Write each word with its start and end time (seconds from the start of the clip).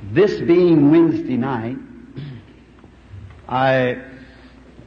This 0.00 0.40
being 0.40 0.90
Wednesday 0.92 1.36
night, 1.36 1.76
I 3.48 4.00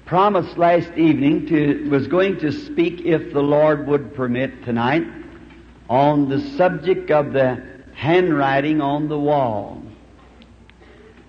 promised 0.06 0.58
last 0.58 0.90
evening 0.98 1.48
to, 1.48 1.90
was 1.90 2.08
going 2.08 2.40
to 2.40 2.52
speak, 2.52 3.02
if 3.02 3.34
the 3.34 3.42
Lord 3.42 3.88
would 3.88 4.16
permit 4.16 4.64
tonight, 4.64 5.06
on 5.90 6.30
the 6.30 6.40
subject 6.56 7.12
of 7.12 7.34
the 7.34 7.62
handwriting 7.94 8.80
on 8.80 9.10
the 9.10 9.20
wall. 9.20 9.84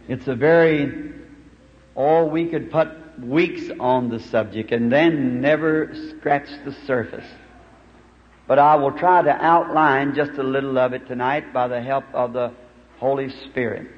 It's 0.08 0.28
a 0.28 0.34
very, 0.36 1.12
oh, 1.96 2.26
we 2.26 2.46
could 2.46 2.70
put 2.70 2.88
weeks 3.18 3.68
on 3.80 4.08
the 4.08 4.20
subject 4.20 4.70
and 4.70 4.92
then 4.92 5.40
never 5.40 5.92
scratch 6.10 6.48
the 6.64 6.72
surface. 6.86 7.26
But 8.46 8.60
I 8.60 8.76
will 8.76 8.92
try 8.92 9.22
to 9.22 9.30
outline 9.30 10.14
just 10.14 10.32
a 10.38 10.42
little 10.42 10.78
of 10.78 10.92
it 10.92 11.08
tonight 11.08 11.52
by 11.52 11.66
the 11.66 11.82
help 11.82 12.04
of 12.14 12.32
the 12.32 12.52
Holy 13.02 13.30
Spirit. 13.50 13.88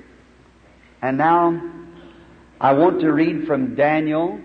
And 1.02 1.18
now, 1.18 1.60
I 2.58 2.72
want 2.72 3.00
to 3.00 3.12
read 3.12 3.46
from 3.46 3.74
Daniel, 3.74 4.40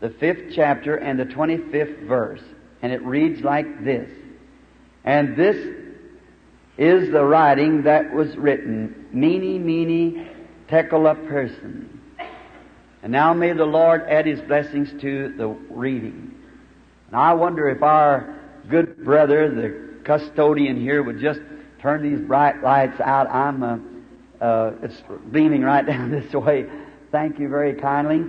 the 0.00 0.10
fifth 0.10 0.52
chapter 0.54 0.96
and 0.96 1.18
the 1.18 1.24
25th 1.24 2.06
verse. 2.06 2.42
And 2.82 2.92
it 2.92 3.02
reads 3.02 3.40
like 3.40 3.82
this. 3.82 4.10
And 5.04 5.34
this 5.34 5.56
is 6.76 7.10
the 7.10 7.24
writing 7.24 7.84
that 7.84 8.12
was 8.12 8.36
written, 8.36 9.06
Mene, 9.12 9.64
Mene, 9.64 10.28
Tekel 10.68 11.04
Upharsin. 11.04 11.88
And 13.02 13.12
now 13.12 13.32
may 13.32 13.54
the 13.54 13.64
Lord 13.64 14.02
add 14.10 14.26
His 14.26 14.42
blessings 14.42 14.90
to 15.00 15.32
the 15.38 15.48
reading. 15.70 16.34
And 17.06 17.16
I 17.16 17.32
wonder 17.32 17.70
if 17.70 17.82
our 17.82 18.38
good 18.68 19.02
brother, 19.02 19.48
the 19.48 20.04
custodian 20.04 20.78
here, 20.78 21.02
would 21.02 21.18
just 21.18 21.40
turn 21.80 22.02
these 22.02 22.20
bright 22.20 22.62
lights 22.62 23.00
out. 23.00 23.26
I'm, 23.30 23.62
uh, 23.62 23.78
uh, 24.42 24.72
it's 24.82 25.00
beaming 25.30 25.62
right 25.62 25.86
down 25.86 26.10
this 26.10 26.32
way. 26.34 26.66
Thank 27.10 27.38
you 27.38 27.48
very 27.48 27.74
kindly. 27.74 28.24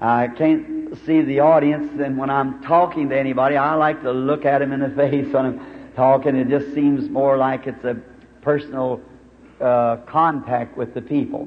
I 0.00 0.28
can't 0.28 0.98
see 1.06 1.22
the 1.22 1.40
audience, 1.40 2.00
and 2.00 2.18
when 2.18 2.30
I'm 2.30 2.62
talking 2.62 3.10
to 3.10 3.18
anybody, 3.18 3.56
I 3.56 3.74
like 3.74 4.02
to 4.02 4.10
look 4.10 4.44
at 4.44 4.58
them 4.58 4.72
in 4.72 4.80
the 4.80 4.88
face 4.96 5.32
when 5.32 5.46
I'm 5.46 5.92
talking. 5.94 6.34
It 6.36 6.48
just 6.48 6.74
seems 6.74 7.08
more 7.08 7.36
like 7.36 7.66
it's 7.66 7.84
a 7.84 7.96
personal 8.40 9.00
uh, 9.60 9.98
contact 10.06 10.76
with 10.76 10.94
the 10.94 11.02
people. 11.02 11.46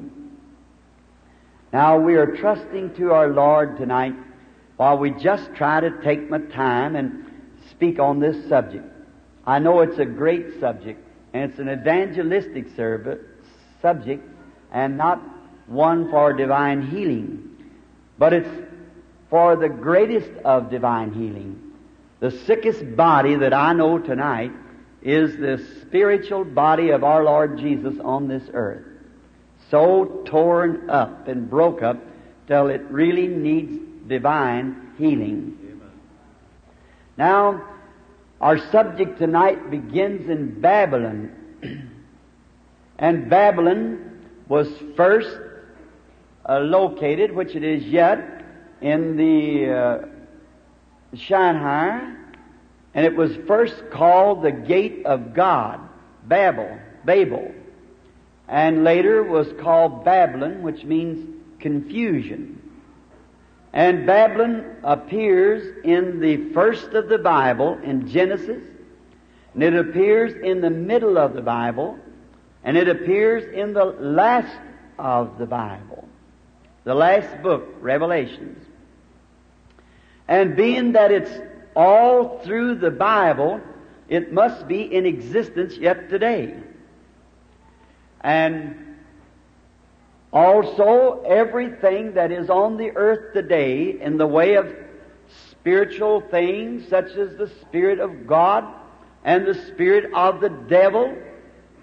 Now, 1.74 2.00
we 2.00 2.16
are 2.16 2.28
trusting 2.28 2.96
to 2.96 3.12
our 3.12 3.28
Lord 3.28 3.78
tonight 3.78 4.14
while 4.78 4.98
we 4.98 5.12
just 5.12 5.54
try 5.56 5.82
to 5.82 5.90
take 6.02 6.30
my 6.30 6.40
time 6.40 6.96
and 6.96 7.26
speak 7.72 8.00
on 8.00 8.20
this 8.20 8.48
subject. 8.48 8.86
I 9.46 9.60
know 9.60 9.82
it's 9.82 10.00
a 10.00 10.06
great 10.06 10.60
subject, 10.60 11.04
and 11.34 11.50
it's 11.50 11.60
an 11.60 11.70
evangelistic 11.70 12.74
service, 12.76 13.20
subject, 13.86 14.28
and 14.72 14.98
not 14.98 15.22
one 15.68 16.10
for 16.10 16.34
divine 16.34 16.82
healing, 16.82 17.30
but 18.18 18.34
it's 18.34 18.50
for 19.30 19.56
the 19.56 19.70
greatest 19.70 20.32
of 20.44 20.72
divine 20.72 21.14
healing. 21.14 21.62
The 22.20 22.32
sickest 22.32 22.96
body 22.96 23.36
that 23.36 23.54
I 23.54 23.74
know 23.74 24.00
tonight 24.00 24.52
is 25.02 25.38
the 25.38 25.64
spiritual 25.82 26.44
body 26.44 26.90
of 26.90 27.04
our 27.04 27.24
Lord 27.24 27.60
Jesus 27.60 27.96
on 28.00 28.28
this 28.28 28.44
earth 28.54 28.86
so 29.70 30.24
torn 30.26 30.90
up 30.90 31.28
and 31.28 31.50
broke 31.50 31.82
up 31.82 31.98
till 32.48 32.68
it 32.68 32.82
really 32.90 33.28
needs 33.28 33.78
divine 34.08 34.94
healing. 34.98 35.58
Amen. 35.64 35.92
Now, 37.18 37.68
our 38.40 38.58
subject 38.72 39.18
tonight 39.18 39.72
begins 39.72 40.30
in 40.30 40.62
Babylon. 40.62 41.92
and 42.98 43.30
Babylon 43.30 44.22
was 44.48 44.68
first 44.96 45.38
uh, 46.48 46.60
located, 46.60 47.32
which 47.34 47.56
it 47.56 47.64
is 47.64 47.84
yet, 47.84 48.44
in 48.82 49.18
the 49.18 49.72
uh, 49.72 50.06
Shinar, 51.16 52.18
and 52.94 53.06
it 53.06 53.16
was 53.16 53.36
first 53.48 53.76
called 53.92 54.44
the 54.44 54.52
Gate 54.52 55.06
of 55.06 55.34
God, 55.34 55.80
Babel, 56.26 56.78
Babel. 57.04 57.54
And 58.48 58.84
later 58.84 59.24
was 59.24 59.52
called 59.60 60.06
Babylon, 60.06 60.62
which 60.62 60.84
means 60.84 61.28
confusion. 61.60 62.62
And 63.74 64.06
Babylon 64.06 64.78
appears 64.84 65.84
in 65.84 66.20
the 66.20 66.54
first 66.54 66.94
of 66.94 67.10
the 67.10 67.18
Bible 67.18 67.78
in 67.84 68.08
Genesis, 68.08 68.64
and 69.54 69.64
it 69.64 69.76
appears 69.76 70.34
in 70.44 70.62
the 70.62 70.70
middle 70.70 71.18
of 71.18 71.34
the 71.34 71.42
Bible, 71.42 72.00
and 72.66 72.76
it 72.76 72.90
appears 72.90 73.44
in 73.54 73.74
the 73.74 73.86
last 73.86 74.60
of 74.98 75.38
the 75.38 75.46
Bible, 75.46 76.10
the 76.84 76.96
last 76.96 77.44
book, 77.44 77.64
Revelations. 77.80 78.58
And 80.28 80.56
being 80.56 80.94
that 80.94 81.12
it's 81.12 81.32
all 81.76 82.40
through 82.40 82.76
the 82.76 82.90
Bible, 82.90 83.62
it 84.10 84.34
must 84.34 84.68
be 84.68 84.82
in 84.82 85.06
existence 85.06 85.78
yet 85.78 86.10
today. 86.10 86.56
And 88.22 88.98
also 90.34 91.22
everything 91.22 92.16
that 92.16 92.32
is 92.32 92.50
on 92.50 92.78
the 92.78 92.92
earth 92.96 93.32
today 93.34 94.02
in 94.02 94.18
the 94.18 94.26
way 94.26 94.56
of 94.56 94.76
spiritual 95.52 96.22
things 96.22 96.88
such 96.88 97.12
as 97.12 97.38
the 97.38 97.48
Spirit 97.62 98.00
of 98.00 98.26
God 98.26 98.66
and 99.24 99.46
the 99.46 99.54
Spirit 99.54 100.12
of 100.16 100.42
the 100.42 100.50
devil 100.50 101.16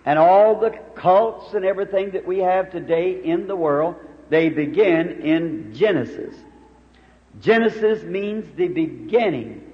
and 0.05 0.19
all 0.19 0.59
the 0.59 0.71
cults 0.95 1.55
and 1.55 1.65
everything 1.65 2.13
that 2.13 2.27
we 2.27 2.39
have 2.39 2.71
today 2.71 3.23
in 3.23 3.47
the 3.47 3.57
world, 3.57 3.97
they 4.31 4.49
begin 4.49 5.23
in 5.23 5.75
Genesis. 5.75 6.35
Genesis 7.41 8.03
means 8.03 8.47
the 8.57 8.69
beginning. 8.69 9.73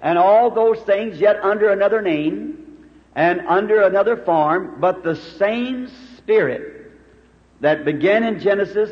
And 0.00 0.18
all 0.18 0.50
those 0.50 0.80
things 0.80 1.18
yet 1.18 1.42
under 1.42 1.70
another 1.70 2.02
name 2.02 2.88
and 3.14 3.40
under 3.46 3.82
another 3.82 4.16
form, 4.16 4.76
but 4.80 5.02
the 5.02 5.16
same 5.16 5.88
Spirit 6.16 6.92
that 7.60 7.84
began 7.84 8.24
in 8.24 8.40
Genesis 8.40 8.90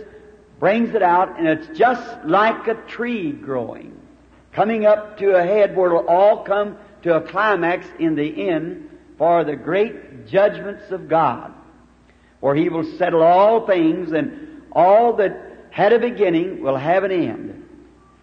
brings 0.59 0.95
it 0.95 1.03
out, 1.03 1.39
and 1.39 1.49
it's 1.49 1.79
just 1.79 2.25
like 2.25 2.69
a 2.69 2.75
tree 2.87 3.33
growing, 3.33 3.99
coming 4.53 4.85
up 4.85 5.19
to 5.19 5.35
a 5.35 5.43
head 5.43 5.75
where 5.75 5.91
it'll 5.91 6.09
all 6.09 6.45
come 6.45 6.77
to 7.03 7.17
a 7.17 7.21
climax 7.21 7.87
in 7.99 8.15
the 8.15 8.49
end 8.49 8.90
for 9.21 9.45
the 9.45 9.55
great 9.55 10.27
judgments 10.29 10.91
of 10.91 11.07
God, 11.07 11.53
where 12.41 12.55
He 12.55 12.71
will 12.71 12.85
settle 12.97 13.23
all 13.23 13.67
things, 13.67 14.13
and 14.13 14.63
all 14.73 15.13
that 15.17 15.67
had 15.69 15.93
a 15.93 15.99
beginning 15.99 16.63
will 16.63 16.79
have 16.79 17.05
an 17.05 17.11
end. 17.11 17.69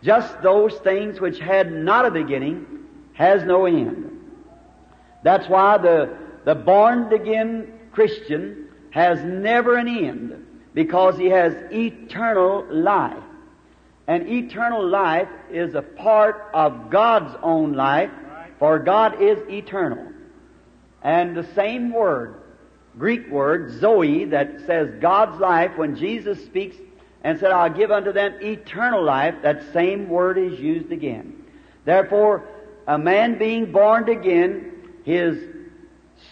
Just 0.02 0.42
those 0.42 0.74
things 0.80 1.22
which 1.22 1.38
had 1.38 1.72
not 1.72 2.08
a 2.08 2.10
beginning 2.10 2.66
has 3.14 3.44
no 3.44 3.68
end. 3.68 4.10
That's 5.22 5.48
why 5.48 5.78
the, 5.78 6.18
the 6.46 6.56
born 6.56 7.14
again 7.14 7.72
Christian 7.92 8.70
has 8.90 9.24
never 9.24 9.76
an 9.76 9.88
end 9.88 10.48
because 10.74 11.16
he 11.16 11.28
has 11.28 11.54
eternal 11.72 12.66
life. 12.72 13.24
And 14.08 14.28
eternal 14.28 14.84
life 14.84 15.30
is 15.52 15.76
a 15.76 15.84
part 15.84 16.50
of 16.56 16.90
God's 16.90 17.38
own 17.44 17.74
life, 17.74 18.10
for 18.58 18.80
God 18.80 19.22
is 19.22 19.38
eternal. 19.48 20.17
And 21.08 21.38
the 21.38 21.48
same 21.56 21.94
word, 21.94 22.36
Greek 23.00 23.30
word, 23.30 23.80
Zoe, 23.80 24.26
that 24.26 24.60
says 24.66 24.94
God's 25.00 25.40
life, 25.40 25.72
when 25.78 25.96
Jesus 25.96 26.44
speaks 26.44 26.76
and 27.24 27.40
said, 27.40 27.54
I'll 27.54 27.70
give 27.70 27.92
unto 27.92 28.12
them 28.12 28.34
eternal 28.42 29.02
life, 29.02 29.36
that 29.42 29.72
same 29.72 30.10
word 30.10 30.38
is 30.38 30.60
used 30.60 30.92
again. 30.92 31.46
Therefore, 31.86 32.44
a 32.88 32.98
man 32.98 33.38
being 33.38 33.72
born 33.72 34.10
again 34.10 34.74
his 35.06 35.42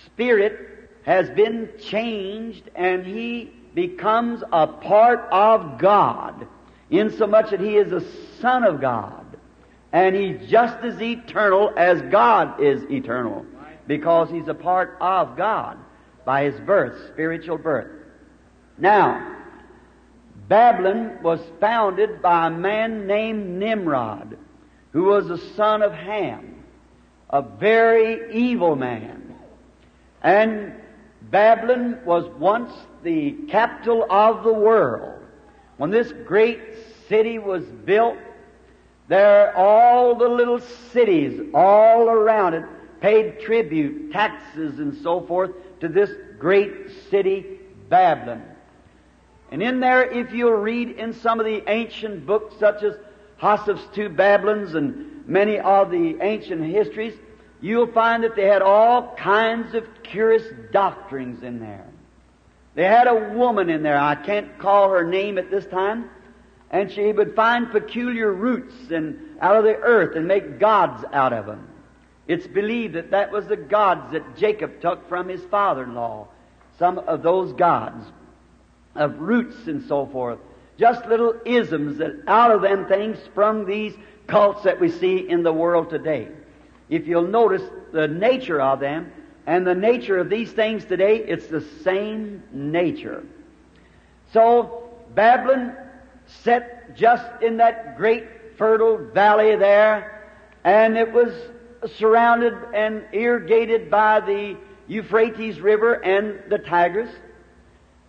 spirit 0.07 0.89
has 1.03 1.29
been 1.29 1.69
changed 1.79 2.69
and 2.75 3.05
he 3.05 3.53
becomes 3.75 4.43
a 4.51 4.67
part 4.67 5.25
of 5.31 5.77
God, 5.77 6.45
insomuch 6.89 7.51
that 7.51 7.61
he 7.61 7.77
is 7.77 7.93
a 7.93 8.01
son 8.41 8.65
of 8.65 8.81
God. 8.81 9.25
And 9.93 10.13
he's 10.13 10.49
just 10.49 10.83
as 10.83 11.01
eternal 11.01 11.71
as 11.77 12.01
God 12.11 12.59
is 12.59 12.83
eternal, 12.91 13.45
because 13.87 14.29
he's 14.29 14.47
a 14.47 14.53
part 14.53 14.97
of 14.99 15.37
God 15.37 15.77
by 16.25 16.43
his 16.43 16.59
birth, 16.61 17.11
spiritual 17.13 17.57
birth. 17.57 17.91
Now, 18.77 19.35
Babylon 20.47 21.19
was 21.21 21.39
founded 21.59 22.21
by 22.21 22.47
a 22.47 22.51
man 22.51 23.07
named 23.07 23.59
Nimrod, 23.59 24.37
who 24.91 25.05
was 25.05 25.29
a 25.29 25.37
son 25.55 25.81
of 25.81 25.93
Ham 25.93 26.55
a 27.29 27.41
very 27.41 28.33
evil 28.33 28.75
man. 28.75 29.35
And 30.21 30.73
Babylon 31.21 31.99
was 32.05 32.25
once 32.39 32.71
the 33.03 33.31
capital 33.49 34.05
of 34.09 34.43
the 34.43 34.53
world. 34.53 35.21
When 35.77 35.91
this 35.91 36.13
great 36.25 36.61
city 37.09 37.39
was 37.39 37.63
built, 37.63 38.17
there 39.07 39.55
all 39.55 40.15
the 40.15 40.29
little 40.29 40.59
cities 40.93 41.41
all 41.53 42.09
around 42.09 42.53
it 42.53 42.63
paid 43.05 43.39
tribute, 43.39 44.11
taxes, 44.11 44.79
and 44.79 44.97
so 45.03 45.21
forth 45.21 45.51
to 45.79 45.87
this 45.87 46.09
great 46.39 46.89
city, 47.11 47.59
Babylon. 47.87 48.43
And 49.51 49.61
in 49.61 49.79
there, 49.79 50.01
if 50.01 50.33
you'll 50.33 50.53
read 50.53 50.89
in 50.89 51.13
some 51.13 51.39
of 51.39 51.45
the 51.45 51.61
ancient 51.69 52.25
books, 52.25 52.55
such 52.59 52.81
as 52.81 52.95
Joseph's 53.39 53.85
Two 53.93 54.09
Babylons 54.09 54.73
and 54.73 55.23
many 55.27 55.59
of 55.59 55.91
the 55.91 56.17
ancient 56.19 56.65
histories, 56.65 57.13
you'll 57.61 57.91
find 57.91 58.23
that 58.23 58.35
they 58.35 58.47
had 58.47 58.63
all 58.63 59.13
kinds 59.15 59.75
of 59.75 59.85
curious 60.01 60.41
doctrines 60.71 61.43
in 61.43 61.59
there. 61.59 61.85
They 62.73 62.85
had 62.85 63.05
a 63.05 63.35
woman 63.35 63.69
in 63.69 63.83
there, 63.83 63.99
I 63.99 64.15
can't 64.15 64.57
call 64.57 64.89
her 64.89 65.03
name 65.03 65.37
at 65.37 65.51
this 65.51 65.67
time, 65.67 66.09
and 66.71 66.91
she 66.91 67.11
would 67.11 67.35
find 67.35 67.71
peculiar 67.71 68.33
roots 68.33 68.73
and 68.89 69.37
out 69.39 69.57
of 69.57 69.63
the 69.63 69.75
earth 69.75 70.15
and 70.15 70.27
make 70.27 70.57
gods 70.59 71.05
out 71.13 71.33
of 71.33 71.45
them. 71.45 71.67
It's 72.27 72.47
believed 72.47 72.95
that 72.95 73.11
that 73.11 73.31
was 73.31 73.47
the 73.47 73.57
gods 73.57 74.11
that 74.13 74.37
Jacob 74.37 74.81
took 74.81 75.07
from 75.07 75.29
his 75.29 75.43
father-in-law. 75.45 76.27
Some 76.79 76.99
of 76.99 77.21
those 77.21 77.53
gods 77.53 78.05
of 78.95 79.19
roots 79.19 79.67
and 79.67 79.83
so 79.87 80.05
forth. 80.07 80.39
Just 80.77 81.05
little 81.05 81.35
isms 81.45 81.99
that 81.99 82.23
out 82.27 82.51
of 82.51 82.61
them 82.61 82.87
things 82.87 83.17
sprung 83.25 83.65
these 83.65 83.93
cults 84.27 84.63
that 84.63 84.79
we 84.79 84.89
see 84.89 85.29
in 85.29 85.43
the 85.43 85.53
world 85.53 85.89
today. 85.89 86.27
If 86.89 87.07
you'll 87.07 87.27
notice 87.27 87.61
the 87.91 88.07
nature 88.07 88.59
of 88.59 88.79
them 88.79 89.11
and 89.45 89.65
the 89.65 89.75
nature 89.75 90.17
of 90.17 90.29
these 90.29 90.51
things 90.51 90.83
today, 90.85 91.17
it's 91.17 91.47
the 91.47 91.61
same 91.83 92.43
nature. 92.51 93.23
So 94.33 94.89
Babylon 95.13 95.75
set 96.43 96.95
just 96.95 97.25
in 97.41 97.57
that 97.57 97.97
great 97.97 98.57
fertile 98.57 98.97
valley 98.97 99.55
there, 99.55 100.27
and 100.63 100.97
it 100.97 101.11
was 101.11 101.33
surrounded 101.87 102.53
and 102.73 103.05
irrigated 103.11 103.89
by 103.89 104.19
the 104.19 104.57
Euphrates 104.87 105.59
River 105.59 105.93
and 105.93 106.39
the 106.49 106.57
Tigris. 106.57 107.09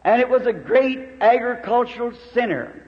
And 0.04 0.20
it 0.20 0.28
was 0.28 0.46
a 0.46 0.52
great 0.52 1.00
agricultural 1.20 2.12
center. 2.32 2.82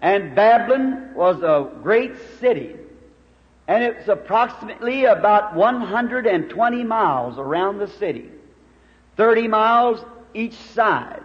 And 0.00 0.34
Babylon 0.34 1.14
was 1.14 1.42
a 1.42 1.70
great 1.82 2.14
city. 2.40 2.76
And 3.68 3.84
it's 3.84 4.08
approximately 4.08 5.04
about 5.04 5.54
120 5.54 6.84
miles 6.84 7.38
around 7.38 7.78
the 7.78 7.86
city. 7.86 8.28
30 9.16 9.48
miles 9.48 10.04
each 10.34 10.54
side. 10.54 11.22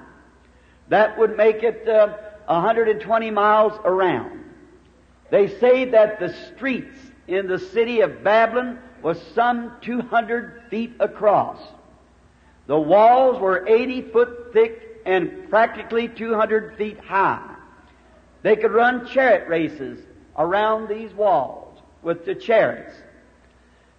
That 0.90 1.18
would 1.18 1.36
make 1.36 1.64
it 1.64 1.88
uh, 1.88 2.16
120 2.46 3.32
miles 3.32 3.74
around. 3.84 4.44
They 5.30 5.48
say 5.60 5.86
that 5.86 6.20
the 6.20 6.34
streets 6.54 7.00
in 7.28 7.48
the 7.48 7.60
city 7.60 8.02
of 8.02 8.24
Babylon 8.24 8.80
was 9.02 9.22
some 9.36 9.74
200 9.82 10.64
feet 10.70 10.94
across. 11.00 11.60
The 12.68 12.80
walls 12.80 13.40
were 13.40 13.68
80 13.68 14.02
foot 14.14 14.54
thick 14.54 15.02
and 15.06 15.50
practically 15.50 16.08
200 16.08 16.78
feet 16.78 17.00
high. 17.00 17.56
They 18.44 18.56
could 18.56 18.72
run 18.72 19.08
chariot 19.08 19.48
races 19.48 20.00
around 20.38 20.88
these 20.88 21.14
walls 21.14 21.80
with 22.02 22.26
the 22.26 22.36
chariots. 22.36 22.96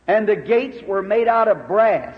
And 0.06 0.28
the 0.28 0.36
gates 0.36 0.82
were 0.86 1.02
made 1.02 1.28
out 1.28 1.48
of 1.48 1.66
brass. 1.66 2.16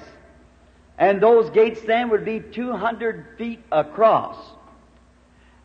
And 0.99 1.21
those 1.21 1.51
gates 1.51 1.81
then 1.83 2.11
would 2.11 2.25
be 2.25 2.41
200 2.41 3.37
feet 3.39 3.61
across. 3.73 4.37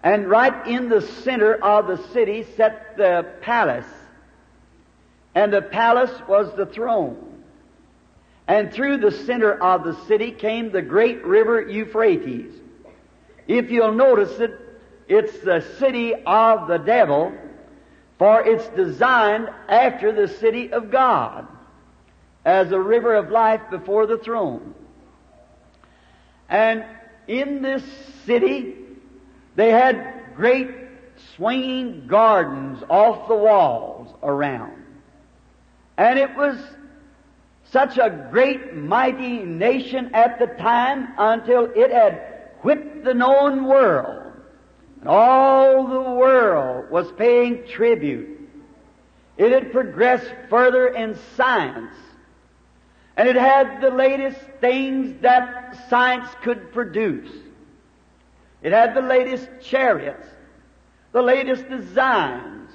And 0.01 0.29
right 0.29 0.67
in 0.67 0.89
the 0.89 1.01
center 1.01 1.55
of 1.55 1.87
the 1.87 1.97
city 2.13 2.45
sat 2.55 2.95
the 2.97 3.25
palace 3.41 3.85
and 5.35 5.51
the 5.51 5.61
palace 5.61 6.17
was 6.27 6.55
the 6.55 6.65
throne. 6.65 7.43
And 8.47 8.71
through 8.71 8.97
the 8.97 9.11
center 9.11 9.53
of 9.53 9.83
the 9.83 9.95
city 10.05 10.31
came 10.31 10.71
the 10.71 10.81
great 10.81 11.25
river 11.25 11.61
Euphrates. 11.61 12.53
If 13.47 13.69
you'll 13.69 13.93
notice 13.93 14.39
it, 14.39 14.57
it's 15.07 15.37
the 15.39 15.61
city 15.77 16.13
of 16.25 16.67
the 16.67 16.77
devil, 16.77 17.33
for 18.17 18.41
it's 18.41 18.67
designed 18.69 19.49
after 19.67 20.11
the 20.11 20.27
city 20.27 20.71
of 20.71 20.89
God 20.89 21.47
as 22.45 22.71
a 22.71 22.79
river 22.79 23.13
of 23.15 23.29
life 23.29 23.61
before 23.69 24.07
the 24.07 24.17
throne. 24.17 24.73
And 26.47 26.85
in 27.27 27.61
this 27.61 27.83
city, 28.25 28.75
they 29.55 29.71
had 29.71 30.35
great 30.35 30.69
swinging 31.35 32.07
gardens 32.07 32.83
off 32.89 33.27
the 33.27 33.35
walls 33.35 34.13
around. 34.21 34.84
And 35.97 36.19
it 36.19 36.35
was 36.35 36.57
such 37.71 37.97
a 37.97 38.27
great, 38.31 38.75
mighty 38.75 39.39
nation 39.39 40.11
at 40.13 40.39
the 40.39 40.47
time 40.47 41.13
until 41.17 41.65
it 41.75 41.91
had 41.91 42.51
whipped 42.61 43.03
the 43.03 43.13
known 43.13 43.65
world. 43.65 44.33
And 45.01 45.09
all 45.09 45.87
the 45.87 46.11
world 46.11 46.89
was 46.89 47.11
paying 47.13 47.67
tribute. 47.67 48.39
It 49.37 49.51
had 49.51 49.71
progressed 49.71 50.31
further 50.49 50.87
in 50.87 51.17
science. 51.35 51.93
And 53.17 53.29
it 53.29 53.35
had 53.35 53.81
the 53.81 53.91
latest 53.91 54.39
things 54.59 55.21
that 55.21 55.89
science 55.89 56.27
could 56.41 56.73
produce. 56.73 57.31
It 58.61 58.73
had 58.73 58.95
the 58.95 59.01
latest 59.01 59.47
chariots, 59.61 60.27
the 61.11 61.21
latest 61.21 61.69
designs, 61.69 62.71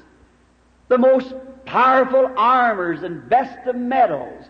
the 0.89 0.99
most 0.99 1.35
powerful 1.71 2.33
armors 2.37 3.05
and 3.05 3.29
best 3.29 3.69
of 3.69 3.77
metals. 3.77 4.45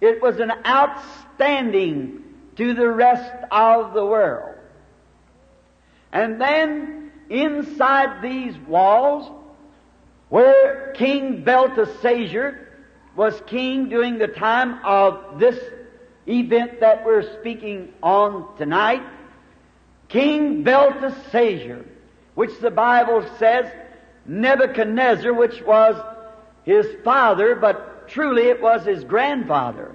It 0.00 0.22
was 0.22 0.40
an 0.40 0.50
outstanding 0.66 2.24
to 2.56 2.72
the 2.72 2.88
rest 2.88 3.30
of 3.50 3.92
the 3.92 4.04
world. 4.04 4.56
And 6.12 6.40
then 6.40 7.12
inside 7.28 8.22
these 8.22 8.56
walls, 8.66 9.30
where 10.30 10.94
King 10.94 11.44
Belteshazzar 11.44 12.58
was 13.16 13.38
king 13.46 13.90
during 13.90 14.16
the 14.16 14.28
time 14.28 14.82
of 14.82 15.38
this 15.38 15.58
event 16.26 16.80
that 16.80 17.04
we're 17.04 17.38
speaking 17.40 17.92
on 18.02 18.56
tonight, 18.56 19.02
King 20.08 20.62
Belteshazzar, 20.62 21.84
which 22.34 22.58
the 22.60 22.70
Bible 22.70 23.26
says 23.38 23.70
Nebuchadnezzar, 24.24 25.34
which 25.34 25.60
was 25.62 25.96
his 26.64 26.86
father, 27.04 27.54
but 27.54 28.08
truly 28.08 28.48
it 28.48 28.60
was 28.60 28.84
his 28.84 29.04
grandfather, 29.04 29.92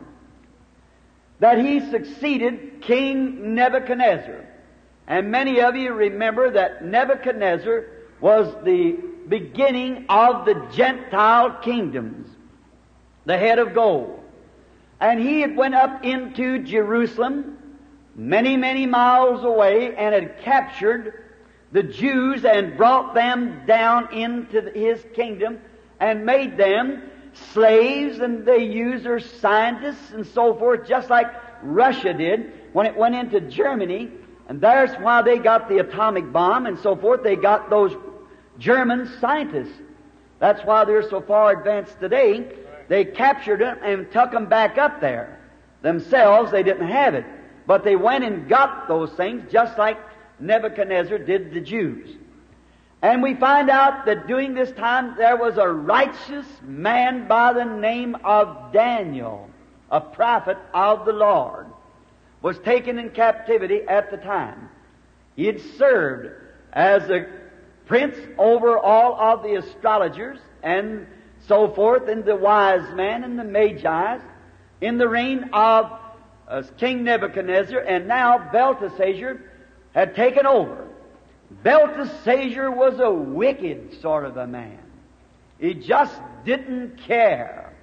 that 1.40 1.60
he 1.60 1.80
succeeded 1.92 2.82
King 2.82 3.56
Nebuchadnezzar. 3.56 4.46
And 5.08 5.32
many 5.32 5.62
of 5.62 5.76
you 5.76 5.94
remember 5.94 6.52
that 6.52 6.84
Nebuchadnezzar 6.84 7.86
was 8.20 8.54
the 8.64 8.98
beginning 9.28 10.06
of 10.10 10.46
the 10.46 10.68
Gentile 10.74 11.52
kingdoms, 11.62 12.28
the 13.26 13.38
head 13.38 13.60
of 13.60 13.74
gold. 13.74 14.20
And 15.00 15.20
he 15.20 15.42
had 15.42 15.56
went 15.56 15.76
up 15.76 16.04
into 16.04 16.60
Jerusalem, 16.64 17.58
many, 18.16 18.58
many 18.58 18.86
miles 18.86 19.44
away, 19.44 19.96
and 19.96 20.14
had 20.14 20.42
captured 20.42 21.24
the 21.72 21.84
Jews 21.84 22.44
and 22.46 22.78
brought 22.78 23.14
them 23.14 23.62
down 23.68 24.12
into 24.14 24.62
his 24.72 25.06
kingdom 25.14 25.60
and 26.00 26.26
made 26.26 26.58
them 26.58 27.04
slaves 27.54 28.20
and 28.20 28.46
they 28.46 28.64
used 28.64 29.06
their 29.06 29.20
scientists 29.20 30.12
and 30.12 30.26
so 30.26 30.56
forth 30.56 30.88
just 30.88 31.10
like 31.10 31.28
Russia 31.62 32.14
did 32.14 32.52
when 32.74 32.86
it 32.86 32.96
went 32.96 33.16
into 33.16 33.42
Germany. 33.42 34.12
And 34.48 34.62
that's 34.62 34.94
why 35.02 35.22
they 35.22 35.40
got 35.40 35.68
the 35.68 35.80
atomic 35.80 36.32
bomb 36.32 36.66
and 36.66 36.80
so 36.80 36.96
forth. 36.96 37.24
They 37.24 37.36
got 37.36 37.70
those 37.70 37.94
German 38.58 39.12
scientists. 39.20 39.74
That's 40.40 40.64
why 40.64 40.86
they're 40.86 41.08
so 41.10 41.22
far 41.22 41.52
advanced 41.58 42.00
today. 42.00 42.50
They 42.88 43.04
captured 43.04 43.60
them 43.60 43.78
and 43.84 44.12
took 44.12 44.32
them 44.32 44.48
back 44.48 44.78
up 44.78 45.02
there. 45.02 45.40
Themselves, 45.82 46.52
they 46.52 46.64
didn't 46.64 46.88
have 46.88 47.14
it. 47.16 47.26
But 47.66 47.84
they 47.84 47.96
went 47.96 48.24
and 48.24 48.48
got 48.48 48.88
those 48.88 49.12
things 49.14 49.52
just 49.52 49.78
like 49.78 49.98
Nebuchadnezzar 50.40 51.18
did 51.18 51.54
the 51.54 51.60
Jews. 51.60 52.16
And 53.02 53.22
we 53.22 53.36
find 53.36 53.70
out 53.70 54.06
that 54.06 54.28
during 54.28 54.54
this 54.54 54.72
time 54.72 55.16
there 55.18 55.38
was 55.38 55.58
a 55.58 55.68
righteous 55.68 56.48
man 56.64 57.28
by 57.28 57.54
the 57.54 57.66
name 57.66 58.16
of 58.24 58.74
Daniel, 58.74 59.50
a 59.92 60.02
prophet 60.02 60.58
of 60.74 61.06
the 61.06 61.14
Lord, 61.14 61.68
was 62.42 62.58
taken 62.60 62.98
in 62.98 63.10
captivity 63.10 63.82
at 63.88 64.10
the 64.10 64.18
time. 64.18 64.70
He 65.36 65.46
had 65.46 65.62
served 65.78 66.30
as 66.74 67.10
a 67.10 67.28
prince 67.86 68.18
over 68.38 68.78
all 68.78 69.16
of 69.16 69.44
the 69.44 69.56
astrologers 69.56 70.40
and 70.64 71.08
so 71.48 71.70
forth, 71.70 72.10
and 72.10 72.26
the 72.26 72.36
wise 72.36 72.94
men 72.96 73.24
and 73.24 73.38
the 73.38 73.44
magi's 73.44 74.22
in 74.82 74.98
the 74.98 75.08
reign 75.08 75.50
of 75.54 75.92
uh, 76.48 76.64
King 76.78 77.04
Nebuchadnezzar, 77.04 77.80
and 77.80 78.08
now 78.08 78.50
Belteshazzar 78.52 79.40
had 79.94 80.16
taken 80.16 80.46
over. 80.46 80.87
Belteshazzar 81.50 82.72
was 82.72 83.00
a 83.00 83.12
wicked 83.12 84.02
sort 84.02 84.26
of 84.26 84.38
a 84.38 84.48
man. 84.48 84.80
He 85.60 85.74
just 85.74 86.20
didn't 86.46 86.98
care. 86.98 87.74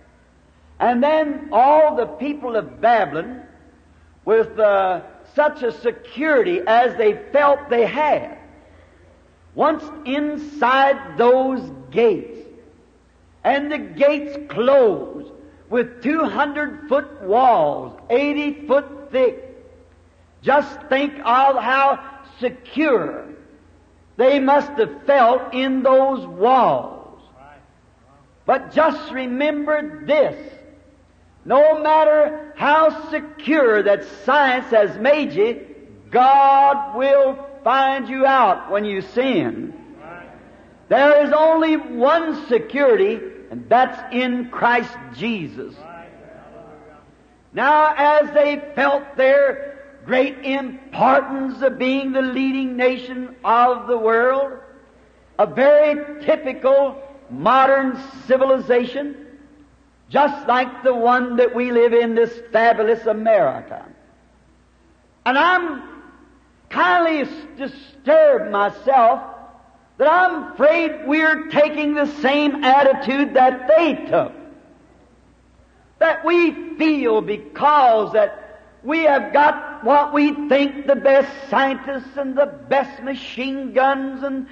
And 0.78 1.02
then 1.02 1.48
all 1.52 1.96
the 1.96 2.06
people 2.06 2.56
of 2.56 2.80
Babylon, 2.80 3.42
with 4.24 4.58
uh, 4.58 5.02
such 5.34 5.62
a 5.62 5.72
security 5.72 6.60
as 6.66 6.96
they 6.96 7.18
felt 7.32 7.68
they 7.68 7.86
had. 7.86 8.38
Once 9.54 9.84
inside 10.04 11.16
those 11.16 11.60
gates, 11.90 12.38
and 13.44 13.70
the 13.70 13.78
gates 13.78 14.36
closed 14.48 15.30
with 15.68 16.02
200 16.02 16.88
foot 16.88 17.22
walls, 17.22 17.98
80 18.10 18.66
foot 18.66 19.10
thick, 19.10 19.40
just 20.42 20.80
think 20.88 21.14
of 21.18 21.56
how 21.56 22.22
secure 22.40 23.23
they 24.16 24.38
must 24.38 24.70
have 24.72 25.04
felt 25.04 25.54
in 25.54 25.82
those 25.82 26.26
walls. 26.26 27.20
But 28.46 28.72
just 28.72 29.12
remember 29.12 30.04
this. 30.04 30.52
No 31.44 31.82
matter 31.82 32.52
how 32.56 33.10
secure 33.10 33.82
that 33.82 34.04
science 34.24 34.70
has 34.70 34.96
made 34.98 35.32
you, 35.32 35.66
God 36.10 36.96
will 36.96 37.38
find 37.64 38.08
you 38.08 38.24
out 38.24 38.70
when 38.70 38.84
you 38.84 39.00
sin. 39.00 39.74
There 40.88 41.26
is 41.26 41.32
only 41.32 41.76
one 41.76 42.46
security, 42.46 43.18
and 43.50 43.68
that's 43.68 44.14
in 44.14 44.50
Christ 44.50 44.94
Jesus. 45.16 45.74
Now, 47.52 47.94
as 47.96 48.32
they 48.34 48.62
felt 48.74 49.16
their 49.16 49.73
great 50.04 50.38
importance 50.44 51.62
of 51.62 51.78
being 51.78 52.12
the 52.12 52.22
leading 52.22 52.76
nation 52.76 53.34
of 53.44 53.86
the 53.86 53.96
world, 53.96 54.58
a 55.38 55.46
very 55.46 56.24
typical 56.24 57.00
modern 57.30 57.98
civilization, 58.26 59.16
just 60.08 60.46
like 60.46 60.82
the 60.82 60.94
one 60.94 61.36
that 61.36 61.54
we 61.54 61.72
live 61.72 61.92
in, 61.92 62.14
this 62.14 62.32
fabulous 62.52 63.06
America. 63.06 63.84
And 65.26 65.38
I'm 65.38 65.82
kindly 66.68 67.28
disturbed 67.56 68.50
myself 68.50 69.22
that 69.96 70.10
I'm 70.10 70.52
afraid 70.52 71.06
we're 71.06 71.48
taking 71.48 71.94
the 71.94 72.06
same 72.20 72.64
attitude 72.64 73.34
that 73.34 73.68
they 73.68 73.94
took. 73.94 74.32
That 75.98 76.24
we 76.24 76.76
feel 76.76 77.20
because 77.22 78.12
that 78.12 78.60
we 78.82 79.04
have 79.04 79.32
got 79.32 79.73
what 79.84 80.12
we 80.12 80.48
think 80.48 80.86
the 80.86 80.96
best 80.96 81.30
scientists 81.50 82.16
and 82.16 82.36
the 82.36 82.46
best 82.46 83.02
machine 83.02 83.72
guns 83.72 84.22
and 84.22 84.46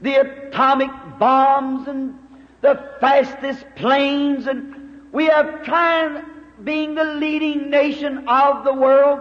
the 0.00 0.14
atomic 0.14 0.90
bombs 1.18 1.88
and 1.88 2.14
the 2.60 2.90
fastest 3.00 3.64
planes 3.76 4.46
and 4.46 5.12
we 5.12 5.26
have 5.26 5.62
tried 5.64 6.24
being 6.62 6.94
the 6.94 7.04
leading 7.04 7.70
nation 7.70 8.28
of 8.28 8.64
the 8.64 8.72
world. 8.72 9.20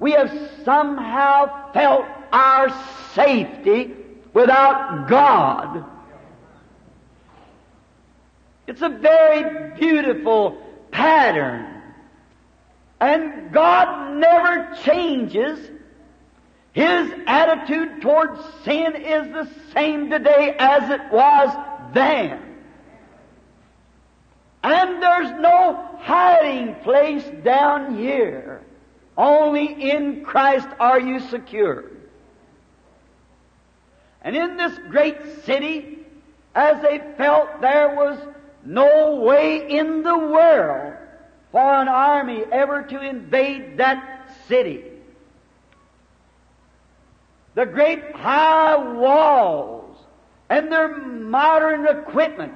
We 0.00 0.12
have 0.12 0.32
somehow 0.64 1.72
felt 1.72 2.04
our 2.32 2.68
safety 3.14 3.94
without 4.32 5.08
God. 5.08 5.84
It's 8.66 8.82
a 8.82 8.88
very 8.88 9.78
beautiful 9.78 10.60
pattern. 10.90 11.75
And 13.00 13.52
God 13.52 14.16
never 14.16 14.74
changes. 14.84 15.58
His 16.72 17.12
attitude 17.26 18.02
towards 18.02 18.40
sin 18.64 18.96
is 18.96 19.28
the 19.32 19.48
same 19.72 20.10
today 20.10 20.54
as 20.58 20.90
it 20.90 21.00
was 21.12 21.94
then. 21.94 22.42
And 24.62 25.02
there's 25.02 25.40
no 25.40 25.96
hiding 26.00 26.74
place 26.76 27.24
down 27.44 27.96
here. 27.98 28.62
Only 29.16 29.90
in 29.90 30.24
Christ 30.24 30.68
are 30.80 31.00
you 31.00 31.20
secure. 31.20 31.84
And 34.22 34.36
in 34.36 34.56
this 34.56 34.76
great 34.90 35.44
city, 35.44 35.98
as 36.54 36.82
they 36.82 37.00
felt 37.16 37.60
there 37.60 37.94
was 37.94 38.18
no 38.64 39.16
way 39.16 39.70
in 39.70 40.02
the 40.02 40.18
world 40.18 40.94
for 41.56 41.72
an 41.72 41.88
army 41.88 42.44
ever 42.52 42.82
to 42.82 43.00
invade 43.00 43.78
that 43.78 44.28
city. 44.46 44.84
The 47.54 47.64
great 47.64 48.14
high 48.14 48.76
walls 48.76 49.96
and 50.50 50.70
their 50.70 50.98
modern 50.98 51.86
equipment 51.86 52.52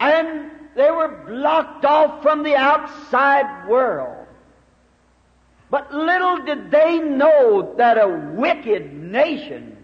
and 0.00 0.50
they 0.74 0.90
were 0.90 1.22
blocked 1.28 1.84
off 1.84 2.22
from 2.22 2.42
the 2.42 2.56
outside 2.56 3.68
world. 3.68 4.26
But 5.70 5.94
little 5.94 6.44
did 6.44 6.72
they 6.72 6.98
know 6.98 7.76
that 7.78 7.98
a 7.98 8.32
wicked 8.34 8.92
nation 8.92 9.76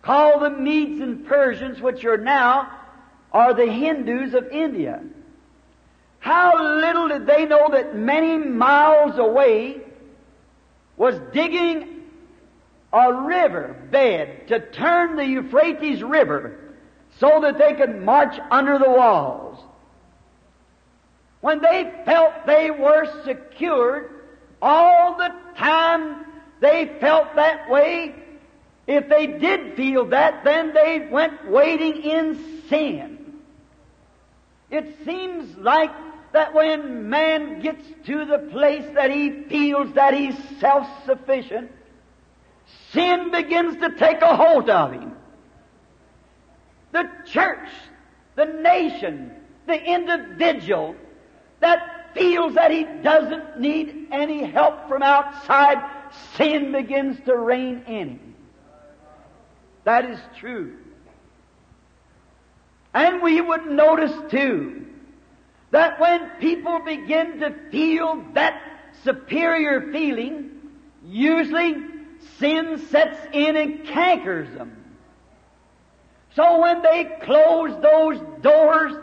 called 0.00 0.40
the 0.40 0.48
Medes 0.48 1.02
and 1.02 1.26
Persians, 1.26 1.82
which 1.82 2.02
are 2.06 2.16
now 2.16 2.70
are 3.30 3.52
the 3.52 3.70
Hindus 3.70 4.32
of 4.32 4.48
India. 4.48 5.02
How 6.26 6.60
little 6.60 7.06
did 7.06 7.24
they 7.24 7.46
know 7.46 7.68
that 7.70 7.94
many 7.94 8.36
miles 8.36 9.16
away 9.16 9.80
was 10.96 11.14
digging 11.32 12.02
a 12.92 13.12
river 13.12 13.76
bed 13.92 14.48
to 14.48 14.58
turn 14.58 15.14
the 15.14 15.24
Euphrates 15.24 16.02
River 16.02 16.58
so 17.20 17.38
that 17.42 17.58
they 17.58 17.74
could 17.74 18.02
march 18.02 18.36
under 18.50 18.76
the 18.76 18.90
walls. 18.90 19.60
When 21.42 21.60
they 21.60 21.92
felt 22.04 22.44
they 22.44 22.72
were 22.72 23.06
secured, 23.24 24.10
all 24.60 25.16
the 25.16 25.32
time 25.56 26.24
they 26.58 26.96
felt 26.98 27.36
that 27.36 27.70
way, 27.70 28.16
if 28.88 29.08
they 29.08 29.28
did 29.28 29.76
feel 29.76 30.06
that, 30.06 30.42
then 30.42 30.74
they 30.74 31.06
went 31.08 31.48
wading 31.48 32.02
in 32.02 32.64
sin. 32.68 33.12
It 34.72 35.04
seems 35.04 35.56
like 35.58 35.92
that 36.32 36.54
when 36.54 37.08
man 37.08 37.60
gets 37.60 37.84
to 38.06 38.24
the 38.24 38.38
place 38.38 38.84
that 38.94 39.10
he 39.10 39.44
feels 39.44 39.92
that 39.94 40.14
he's 40.14 40.36
self-sufficient, 40.60 41.70
sin 42.92 43.30
begins 43.30 43.76
to 43.76 43.90
take 43.96 44.22
a 44.22 44.36
hold 44.36 44.68
of 44.68 44.92
him 44.92 45.16
the 46.92 47.08
church, 47.26 47.68
the 48.36 48.46
nation, 48.46 49.30
the 49.66 49.82
individual 49.82 50.96
that 51.60 52.14
feels 52.14 52.54
that 52.54 52.70
he 52.70 52.84
doesn't 53.02 53.60
need 53.60 54.08
any 54.10 54.44
help 54.44 54.88
from 54.88 55.02
outside, 55.02 55.78
sin 56.36 56.72
begins 56.72 57.18
to 57.26 57.36
reign 57.36 57.82
in 57.86 58.08
him. 58.08 58.34
That 59.84 60.10
is 60.10 60.18
true. 60.38 60.76
And 62.94 63.22
we 63.22 63.40
would 63.40 63.66
notice 63.66 64.14
too 64.30 64.85
that 65.76 66.00
when 66.00 66.30
people 66.40 66.78
begin 66.78 67.38
to 67.38 67.52
feel 67.70 68.24
that 68.32 68.62
superior 69.04 69.92
feeling, 69.92 70.50
usually 71.04 71.76
sin 72.38 72.78
sets 72.88 73.18
in 73.30 73.56
and 73.56 73.84
cankers 73.84 74.56
them. 74.56 74.74
So 76.34 76.62
when 76.62 76.80
they 76.80 77.04
closed 77.22 77.82
those 77.82 78.18
doors, 78.40 78.94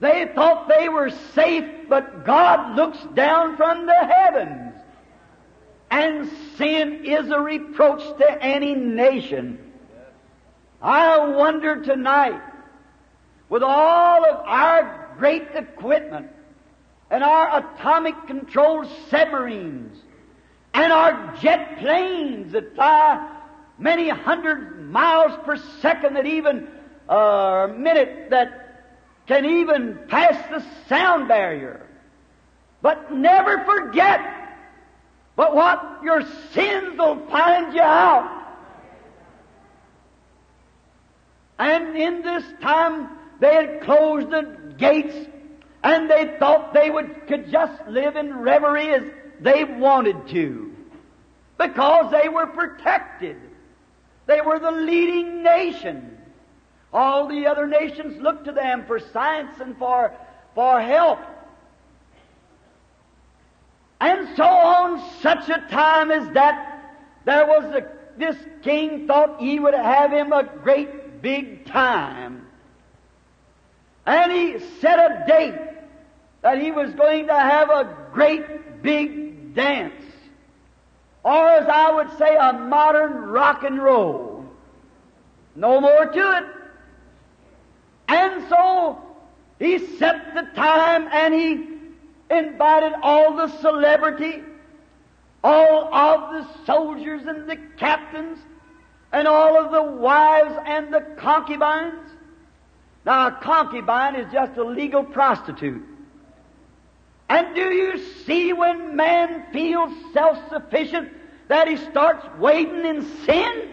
they 0.00 0.32
thought 0.34 0.70
they 0.70 0.88
were 0.88 1.10
safe, 1.34 1.86
but 1.86 2.24
God 2.24 2.74
looks 2.74 3.00
down 3.12 3.58
from 3.58 3.84
the 3.84 4.06
heavens. 4.06 4.72
And 5.90 6.30
sin 6.56 7.04
is 7.04 7.28
a 7.28 7.38
reproach 7.38 8.00
to 8.20 8.42
any 8.42 8.74
nation. 8.74 9.58
I 10.80 11.18
wonder 11.18 11.82
tonight, 11.82 12.40
with 13.50 13.62
all 13.62 14.24
of 14.24 14.46
our 14.46 15.01
great 15.18 15.48
equipment, 15.54 16.30
and 17.10 17.22
our 17.22 17.58
atomic 17.58 18.14
controlled 18.26 18.88
submarines, 19.10 19.98
and 20.74 20.92
our 20.92 21.36
jet 21.40 21.78
planes 21.78 22.52
that 22.52 22.74
fly 22.74 23.40
many 23.78 24.08
hundred 24.08 24.80
miles 24.90 25.38
per 25.44 25.56
second 25.80 26.14
that 26.14 26.26
even 26.26 26.68
a 27.08 27.68
minute 27.76 28.30
that 28.30 28.58
can 29.26 29.44
even 29.44 29.98
pass 30.08 30.36
the 30.50 30.64
sound 30.88 31.28
barrier. 31.28 31.86
But 32.80 33.12
never 33.12 33.64
forget, 33.64 34.20
but 35.36 35.54
what 35.54 36.00
your 36.02 36.22
sins 36.52 36.98
will 36.98 37.26
find 37.28 37.74
you 37.74 37.82
out. 37.82 38.40
And 41.58 41.96
in 41.96 42.22
this 42.22 42.44
time, 42.60 43.08
they 43.42 43.54
had 43.54 43.80
closed 43.80 44.30
the 44.30 44.56
gates, 44.78 45.16
and 45.82 46.08
they 46.08 46.36
thought 46.38 46.72
they 46.72 46.88
would 46.88 47.26
could 47.26 47.50
just 47.50 47.88
live 47.88 48.14
in 48.14 48.38
reverie 48.38 48.94
as 48.94 49.02
they 49.40 49.64
wanted 49.64 50.28
to, 50.28 50.72
because 51.58 52.12
they 52.12 52.28
were 52.28 52.46
protected. 52.46 53.36
They 54.26 54.40
were 54.40 54.60
the 54.60 54.70
leading 54.70 55.42
nation. 55.42 56.18
All 56.92 57.26
the 57.26 57.48
other 57.48 57.66
nations 57.66 58.22
looked 58.22 58.44
to 58.44 58.52
them 58.52 58.84
for 58.86 59.00
science 59.00 59.58
and 59.58 59.76
for, 59.76 60.14
for 60.54 60.80
help. 60.80 61.18
And 64.00 64.36
so 64.36 64.44
on 64.44 65.02
such 65.20 65.48
a 65.48 65.66
time 65.68 66.12
as 66.12 66.32
that, 66.34 66.94
there 67.24 67.46
was 67.46 67.64
a, 67.74 67.88
this 68.16 68.36
king 68.62 69.08
thought 69.08 69.40
he 69.40 69.58
would 69.58 69.74
have 69.74 70.12
him 70.12 70.32
a 70.32 70.44
great 70.44 71.22
big 71.22 71.66
time. 71.66 72.46
And 74.06 74.32
he 74.32 74.58
set 74.80 74.98
a 74.98 75.24
date 75.26 75.58
that 76.42 76.60
he 76.60 76.72
was 76.72 76.92
going 76.94 77.28
to 77.28 77.34
have 77.34 77.70
a 77.70 77.96
great 78.12 78.82
big 78.82 79.54
dance. 79.54 80.04
Or 81.24 81.48
as 81.48 81.68
I 81.68 81.92
would 81.92 82.18
say, 82.18 82.36
a 82.36 82.52
modern 82.52 83.12
rock 83.12 83.62
and 83.62 83.80
roll. 83.80 84.44
No 85.54 85.80
more 85.80 86.06
to 86.06 86.38
it. 86.38 86.44
And 88.08 88.48
so 88.48 89.00
he 89.58 89.78
set 89.78 90.34
the 90.34 90.42
time 90.56 91.08
and 91.12 91.32
he 91.32 91.68
invited 92.30 92.94
all 93.02 93.36
the 93.36 93.48
celebrity, 93.60 94.42
all 95.44 95.94
of 95.94 96.32
the 96.32 96.64
soldiers 96.64 97.22
and 97.26 97.48
the 97.48 97.56
captains, 97.76 98.38
and 99.12 99.28
all 99.28 99.62
of 99.62 99.70
the 99.70 99.82
wives 99.82 100.54
and 100.66 100.92
the 100.92 101.02
concubines. 101.18 102.11
Now, 103.04 103.28
a 103.28 103.32
concubine 103.32 104.14
is 104.16 104.32
just 104.32 104.56
a 104.56 104.64
legal 104.64 105.02
prostitute. 105.02 105.82
And 107.28 107.54
do 107.54 107.72
you 107.72 107.98
see 108.24 108.52
when 108.52 108.94
man 108.94 109.46
feels 109.52 109.92
self-sufficient 110.12 111.10
that 111.48 111.66
he 111.66 111.76
starts 111.76 112.24
wading 112.38 112.84
in 112.84 113.02
sin? 113.24 113.72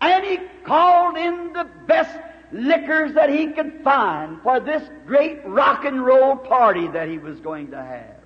And 0.00 0.24
he 0.24 0.38
called 0.64 1.16
in 1.16 1.52
the 1.54 1.66
best 1.86 2.16
liquors 2.52 3.14
that 3.14 3.30
he 3.30 3.48
could 3.48 3.80
find 3.82 4.40
for 4.42 4.60
this 4.60 4.88
great 5.06 5.44
rock 5.44 5.84
and 5.84 6.04
roll 6.04 6.36
party 6.36 6.86
that 6.88 7.08
he 7.08 7.18
was 7.18 7.40
going 7.40 7.70
to 7.70 7.82
have. 7.82 8.20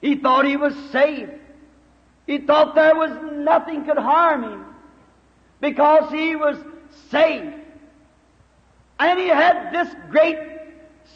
He 0.00 0.16
thought 0.16 0.46
he 0.46 0.56
was 0.56 0.74
safe. 0.90 1.28
He 2.26 2.38
thought 2.38 2.74
there 2.74 2.96
was 2.96 3.10
nothing 3.32 3.84
could 3.84 3.98
harm 3.98 4.42
him 4.42 4.67
because 5.60 6.10
he 6.10 6.36
was 6.36 6.56
safe. 7.10 7.54
And 8.98 9.18
he 9.18 9.28
had 9.28 9.72
this 9.72 9.94
great 10.10 10.38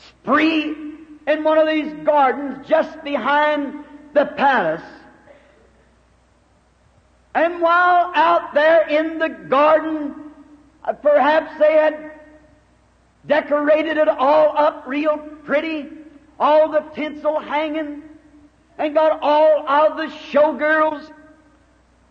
spree 0.07 0.75
in 1.27 1.45
one 1.45 1.59
of 1.59 1.69
these 1.69 1.93
gardens 2.05 2.67
just 2.67 3.03
behind 3.03 3.85
the 4.15 4.27
palace. 4.27 4.83
And 7.35 7.61
while 7.61 8.13
out 8.15 8.55
there 8.55 8.89
in 8.89 9.19
the 9.19 9.29
garden, 9.29 10.15
uh, 10.85 10.93
perhaps 10.93 11.59
they 11.59 11.73
had 11.73 12.13
decorated 13.27 13.97
it 13.97 14.09
all 14.09 14.57
up 14.57 14.85
real 14.87 15.17
pretty, 15.45 15.89
all 16.39 16.71
the 16.71 16.81
tinsel 16.95 17.41
hanging, 17.41 18.03
and 18.79 18.95
got 18.95 19.21
all 19.23 19.67
of 19.67 19.97
the 19.97 20.07
showgirls 20.31 21.11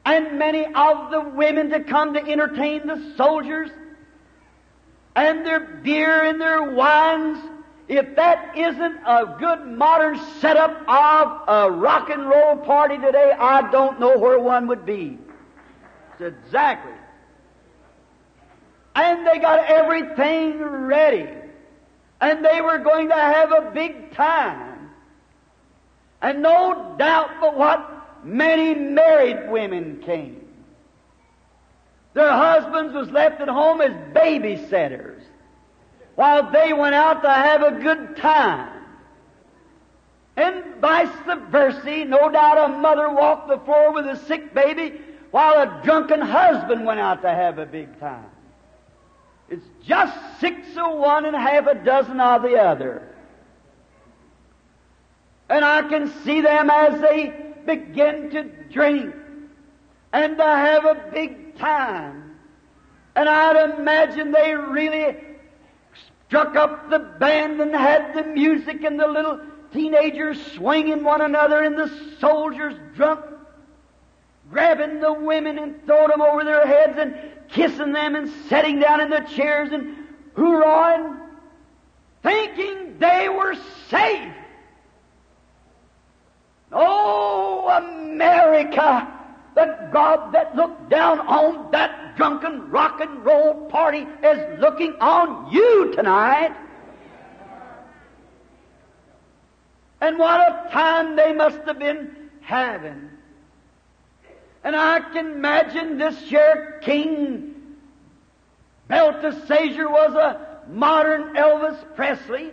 and 0.06 0.40
many 0.40 0.66
of 0.66 1.12
the 1.12 1.22
women 1.22 1.70
to 1.70 1.82
come 1.82 2.14
to 2.14 2.20
entertain 2.20 2.88
the 2.88 3.14
soldiers, 3.18 3.70
and 5.16 5.46
their 5.46 5.60
beer 5.60 6.24
and 6.24 6.40
their 6.40 6.72
wines. 6.72 7.38
If 7.88 8.16
that 8.16 8.58
isn't 8.58 9.00
a 9.06 9.36
good 9.38 9.68
modern 9.68 10.18
setup 10.40 10.88
of 10.88 11.50
a 11.50 11.72
rock 11.72 12.10
and 12.10 12.30
roll 12.30 12.56
party 12.56 12.98
today, 12.98 13.34
I 13.38 13.70
don't 13.70 14.00
know 14.00 14.18
where 14.18 14.40
one 14.40 14.68
would 14.68 14.86
be. 14.86 15.18
It's 16.14 16.22
exactly 16.22 16.94
and 18.96 19.26
they 19.26 19.40
got 19.40 19.66
everything 19.66 20.62
ready. 20.62 21.28
And 22.20 22.46
they 22.46 22.62
were 22.62 22.80
going 22.80 23.10
to 23.10 23.16
have 23.16 23.52
a 23.52 23.72
big 23.72 24.14
time. 24.14 24.92
And 26.22 26.42
no 26.42 26.96
doubt 26.98 27.32
but 27.40 27.58
what 27.58 28.01
many 28.24 28.76
married 28.76 29.50
women 29.50 30.02
came. 30.04 30.48
Their 32.14 32.32
husbands 32.32 32.94
was 32.94 33.10
left 33.10 33.42
at 33.42 33.48
home 33.48 33.82
as 33.82 33.92
babysitters 34.14 35.22
while 36.16 36.52
they 36.52 36.74
went 36.74 36.96
out 36.96 37.22
to 37.22 37.30
have 37.30 37.64
a 37.64 37.80
good 37.80 38.18
time. 38.18 38.84
And 40.36 40.76
vice 40.82 41.10
versa, 41.50 42.06
no 42.06 42.32
doubt 42.32 42.70
a 42.70 42.78
mother 42.78 43.10
walked 43.10 43.48
the 43.48 43.60
floor 43.60 43.94
with 43.94 44.06
a 44.06 44.18
sick 44.26 44.54
baby 44.54 45.00
while 45.32 45.62
a 45.62 45.82
drunken 45.84 46.22
husband 46.22 46.86
went 46.86 47.00
out 47.00 47.22
to 47.22 47.30
have 47.30 47.58
a 47.58 47.66
big 47.66 48.00
time. 48.00 48.26
It's 49.50 49.66
just 49.86 50.18
six 50.40 50.66
of 50.78 50.98
one 50.98 51.26
and 51.26 51.36
half 51.36 51.68
a 51.68 51.76
dozen 51.76 52.20
of 52.20 52.42
the 52.42 52.56
other. 52.56 53.08
And 55.50 55.66
I 55.66 55.82
can 55.82 56.10
see 56.24 56.40
them 56.40 56.70
as 56.70 57.02
they 57.02 57.51
begin 57.66 58.30
to 58.32 58.44
drink 58.72 59.16
and 60.14 60.38
to 60.38 60.44
have 60.44 60.86
a 60.86 61.10
big 61.14 61.58
time. 61.58 62.36
And 63.16 63.28
I'd 63.28 63.80
imagine 63.80 64.32
they 64.32 64.56
really 64.56 65.18
struck 66.28 66.56
up 66.56 66.90
the 66.90 67.00
band 67.00 67.60
and 67.60 67.74
had 67.74 68.14
the 68.14 68.24
music 68.24 68.84
and 68.84 69.00
the 69.00 69.08
little 69.08 69.40
teenagers 69.74 70.42
swinging 70.54 71.04
one 71.04 71.22
another 71.22 71.62
and 71.64 71.78
the 71.78 71.92
soldiers 72.20 72.74
drunk, 72.96 73.26
grabbing 74.50 75.00
the 75.00 75.14
women 75.14 75.60
and 75.60 75.86
throwing 75.86 76.10
them 76.10 76.22
over 76.22 76.44
their 76.44 76.66
heads 76.66 76.98
and 76.98 77.16
kissing 77.50 77.92
them 77.92 78.16
and 78.16 78.30
sitting 78.48 78.80
down 78.80 79.02
in 79.02 79.10
the 79.10 79.22
chairs 79.36 79.70
and 79.72 79.98
hoorahing, 80.36 81.18
thinking 82.24 82.98
they 83.00 83.30
were 83.30 83.56
safe. 83.90 84.34
Oh, 86.72 87.68
America, 87.70 89.08
the 89.56 89.90
God 89.92 90.34
that 90.34 90.56
looked 90.56 90.90
down 90.90 91.20
on 91.22 91.72
that 91.72 92.16
drunken 92.16 92.70
rock 92.70 93.02
and 93.02 93.26
roll 93.26 93.66
party 93.70 94.06
is 94.24 94.60
looking 94.60 94.94
on 95.02 95.52
you 95.52 95.94
tonight. 95.94 96.56
And 100.00 100.18
what 100.18 100.40
a 100.40 100.70
time 100.72 101.16
they 101.16 101.34
must 101.34 101.60
have 101.66 101.78
been 101.78 102.30
having. 102.42 103.10
And 104.64 104.76
I 104.76 105.00
can 105.00 105.32
imagine 105.32 105.98
this 105.98 106.20
here 106.22 106.80
King 106.84 107.52
Belteshazzar 108.92 109.90
was 109.90 110.14
a 110.16 110.68
modern 110.70 111.34
Elvis 111.36 111.78
Presley. 111.96 112.52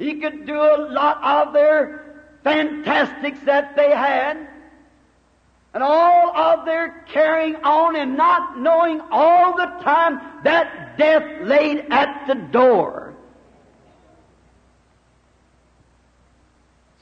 He 0.00 0.14
could 0.14 0.44
do 0.44 0.56
a 0.56 0.88
lot 0.90 1.22
of 1.22 1.52
their 1.52 2.09
fantastics 2.42 3.40
that 3.44 3.76
they 3.76 3.90
had. 3.90 4.48
And 5.72 5.82
all 5.82 6.36
of 6.36 6.64
their 6.66 7.04
carrying 7.08 7.56
on 7.56 7.94
and 7.94 8.16
not 8.16 8.58
knowing 8.58 9.00
all 9.10 9.56
the 9.56 9.66
time 9.82 10.20
that 10.42 10.98
death 10.98 11.42
laid 11.42 11.86
at 11.90 12.26
the 12.26 12.34
door. 12.34 13.14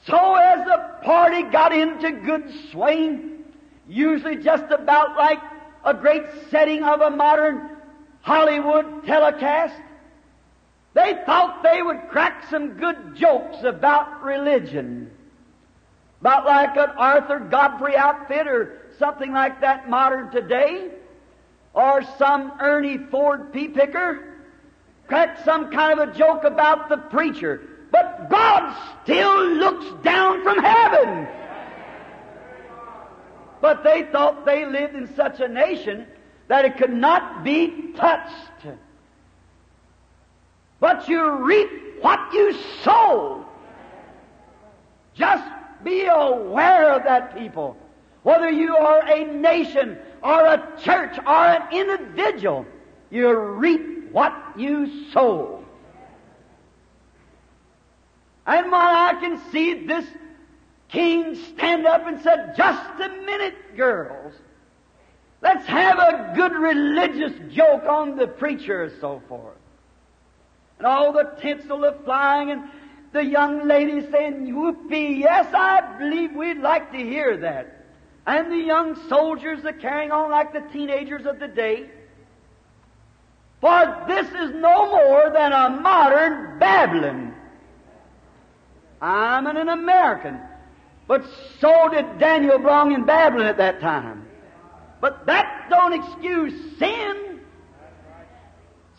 So 0.05 0.35
as 0.35 0.65
the 0.65 1.03
party 1.03 1.43
got 1.43 1.73
into 1.73 2.11
good 2.11 2.51
swing, 2.71 3.43
usually 3.87 4.37
just 4.37 4.65
about 4.71 5.17
like 5.17 5.39
a 5.83 5.93
great 5.93 6.23
setting 6.49 6.83
of 6.83 7.01
a 7.01 7.09
modern 7.09 7.69
Hollywood 8.21 9.05
telecast. 9.05 9.79
They 10.93 11.15
thought 11.25 11.63
they 11.63 11.81
would 11.81 12.09
crack 12.09 12.45
some 12.49 12.73
good 12.73 13.15
jokes 13.15 13.63
about 13.63 14.23
religion. 14.23 15.11
About 16.21 16.45
like 16.45 16.75
an 16.75 16.89
Arthur 16.97 17.39
Godfrey 17.39 17.95
outfit 17.95 18.47
or 18.47 18.81
something 18.97 19.31
like 19.31 19.61
that 19.61 19.89
modern 19.89 20.31
today. 20.31 20.91
Or 21.73 22.01
some 22.17 22.53
Ernie 22.59 22.97
Ford 22.97 23.53
pea 23.53 23.69
picker. 23.69 24.25
Crack 25.07 25.43
some 25.45 25.71
kind 25.71 25.99
of 25.99 26.09
a 26.09 26.13
joke 26.13 26.43
about 26.43 26.89
the 26.89 26.97
preacher. 26.97 27.61
But 27.91 28.29
God 28.29 28.75
still 29.03 29.47
looks 29.47 30.03
down 30.03 30.43
from 30.43 30.59
heaven. 30.59 31.27
But 33.61 33.83
they 33.83 34.03
thought 34.03 34.45
they 34.45 34.65
lived 34.65 34.95
in 34.95 35.13
such 35.15 35.39
a 35.39 35.47
nation 35.47 36.05
that 36.47 36.65
it 36.65 36.77
could 36.77 36.93
not 36.93 37.43
be 37.43 37.93
touched. 37.95 38.67
But 40.79 41.07
you 41.09 41.45
reap 41.45 41.69
what 42.01 42.33
you 42.33 42.53
sow. 42.83 43.45
Just 45.13 45.43
be 45.83 46.05
aware 46.05 46.93
of 46.93 47.03
that, 47.03 47.37
people. 47.37 47.77
Whether 48.23 48.49
you 48.49 48.75
are 48.75 49.01
a 49.07 49.25
nation 49.25 49.97
or 50.21 50.45
a 50.45 50.77
church 50.81 51.17
or 51.19 51.45
an 51.45 51.73
individual, 51.73 52.65
you 53.09 53.33
reap 53.33 54.11
what 54.11 54.33
you 54.57 55.09
sow. 55.11 55.63
And 58.45 58.71
while 58.71 58.95
I 58.95 59.19
can 59.19 59.39
see 59.51 59.85
this 59.85 60.05
king 60.89 61.35
stand 61.35 61.85
up 61.85 62.07
and 62.07 62.19
said, 62.21 62.55
just 62.57 62.99
a 62.99 63.09
minute, 63.23 63.77
girls. 63.77 64.33
Let's 65.41 65.65
have 65.67 65.99
a 65.99 66.33
good 66.35 66.51
religious 66.51 67.31
joke 67.53 67.83
on 67.83 68.17
the 68.17 68.27
preacher 68.27 68.83
and 68.83 68.93
so 68.99 69.21
forth. 69.29 69.55
And 70.77 70.87
all 70.87 71.13
the 71.13 71.35
tinsel 71.39 71.85
of 71.85 72.03
flying 72.03 72.51
and 72.51 72.63
the 73.11 73.23
young 73.23 73.67
lady 73.67 74.09
saying, 74.11 74.53
Whoopee, 74.53 75.19
yes, 75.19 75.53
I 75.53 75.97
believe 75.97 76.35
we'd 76.35 76.59
like 76.59 76.91
to 76.91 76.97
hear 76.97 77.37
that. 77.37 77.85
And 78.25 78.51
the 78.51 78.57
young 78.57 78.95
soldiers 79.07 79.65
are 79.65 79.73
carrying 79.73 80.11
on 80.11 80.29
like 80.29 80.53
the 80.53 80.61
teenagers 80.71 81.25
of 81.25 81.39
the 81.39 81.47
day. 81.47 81.89
For 83.61 84.05
this 84.07 84.27
is 84.27 84.51
no 84.55 84.91
more 84.91 85.31
than 85.33 85.51
a 85.51 85.69
modern 85.69 86.59
Babylon. 86.59 87.33
I'm 89.01 89.47
an 89.47 89.69
American. 89.69 90.39
But 91.07 91.25
so 91.59 91.89
did 91.89 92.19
Daniel 92.19 92.59
belong 92.59 92.93
in 92.93 93.05
Babylon 93.05 93.47
at 93.47 93.57
that 93.57 93.81
time. 93.81 94.27
But 95.01 95.25
that 95.25 95.67
don't 95.69 95.93
excuse 95.93 96.53
sin. 96.77 97.39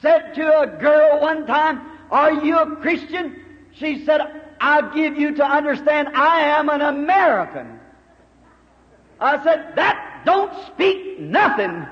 Said 0.03 0.35
to 0.35 0.61
a 0.61 0.67
girl 0.67 1.21
one 1.21 1.47
time, 1.47 1.83
Are 2.11 2.33
you 2.33 2.59
a 2.59 2.77
Christian? 2.77 3.40
She 3.81 4.05
said, 4.05 4.21
I'll 4.61 4.95
give 4.95 5.19
you 5.19 5.35
to 5.37 5.45
understand 5.45 6.09
I 6.09 6.43
am 6.59 6.69
an 6.69 6.83
American. 6.83 7.81
I 9.19 9.43
said, 9.43 9.73
That 9.77 10.23
don't 10.25 10.53
speak 10.67 11.19
nothing. 11.19 11.87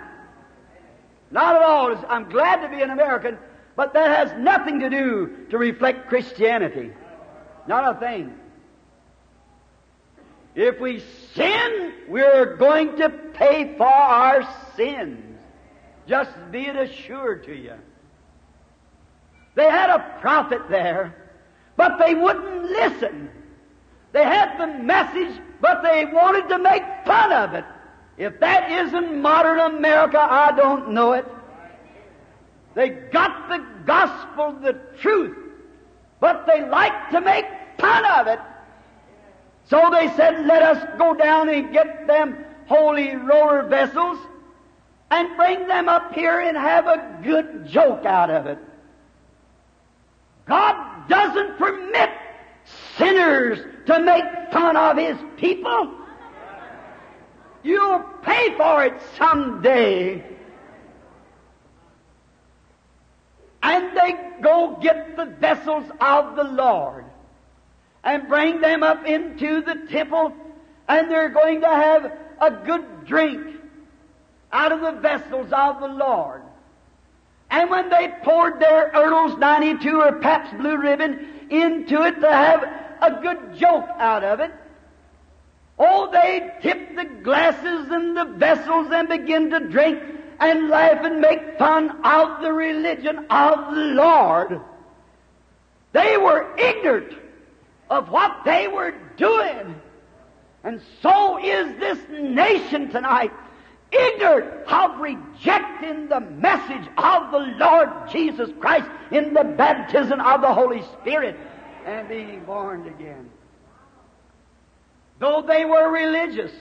Not 1.31 1.57
at 1.57 1.62
all. 1.62 2.05
I'm 2.09 2.29
glad 2.29 2.62
to 2.62 2.68
be 2.68 2.83
an 2.83 2.90
American, 2.90 3.38
but 3.74 3.94
that 3.94 4.29
has 4.29 4.38
nothing 4.38 4.81
to 4.81 4.90
do 4.90 5.46
to 5.51 5.59
reflect 5.59 6.09
Christianity. 6.09 6.92
Not 7.66 7.96
a 7.96 8.01
thing. 8.01 8.35
If 10.55 10.81
we 10.81 11.01
sin, 11.35 11.92
we're 12.09 12.57
going 12.57 12.96
to 12.96 13.09
pay 13.09 13.77
for 13.77 13.87
our 13.87 14.46
sins. 14.77 15.38
Just 16.07 16.31
be 16.51 16.66
it 16.66 16.77
assured 16.77 17.44
to 17.44 17.55
you. 17.55 17.74
They 19.55 19.70
had 19.70 19.90
a 19.90 20.18
prophet 20.20 20.62
there, 20.68 21.27
but 21.78 21.96
they 21.96 22.12
wouldn't 22.12 22.64
listen. 22.64 23.30
They 24.12 24.24
had 24.24 24.58
the 24.58 24.66
message, 24.82 25.40
but 25.60 25.80
they 25.82 26.04
wanted 26.06 26.48
to 26.48 26.58
make 26.58 26.82
fun 27.06 27.32
of 27.32 27.54
it. 27.54 27.64
If 28.18 28.40
that 28.40 28.70
isn't 28.70 29.22
modern 29.22 29.60
America, 29.60 30.18
I 30.18 30.50
don't 30.56 30.90
know 30.90 31.12
it. 31.12 31.24
They 32.74 32.88
got 32.90 33.48
the 33.48 33.64
gospel, 33.86 34.58
the 34.60 34.72
truth, 35.00 35.38
but 36.18 36.46
they 36.46 36.68
like 36.68 37.10
to 37.10 37.20
make 37.20 37.46
fun 37.78 38.04
of 38.04 38.26
it. 38.26 38.40
So 39.70 39.88
they 39.92 40.08
said, 40.16 40.46
let 40.46 40.62
us 40.62 40.84
go 40.98 41.14
down 41.14 41.48
and 41.48 41.72
get 41.72 42.08
them 42.08 42.44
holy 42.66 43.14
roller 43.14 43.62
vessels 43.62 44.18
and 45.12 45.36
bring 45.36 45.68
them 45.68 45.88
up 45.88 46.12
here 46.12 46.40
and 46.40 46.56
have 46.56 46.88
a 46.88 47.20
good 47.22 47.68
joke 47.68 48.04
out 48.04 48.30
of 48.30 48.46
it. 48.46 48.58
God 50.48 51.08
doesn't 51.08 51.58
permit 51.58 52.11
sinners 52.96 53.58
to 53.87 54.00
make 54.00 54.24
fun 54.50 54.76
of 54.76 54.96
His 54.96 55.16
people. 55.37 55.94
You'll 57.62 58.00
pay 58.22 58.56
for 58.56 58.84
it 58.84 58.94
someday. 59.16 60.24
And 63.62 63.96
they 63.96 64.16
go 64.42 64.78
get 64.80 65.16
the 65.16 65.26
vessels 65.26 65.90
of 66.00 66.37
the 66.37 66.44
Lord 66.44 67.04
and 68.04 68.28
bring 68.28 68.61
them 68.61 68.82
up 68.82 69.04
into 69.04 69.61
the 69.61 69.87
temple, 69.90 70.32
and 70.88 71.11
they're 71.11 71.28
going 71.28 71.61
to 71.61 71.68
have 71.68 72.12
a 72.40 72.50
good 72.64 73.04
drink 73.04 73.56
out 74.52 74.72
of 74.72 74.80
the 74.80 74.92
vessels 74.92 75.52
of 75.52 75.80
the 75.80 75.88
Lord. 75.88 76.42
And 77.50 77.70
when 77.70 77.88
they 77.88 78.12
poured 78.22 78.61
their 78.61 78.90
Earl's 78.94 79.38
92 79.38 80.00
or 80.00 80.12
Pabst 80.20 80.56
Blue 80.58 80.76
Ribbon 80.76 81.26
into 81.50 82.02
it 82.02 82.20
to 82.20 82.32
have 82.32 82.62
a 83.00 83.20
good 83.22 83.56
joke 83.56 83.88
out 83.98 84.22
of 84.22 84.40
it, 84.40 84.52
oh, 85.78 86.11
they 86.11 86.50
tip 86.61 86.94
the 86.94 87.04
glasses 87.04 87.88
and 87.90 88.16
the 88.16 88.24
vessels 88.24 88.88
and 88.90 89.08
begin 89.08 89.50
to 89.50 89.61
drink 89.61 90.02
and 90.40 90.68
laugh 90.68 91.04
and 91.04 91.20
make 91.20 91.58
fun 91.58 92.04
of 92.04 92.42
the 92.42 92.52
religion 92.52 93.26
of 93.30 93.74
the 93.74 93.80
Lord. 93.80 94.61
They 95.92 96.16
were 96.16 96.54
ignorant 96.58 97.14
of 97.90 98.11
what 98.11 98.44
they 98.44 98.68
were 98.68 98.94
doing. 99.16 99.80
And 100.64 100.80
so 101.02 101.38
is 101.38 101.78
this 101.78 101.98
nation 102.11 102.90
tonight, 102.90 103.32
ignorant 103.90 104.66
of 104.68 105.01
rejecting 105.01 106.09
the 106.09 106.20
message 106.20 106.88
of 106.98 107.31
the 107.31 107.38
Lord 107.59 107.88
Jesus 108.11 108.51
Christ 108.61 108.88
in 109.11 109.35
the 109.35 109.44
baptism 109.44 110.20
of 110.20 110.40
the 110.40 110.53
Holy 110.53 110.83
Spirit 111.01 111.37
and 111.87 112.09
being 112.09 112.44
born 112.44 112.87
again. 112.87 113.31
Though 115.18 115.42
they 115.42 115.64
were 115.64 115.90
religious. 115.90 116.53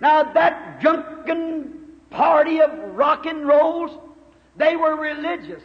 Now 0.00 0.32
that 0.32 0.80
drunken 0.80 1.78
party 2.10 2.60
of 2.60 2.70
rock 2.94 3.26
and 3.26 3.46
rolls, 3.46 3.90
they 4.56 4.76
were 4.76 4.96
religious 4.96 5.62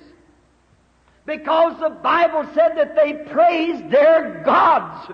because 1.25 1.79
the 1.79 1.89
Bible 1.89 2.47
said 2.53 2.77
that 2.77 2.95
they 2.95 3.13
praised 3.13 3.89
their 3.89 4.43
gods. 4.45 5.12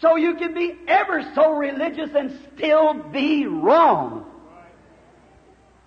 So 0.00 0.16
you 0.16 0.34
can 0.34 0.54
be 0.54 0.76
ever 0.88 1.22
so 1.34 1.52
religious 1.52 2.10
and 2.14 2.38
still 2.54 2.94
be 2.94 3.46
wrong. 3.46 4.24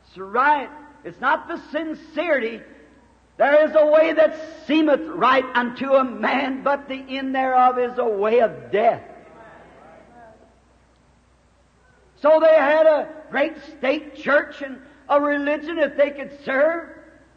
It's 0.07 0.17
right. 0.17 0.69
It's 1.03 1.19
not 1.19 1.47
the 1.47 1.59
sincerity. 1.71 2.61
There 3.37 3.67
is 3.67 3.75
a 3.75 3.87
way 3.87 4.13
that 4.13 4.67
seemeth 4.67 5.01
right 5.01 5.45
unto 5.55 5.93
a 5.93 6.03
man, 6.03 6.61
but 6.61 6.87
the 6.87 7.03
end 7.09 7.33
thereof 7.33 7.79
is 7.79 7.97
a 7.97 8.07
way 8.07 8.39
of 8.41 8.71
death. 8.71 9.01
So 12.21 12.39
they 12.39 12.55
had 12.55 12.85
a 12.85 13.09
great 13.31 13.55
state 13.77 14.15
church 14.15 14.61
and 14.61 14.79
a 15.09 15.19
religion 15.19 15.77
that 15.77 15.97
they 15.97 16.11
could 16.11 16.39
serve 16.45 16.89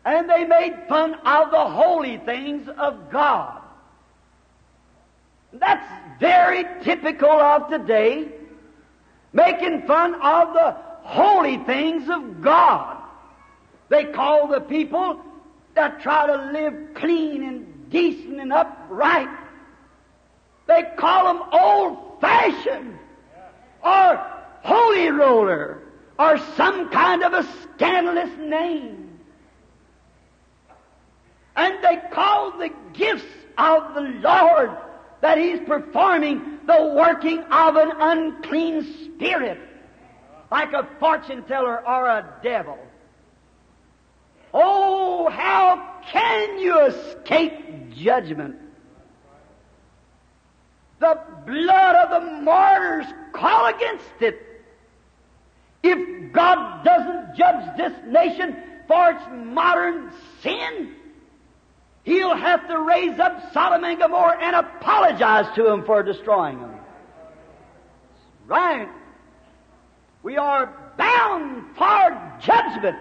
and 0.05 0.31
they 0.31 0.45
made 0.45 0.85
fun 0.89 1.15
of 1.15 1.51
the 1.51 1.67
holy 1.67 2.19
things 2.19 2.69
of 2.69 3.11
God. 3.11 3.63
That's 5.61 5.87
very 6.21 6.65
typical 6.83 7.31
of 7.31 7.69
today, 7.69 8.29
making 9.33 9.87
fun 9.87 10.15
of 10.15 10.55
the 10.55 10.77
holy 11.03 11.59
things 11.59 12.09
of 12.09 12.43
God. 12.43 13.03
They 13.89 14.05
call 14.05 14.49
the 14.49 14.61
people 14.61 15.21
that 15.75 16.01
try 16.01 16.27
to 16.27 16.51
live 16.53 16.95
clean 16.95 17.45
and 17.45 17.91
decent 17.91 18.41
and 18.41 18.53
upright, 18.53 19.29
they 20.67 20.83
call 20.97 21.33
them 21.33 21.43
old 21.53 22.21
fashioned 22.21 22.99
or 23.85 24.17
holy 24.63 25.11
roller 25.11 25.79
or 26.19 26.39
some 26.57 26.91
kind 26.91 27.23
of 27.23 27.35
a 27.35 27.47
scandalous 27.63 28.37
name 28.39 29.07
and 31.57 31.83
they 31.83 31.99
call 32.13 32.57
the 32.59 32.71
gifts 32.93 33.25
of 33.59 33.95
the 33.95 34.01
Lord 34.01 34.71
that 35.21 35.39
He's 35.39 35.61
performing 35.61 36.61
the 36.67 36.95
working 36.97 37.41
of 37.51 37.77
an 37.77 37.93
unclean 37.99 38.83
spirit, 39.05 39.61
like 40.51 40.73
a 40.73 40.89
fortune 40.99 41.43
teller 41.45 41.87
or 41.87 42.07
a 42.07 42.35
devil. 42.43 42.79
Oh, 44.53 45.29
how 45.29 46.01
can 46.11 46.59
you 46.59 46.87
escape 46.87 47.95
judgment? 47.95 48.57
The 50.99 51.19
blood 51.47 51.95
of 51.97 52.23
the 52.23 52.43
martyrs 52.43 53.07
call 53.33 53.67
against 53.67 54.05
it. 54.21 54.41
If 55.83 56.33
God 56.33 56.85
doesn't 56.85 57.37
judge 57.37 57.77
this 57.77 57.93
nation 58.07 58.57
for 58.89 59.11
its 59.11 59.23
modern 59.31 60.11
sin, 60.43 60.95
He'll 62.07 62.37
have 62.37 62.69
to 62.69 62.79
raise 62.79 63.19
up 63.19 63.53
Sodom 63.53 63.83
and 63.83 63.99
Gomorrah 63.99 64.39
and 64.41 64.55
apologize 64.55 65.53
to 65.57 65.65
them 65.65 65.85
for 65.85 66.05
destroying 66.05 66.61
them. 66.61 66.77
Right. 68.47 68.89
We 70.23 70.37
are 70.37 70.73
bound 70.97 71.77
for 71.77 72.39
judgment. 72.41 72.97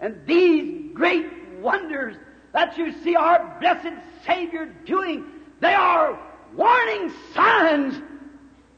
And 0.00 0.20
these 0.26 0.92
great 0.92 1.26
wonders 1.62 2.14
that 2.52 2.76
you 2.76 2.92
see 3.02 3.16
our 3.16 3.56
blessed 3.58 3.96
Savior 4.26 4.66
doing, 4.84 5.24
they 5.60 5.72
are 5.72 6.20
warning 6.54 7.10
signs 7.32 8.02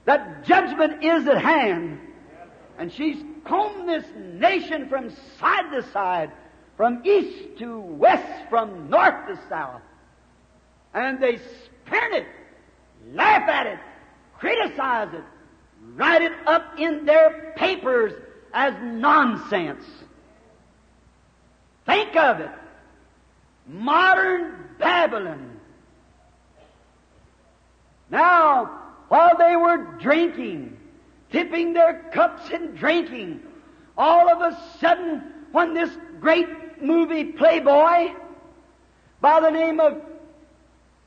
that 0.05 0.45
judgment 0.45 1.03
is 1.03 1.27
at 1.27 1.43
hand. 1.43 1.99
And 2.79 2.93
she's 2.93 3.25
combed 3.45 3.89
this 3.89 4.05
nation 4.17 4.89
from 4.89 5.11
side 5.41 5.73
to 5.73 5.83
side 5.91 6.31
from 6.77 7.03
east 7.05 7.59
to 7.59 7.79
west, 7.79 8.49
from 8.51 8.91
north 8.91 9.27
to 9.29 9.39
south. 9.49 9.83
And 10.93 11.21
they 11.21 11.39
spurn 11.39 12.15
it, 12.15 12.27
laugh 13.13 13.49
at 13.49 13.67
it, 13.67 13.79
criticize 14.39 15.13
it, 15.15 15.25
write 15.95 16.23
it 16.23 16.33
up 16.47 16.79
in 16.79 17.05
their 17.05 17.53
papers 17.57 18.13
as 18.53 18.75
nonsense. 18.83 19.85
Think 21.87 22.17
of 22.17 22.41
it. 22.41 22.51
modern 23.67 24.55
Babylon. 24.79 25.61
Now, 28.11 28.83
while 29.09 29.37
they 29.37 29.57
were 29.57 29.79
drinking, 30.01 30.77
tipping 31.31 31.73
their 31.73 32.11
cups 32.13 32.51
and 32.51 32.77
drinking, 32.77 33.41
all 33.97 34.31
of 34.31 34.41
a 34.41 34.59
sudden, 34.81 35.23
when 35.53 35.75
this 35.75 35.91
great 36.25 36.83
movie 36.83 37.25
playboy 37.25 38.11
by 39.21 39.41
the 39.41 39.51
name 39.51 39.79
of 39.79 40.01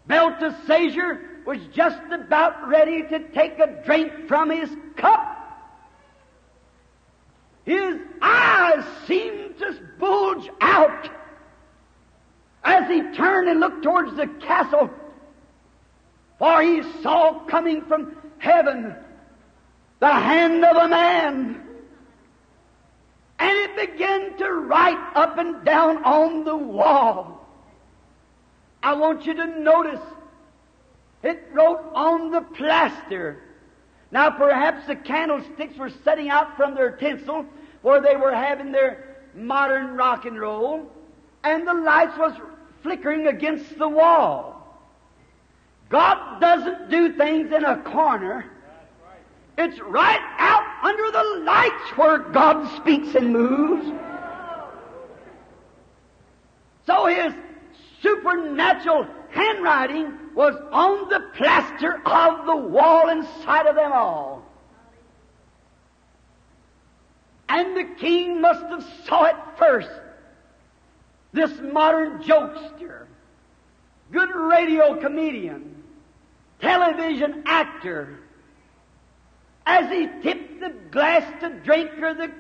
Belteshazzar 0.06 1.20
was 1.44 1.58
just 1.74 2.00
about 2.12 2.68
ready 2.68 3.02
to 3.02 3.28
take 3.30 3.58
a 3.58 3.82
drink 3.84 4.28
from 4.28 4.52
his 4.52 4.70
cup, 4.96 5.34
his 7.66 7.98
eyes 8.22 8.84
seemed 9.08 9.58
to 9.58 9.76
bulge 9.98 10.48
out 10.62 11.10
as 12.64 12.88
he 12.88 13.02
turned 13.16 13.50
and 13.50 13.60
looked 13.60 13.82
towards 13.82 14.16
the 14.16 14.28
castle, 14.46 14.88
for 16.38 16.62
he 16.62 16.84
saw 17.02 17.40
coming 17.46 17.82
from 17.86 18.16
heaven 18.38 18.96
the 20.00 20.14
hand 20.14 20.64
of 20.64 20.76
a 20.76 20.88
man. 20.88 21.67
And 23.40 23.58
it 23.58 23.92
began 23.92 24.38
to 24.38 24.52
write 24.52 25.12
up 25.16 25.38
and 25.38 25.64
down 25.64 26.04
on 26.04 26.44
the 26.44 26.56
wall. 26.56 27.48
I 28.82 28.94
want 28.94 29.26
you 29.26 29.34
to 29.34 29.60
notice 29.60 30.02
it 31.24 31.50
wrote 31.52 31.92
on 31.94 32.32
the 32.32 32.42
plaster. 32.42 33.44
Now 34.12 34.30
perhaps 34.30 34.88
the 34.88 34.96
candlesticks 34.96 35.78
were 35.78 35.92
setting 36.04 36.30
out 36.30 36.56
from 36.56 36.76
their 36.76 36.92
tinsel 36.92 37.46
where 37.82 38.02
they 38.02 38.16
were 38.16 38.34
having 38.34 38.72
their 38.72 39.18
modern 39.36 39.96
rock 39.96 40.26
and 40.26 40.40
roll, 40.40 40.92
and 41.44 41.68
the 41.68 41.74
lights 41.74 42.18
was 42.18 42.34
flickering 42.82 43.28
against 43.28 43.78
the 43.78 43.88
wall. 43.88 44.54
God 45.90 46.40
doesn't 46.40 46.90
do 46.90 47.14
things 47.14 47.52
in 47.52 47.64
a 47.64 47.78
corner. 47.78 48.46
It's 49.58 49.80
right 49.80 50.22
under 50.88 51.12
the 51.12 51.44
lights 51.44 51.98
where 51.98 52.20
God 52.20 52.66
speaks 52.78 53.14
and 53.14 53.34
moves. 53.34 53.92
So 56.86 57.08
his 57.08 57.34
supernatural 58.02 59.06
handwriting 59.32 60.14
was 60.34 60.56
on 60.72 61.10
the 61.10 61.20
plaster 61.36 62.02
of 62.06 62.46
the 62.46 62.56
wall 62.56 63.10
inside 63.10 63.68
of 63.68 63.76
them 63.76 63.92
all. 63.92 64.46
And 67.50 67.76
the 67.76 67.96
king 68.00 68.40
must 68.40 68.64
have 68.68 68.86
saw 69.06 69.26
it 69.26 69.36
first. 69.58 69.90
This 71.34 71.52
modern 71.60 72.24
jokester, 72.24 73.08
good 74.12 74.34
radio 74.34 74.96
comedian, 74.96 75.84
television 76.62 77.44
actor, 77.46 78.20
as 79.68 79.92
he 79.92 80.08
tipped 80.24 80.62
the 80.62 80.70
glass 80.92 81.24
to 81.42 81.50
drink 81.60 81.92
or 82.02 82.14
the 82.14 82.32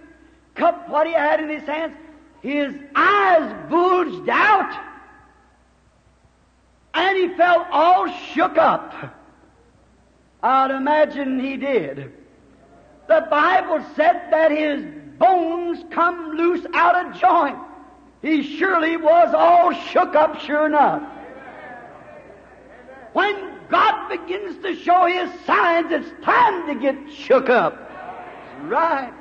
cup 0.56 0.90
what 0.90 1.06
he 1.06 1.14
had 1.14 1.42
in 1.42 1.50
his 1.50 1.64
hands, 1.64 1.94
his 2.42 2.74
eyes 2.96 3.70
bulged 3.70 4.30
out 4.30 4.86
and 6.94 7.18
he 7.18 7.36
felt 7.36 7.68
all 7.70 8.08
shook 8.34 8.58
up. 8.58 8.94
I'd 10.42 10.72
imagine 10.72 11.40
he 11.40 11.58
did. 11.58 12.14
The 13.08 13.28
Bible 13.30 13.86
said 13.96 14.30
that 14.32 14.52
his 14.52 14.84
bones 15.20 15.84
come 15.92 16.38
loose 16.38 16.66
out 16.74 16.96
of 16.96 17.20
joint. 17.20 17.58
He 18.22 18.58
surely 18.58 18.98
was 18.98 19.34
all 19.34 19.74
shook 19.74 20.16
up, 20.16 20.40
sure 20.40 20.66
enough. 20.66 21.04
When 23.14 23.57
God 23.70 24.10
begins 24.10 24.62
to 24.64 24.76
show 24.76 25.06
His 25.06 25.30
signs, 25.46 25.92
it's 25.92 26.26
time 26.26 26.68
to 26.68 26.76
get 26.76 27.12
shook 27.12 27.50
up. 27.50 27.84
Right. 28.64 29.14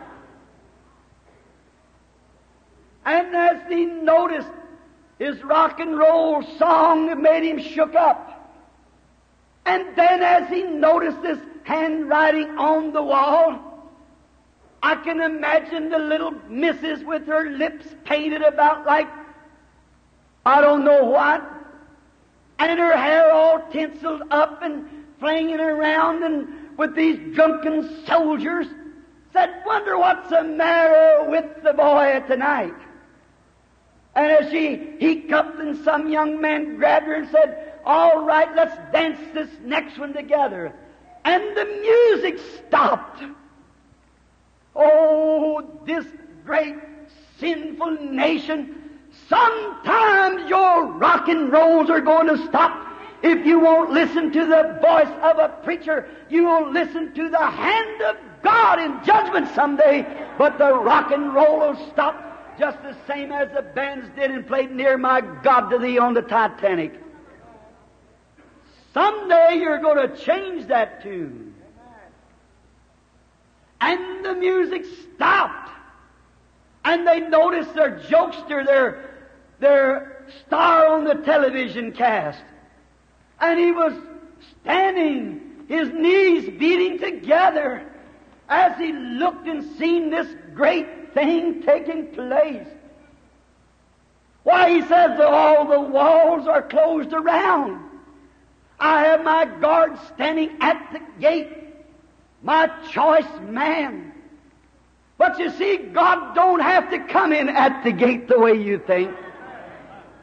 And 3.06 3.36
as 3.36 3.62
he 3.68 3.84
noticed 3.84 4.50
his 5.18 5.42
rock 5.44 5.78
and 5.78 5.96
roll 5.96 6.42
song 6.58 7.22
made 7.22 7.44
him 7.44 7.60
shook 7.60 7.94
up. 7.94 8.32
And 9.64 9.96
then 9.96 10.22
as 10.22 10.48
he 10.48 10.64
noticed 10.64 11.22
this 11.22 11.38
handwriting 11.62 12.58
on 12.58 12.92
the 12.92 13.02
wall, 13.02 13.90
I 14.82 14.96
can 14.96 15.20
imagine 15.20 15.88
the 15.88 15.98
little 15.98 16.32
missus 16.48 17.02
with 17.04 17.26
her 17.26 17.50
lips 17.50 17.86
painted 18.04 18.42
about 18.42 18.84
like 18.84 19.08
I 20.44 20.60
don't 20.60 20.84
know 20.84 21.04
what, 21.04 21.42
and 22.58 22.78
her 22.78 22.96
hair 22.96 23.32
all 23.32 23.60
tinseled 23.70 24.22
up 24.30 24.62
and 24.62 24.88
flinging 25.18 25.60
around 25.60 26.22
and 26.22 26.78
with 26.78 26.94
these 26.94 27.34
drunken 27.34 28.04
soldiers, 28.06 28.66
said, 29.32 29.62
wonder 29.66 29.98
what's 29.98 30.28
the 30.30 30.44
matter 30.44 31.28
with 31.28 31.62
the 31.62 31.72
boy 31.72 32.22
tonight. 32.26 32.74
And 34.14 34.32
as 34.32 34.50
she 34.50 34.96
hiccuped 34.98 35.58
and 35.58 35.76
some 35.84 36.10
young 36.10 36.40
man 36.40 36.76
grabbed 36.76 37.06
her 37.06 37.14
and 37.14 37.28
said, 37.30 37.74
all 37.84 38.24
right, 38.24 38.54
let's 38.56 38.76
dance 38.92 39.20
this 39.32 39.48
next 39.62 39.98
one 39.98 40.12
together. 40.12 40.72
And 41.24 41.56
the 41.56 41.64
music 41.64 42.38
stopped. 42.58 43.22
Oh, 44.74 45.80
this 45.86 46.06
great 46.44 46.76
sinful 47.38 47.92
nation, 48.02 48.75
sometimes 49.28 50.48
your 50.48 50.86
rock 50.92 51.28
and 51.28 51.52
rolls 51.52 51.90
are 51.90 52.00
going 52.00 52.28
to 52.28 52.46
stop. 52.46 52.82
If 53.22 53.46
you 53.46 53.58
won't 53.58 53.90
listen 53.90 54.30
to 54.32 54.46
the 54.46 54.78
voice 54.80 55.12
of 55.22 55.38
a 55.38 55.58
preacher, 55.64 56.08
you 56.28 56.44
will 56.44 56.70
listen 56.70 57.14
to 57.14 57.28
the 57.28 57.46
hand 57.46 58.02
of 58.02 58.16
God 58.42 58.78
in 58.78 59.04
judgment 59.04 59.48
someday. 59.54 60.06
But 60.38 60.58
the 60.58 60.74
rock 60.74 61.10
and 61.10 61.34
roll 61.34 61.60
will 61.60 61.90
stop 61.90 62.58
just 62.58 62.80
the 62.82 62.96
same 63.06 63.32
as 63.32 63.52
the 63.52 63.62
bands 63.62 64.08
did 64.16 64.30
and 64.30 64.46
played 64.46 64.70
Near 64.70 64.96
My 64.96 65.20
God 65.20 65.70
to 65.70 65.78
Thee 65.78 65.98
on 65.98 66.14
the 66.14 66.22
Titanic. 66.22 67.00
Someday 68.94 69.58
you're 69.60 69.78
going 69.78 70.08
to 70.08 70.16
change 70.16 70.68
that 70.68 71.02
tune. 71.02 71.54
And 73.80 74.24
the 74.24 74.34
music 74.34 74.84
stopped. 75.14 75.70
And 76.84 77.06
they 77.06 77.20
noticed 77.20 77.74
their 77.74 77.98
jokester, 77.98 78.64
their, 78.64 79.15
their 79.58 80.26
star 80.46 80.88
on 80.88 81.04
the 81.04 81.14
television 81.14 81.92
cast. 81.92 82.42
And 83.40 83.58
he 83.58 83.72
was 83.72 83.92
standing, 84.62 85.64
his 85.68 85.90
knees 85.90 86.48
beating 86.58 86.98
together 86.98 87.82
as 88.48 88.78
he 88.78 88.92
looked 88.92 89.46
and 89.46 89.76
seen 89.76 90.10
this 90.10 90.28
great 90.54 91.14
thing 91.14 91.62
taking 91.62 92.08
place. 92.08 92.66
Why, 94.44 94.70
he 94.70 94.80
says 94.82 95.18
that 95.18 95.26
all 95.26 95.66
the 95.66 95.80
walls 95.80 96.46
are 96.46 96.62
closed 96.62 97.12
around. 97.12 97.82
I 98.78 99.04
have 99.04 99.24
my 99.24 99.46
guard 99.60 99.98
standing 100.14 100.58
at 100.60 100.92
the 100.92 101.00
gate, 101.20 101.48
my 102.42 102.68
choice 102.90 103.26
man. 103.48 104.12
But 105.18 105.38
you 105.38 105.50
see, 105.50 105.78
God 105.78 106.34
don't 106.34 106.60
have 106.60 106.90
to 106.90 106.98
come 107.00 107.32
in 107.32 107.48
at 107.48 107.82
the 107.82 107.90
gate 107.90 108.28
the 108.28 108.38
way 108.38 108.54
you 108.54 108.78
think. 108.78 109.16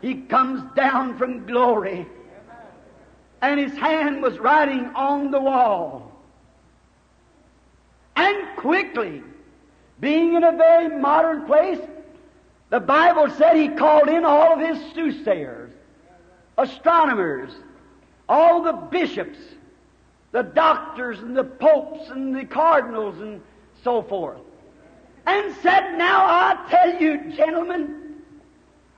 He 0.03 0.15
comes 0.15 0.61
down 0.75 1.17
from 1.17 1.45
glory. 1.45 2.05
And 3.41 3.57
his 3.57 3.71
hand 3.71 4.21
was 4.21 4.37
writing 4.37 4.91
on 4.95 5.31
the 5.31 5.39
wall. 5.39 6.11
And 8.17 8.57
quickly, 8.57 9.23
being 10.01 10.33
in 10.33 10.43
a 10.43 10.51
very 10.51 10.89
modern 10.89 11.45
place, 11.45 11.79
the 12.69 12.81
Bible 12.81 13.29
said 13.29 13.55
he 13.55 13.69
called 13.69 14.09
in 14.09 14.25
all 14.25 14.53
of 14.53 14.59
his 14.59 14.93
soothsayers, 14.93 15.71
astronomers, 16.57 17.53
all 18.27 18.61
the 18.61 18.73
bishops, 18.73 19.39
the 20.33 20.43
doctors 20.43 21.19
and 21.19 21.35
the 21.35 21.45
popes 21.45 22.09
and 22.09 22.35
the 22.35 22.43
cardinals 22.43 23.21
and 23.21 23.39
so 23.85 24.01
forth, 24.01 24.41
and 25.25 25.55
said, 25.61 25.97
Now 25.97 26.25
I 26.25 26.65
tell 26.69 27.01
you, 27.01 27.31
gentlemen, 27.31 28.02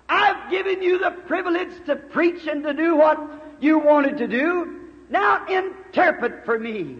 I've 0.08 0.52
given 0.52 0.82
you 0.82 1.00
the 1.00 1.12
privilege 1.12 1.86
to 1.88 1.96
preach 1.96 2.48
and 2.48 2.64
to 2.64 2.74
do 2.74 2.96
what 2.96 3.20
you 3.60 3.80
wanted 3.80 4.18
to 4.20 4.28
do. 4.28 4.82
Now 5.10 5.46
interpret 5.48 6.46
for 6.46 6.60
me 6.60 6.98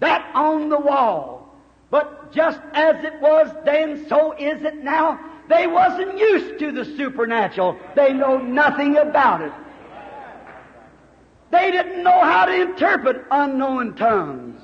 that 0.00 0.30
on 0.34 0.68
the 0.68 0.78
wall. 0.78 1.54
But 1.90 2.32
just 2.32 2.60
as 2.72 3.04
it 3.04 3.20
was 3.20 3.54
then, 3.64 4.08
so 4.08 4.32
is 4.32 4.62
it 4.62 4.82
now. 4.82 5.20
They 5.48 5.66
wasn't 5.66 6.18
used 6.18 6.58
to 6.60 6.72
the 6.72 6.84
supernatural. 6.84 7.78
They 7.94 8.12
know 8.12 8.38
nothing 8.38 8.96
about 8.96 9.42
it. 9.42 9.52
They 11.50 11.70
didn't 11.70 12.02
know 12.02 12.20
how 12.20 12.46
to 12.46 12.62
interpret 12.62 13.24
unknown 13.30 13.94
tongues. 13.94 14.60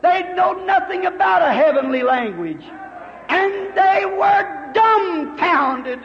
They 0.00 0.32
know 0.34 0.52
nothing 0.64 1.06
about 1.06 1.42
a 1.42 1.52
heavenly 1.52 2.02
language. 2.02 2.64
And 3.28 3.76
they 3.76 4.04
were 4.06 4.72
dumbfounded. 4.74 6.00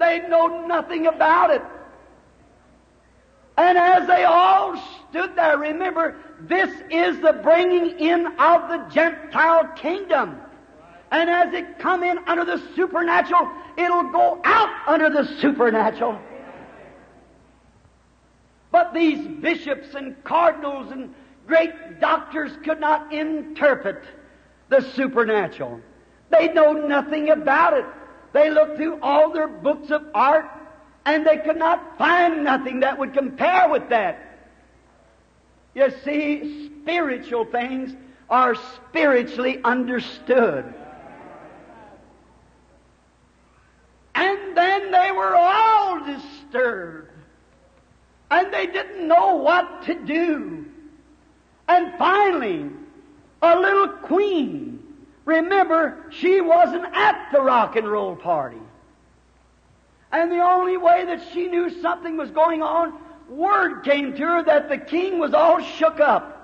They 0.00 0.26
know 0.28 0.66
nothing 0.66 1.06
about 1.06 1.50
it. 1.50 1.62
And 3.58 3.76
as 3.76 4.06
they 4.06 4.24
all 4.24 4.82
stood 5.10 5.36
there, 5.36 5.58
remember, 5.58 6.16
this 6.40 6.70
is 6.90 7.20
the 7.20 7.34
bringing 7.34 7.98
in 8.00 8.26
of 8.38 8.68
the 8.70 8.86
Gentile 8.90 9.68
kingdom. 9.76 10.40
And 11.10 11.28
as 11.28 11.52
it 11.52 11.78
come 11.78 12.02
in 12.02 12.16
under 12.26 12.46
the 12.46 12.62
supernatural, 12.74 13.50
it'll 13.76 14.10
go 14.10 14.40
out 14.42 14.70
under 14.88 15.10
the 15.10 15.24
supernatural. 15.38 16.18
But 18.72 18.94
these 18.94 19.28
bishops 19.42 19.94
and 19.94 20.22
cardinals 20.24 20.92
and 20.92 21.14
great 21.46 22.00
doctors 22.00 22.52
could 22.64 22.80
not 22.80 23.12
interpret 23.12 24.02
the 24.70 24.80
supernatural. 24.80 25.80
They 26.30 26.50
know 26.54 26.72
nothing 26.72 27.28
about 27.28 27.74
it. 27.74 27.84
They 28.32 28.50
looked 28.50 28.76
through 28.76 29.00
all 29.00 29.32
their 29.32 29.48
books 29.48 29.90
of 29.90 30.04
art 30.14 30.48
and 31.04 31.26
they 31.26 31.38
could 31.38 31.56
not 31.56 31.98
find 31.98 32.44
nothing 32.44 32.80
that 32.80 32.98
would 32.98 33.14
compare 33.14 33.68
with 33.68 33.88
that. 33.88 34.26
You 35.74 35.92
see, 36.04 36.70
spiritual 36.82 37.44
things 37.44 37.94
are 38.28 38.54
spiritually 38.54 39.60
understood. 39.64 40.72
And 44.14 44.56
then 44.56 44.90
they 44.90 45.10
were 45.12 45.34
all 45.34 46.04
disturbed. 46.04 47.08
And 48.30 48.52
they 48.52 48.66
didn't 48.66 49.08
know 49.08 49.36
what 49.36 49.82
to 49.86 49.94
do. 49.94 50.66
And 51.66 51.92
finally, 51.98 52.70
a 53.42 53.58
little 53.58 53.88
queen, 53.88 54.79
remember, 55.30 55.96
she 56.10 56.40
wasn't 56.40 56.84
at 56.94 57.30
the 57.32 57.40
rock 57.40 57.76
and 57.76 57.88
roll 57.88 58.16
party. 58.16 58.60
And 60.12 60.30
the 60.30 60.42
only 60.42 60.76
way 60.76 61.04
that 61.06 61.20
she 61.32 61.46
knew 61.46 61.70
something 61.80 62.16
was 62.16 62.30
going 62.30 62.62
on, 62.62 62.94
word 63.28 63.84
came 63.84 64.12
to 64.14 64.22
her 64.22 64.42
that 64.42 64.68
the 64.68 64.78
king 64.78 65.18
was 65.18 65.32
all 65.32 65.62
shook 65.62 66.00
up. 66.00 66.36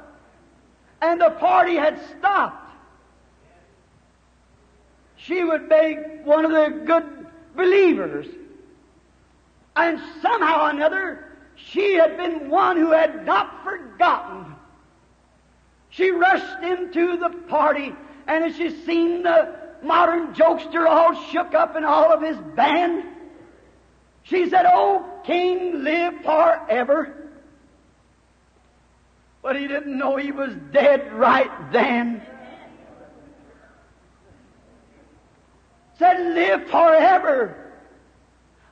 And 1.03 1.21
the 1.21 1.31
party 1.31 1.75
had 1.75 2.01
stopped. 2.19 2.71
She 5.17 5.43
would 5.43 5.69
make 5.69 6.25
one 6.25 6.45
of 6.45 6.53
the 6.53 6.85
good 6.85 7.27
believers. 7.57 8.27
And 9.75 10.01
somehow 10.23 10.67
or 10.67 10.71
another, 10.71 11.25
she 11.57 11.95
had 11.95 12.17
been 12.17 12.49
one 12.49 12.77
who 12.77 12.93
had 12.93 13.27
not 13.27 13.65
forgotten. 13.65 14.55
She 15.91 16.11
rushed 16.11 16.63
into 16.63 17.17
the 17.17 17.31
party, 17.49 17.95
and 18.27 18.45
as 18.45 18.57
she 18.57 18.71
seen 18.85 19.23
the 19.23 19.55
modern 19.83 20.35
jokester 20.35 20.87
all 20.87 21.15
shook 21.31 21.55
up 21.55 21.77
and 21.77 21.85
all 21.85 22.13
of 22.13 22.23
his 22.23 22.37
band, 22.55 23.05
she 24.23 24.49
said, 24.51 24.67
Oh, 24.67 25.05
King, 25.25 25.85
live 25.85 26.15
forever. 26.23 27.31
But 29.43 29.57
he 29.57 29.69
didn't 29.69 29.97
know 29.97 30.17
he 30.17 30.33
was 30.33 30.53
dead 30.73 31.13
right 31.13 31.73
then. 31.73 32.21
Said, 35.99 36.35
Live 36.35 36.69
forever. 36.69 37.63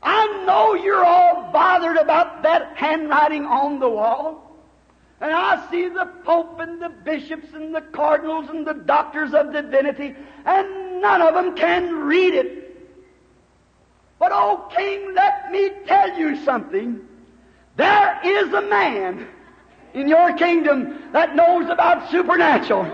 I 0.02 0.44
know 0.44 0.74
you're 0.74 1.04
all 1.04 1.50
bothered 1.52 1.96
about 1.96 2.42
that 2.42 2.76
handwriting 2.76 3.46
on 3.46 3.78
the 3.78 3.88
wall. 3.88 4.53
And 5.24 5.32
I 5.32 5.70
see 5.70 5.88
the 5.88 6.04
Pope 6.22 6.60
and 6.60 6.82
the 6.82 6.90
bishops 6.90 7.46
and 7.54 7.74
the 7.74 7.80
cardinals 7.80 8.50
and 8.50 8.66
the 8.66 8.74
doctors 8.74 9.32
of 9.32 9.54
divinity, 9.54 10.14
and 10.44 11.00
none 11.00 11.22
of 11.22 11.32
them 11.32 11.56
can 11.56 12.04
read 12.04 12.34
it. 12.34 12.86
But, 14.18 14.32
oh, 14.34 14.68
King, 14.76 15.14
let 15.14 15.50
me 15.50 15.70
tell 15.86 16.18
you 16.18 16.44
something. 16.44 17.00
There 17.76 18.20
is 18.22 18.52
a 18.52 18.60
man 18.68 19.26
in 19.94 20.08
your 20.08 20.34
kingdom 20.34 21.10
that 21.12 21.34
knows 21.34 21.70
about 21.70 22.10
supernatural. 22.10 22.84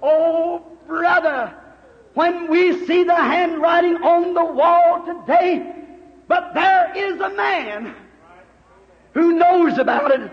Oh, 0.00 0.62
brother, 0.86 1.52
when 2.14 2.48
we 2.48 2.86
see 2.86 3.02
the 3.02 3.16
handwriting 3.16 3.96
on 3.96 4.34
the 4.34 4.44
wall 4.44 5.04
today, 5.04 5.74
but 6.28 6.54
there 6.54 6.92
is 6.94 7.20
a 7.20 7.30
man 7.30 7.96
who 9.12 9.32
knows 9.32 9.78
about 9.78 10.10
it. 10.12 10.30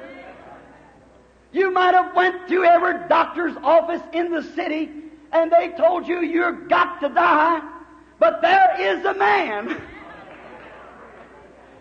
You 1.52 1.72
might 1.72 1.94
have 1.94 2.16
went 2.16 2.48
to 2.50 2.64
every 2.64 3.08
doctor's 3.08 3.56
office 3.64 4.02
in 4.14 4.32
the 4.32 4.44
city 4.44 4.92
and 5.32 5.52
they 5.52 5.70
told 5.78 6.08
you 6.08 6.22
you've 6.22 6.70
got 6.70 7.00
to 7.02 7.10
die, 7.10 7.62
but 8.20 8.42
there 8.42 8.76
is 8.80 9.06
a 9.06 9.14
man. 9.14 9.82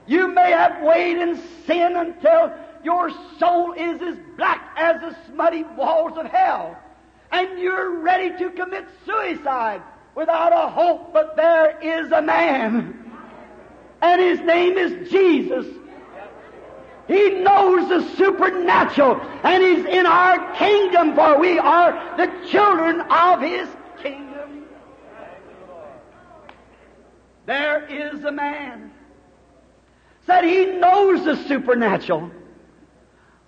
You 0.07 0.29
may 0.29 0.51
have 0.53 0.83
weighed 0.83 1.19
in 1.19 1.41
sin 1.67 1.97
until 1.97 2.53
your 2.85 3.11
soul 3.39 3.73
is 3.73 4.01
as 4.03 4.17
black 4.37 4.73
as 4.77 5.01
the 5.01 5.17
smutty 5.27 5.65
walls 5.77 6.17
of 6.17 6.27
hell, 6.27 6.79
and 7.33 7.59
you're 7.59 7.99
ready 8.01 8.37
to 8.39 8.51
commit 8.51 8.87
suicide 9.05 9.83
without 10.15 10.53
a 10.53 10.69
hope, 10.71 11.13
but 11.13 11.37
there 11.37 11.79
is 11.81 12.13
a 12.13 12.23
man, 12.23 13.13
and 14.01 14.21
his 14.21 14.41
name 14.41 14.79
is 14.79 15.11
Jesus. 15.11 15.67
He 17.09 17.31
knows 17.31 17.89
the 17.89 18.17
supernatural, 18.17 19.21
and 19.45 19.63
He's 19.63 19.85
in 19.85 20.07
our 20.07 20.55
kingdom, 20.57 21.15
for 21.15 21.39
we 21.39 21.59
are 21.59 22.17
the 22.17 22.49
children 22.49 23.01
of 23.01 23.41
His 23.41 23.69
kingdom. 24.03 24.67
There 27.47 27.87
is 27.87 28.25
a 28.25 28.33
man 28.33 28.87
said 30.27 30.45
he 30.45 30.67
knows 30.67 31.25
the 31.25 31.37
supernatural. 31.47 32.31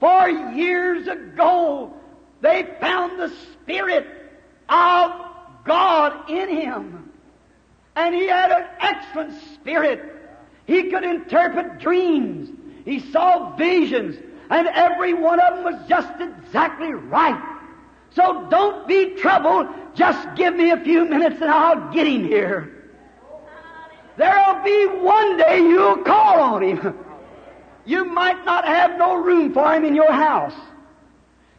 For 0.00 0.28
years 0.28 1.08
ago, 1.08 1.92
they 2.40 2.68
found 2.80 3.18
the 3.18 3.32
Spirit 3.52 4.06
of 4.68 5.12
God 5.64 6.30
in 6.30 6.48
him. 6.48 7.10
And 7.96 8.14
he 8.14 8.28
had 8.28 8.52
an 8.52 8.64
excellent 8.78 9.34
spirit. 9.54 10.14
He 10.66 10.84
could 10.84 11.02
interpret 11.02 11.80
dreams. 11.80 12.48
He 12.88 13.00
saw 13.00 13.54
visions, 13.54 14.16
and 14.48 14.66
every 14.68 15.12
one 15.12 15.38
of 15.40 15.56
them 15.56 15.64
was 15.64 15.88
just 15.90 16.08
exactly 16.18 16.94
right. 16.94 17.38
So 18.14 18.46
don't 18.48 18.88
be 18.88 19.14
troubled. 19.16 19.66
Just 19.94 20.34
give 20.36 20.56
me 20.56 20.70
a 20.70 20.78
few 20.78 21.04
minutes 21.04 21.36
and 21.42 21.50
I'll 21.50 21.92
get 21.92 22.06
him 22.06 22.24
here. 22.24 22.86
There'll 24.16 24.64
be 24.64 24.86
one 25.00 25.36
day 25.36 25.58
you'll 25.58 25.98
call 25.98 26.40
on 26.40 26.62
him. 26.62 26.98
You 27.84 28.06
might 28.06 28.42
not 28.46 28.64
have 28.64 28.96
no 28.96 29.16
room 29.16 29.52
for 29.52 29.70
him 29.74 29.84
in 29.84 29.94
your 29.94 30.10
house. 30.10 30.54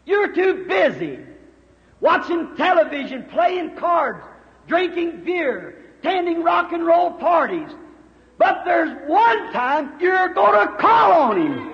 You're 0.08 0.34
too 0.34 0.66
busy 0.68 1.20
watching 2.02 2.56
television, 2.56 3.26
playing 3.26 3.76
cards, 3.76 4.24
drinking 4.66 5.24
beer, 5.24 5.76
attending 6.00 6.42
rock 6.44 6.72
and 6.72 6.84
roll 6.84 7.12
parties, 7.12 7.70
but 8.40 8.64
there's 8.66 8.98
one 9.08 9.54
time 9.54 10.00
you're 10.00 10.34
going 10.34 10.68
to 10.68 10.74
call 10.78 11.12
on 11.12 11.40
Him. 11.40 11.74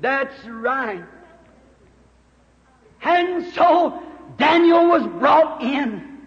That's 0.00 0.46
right. 0.46 1.02
And 3.02 3.52
so 3.54 4.00
Daniel 4.36 4.86
was 4.86 5.04
brought 5.18 5.62
in. 5.62 6.18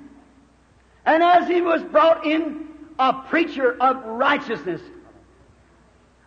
And 1.06 1.24
as 1.24 1.48
he 1.48 1.62
was 1.62 1.82
brought 1.84 2.26
in, 2.26 2.68
a 3.00 3.14
preacher 3.14 3.78
of 3.82 4.04
righteousness, 4.06 4.82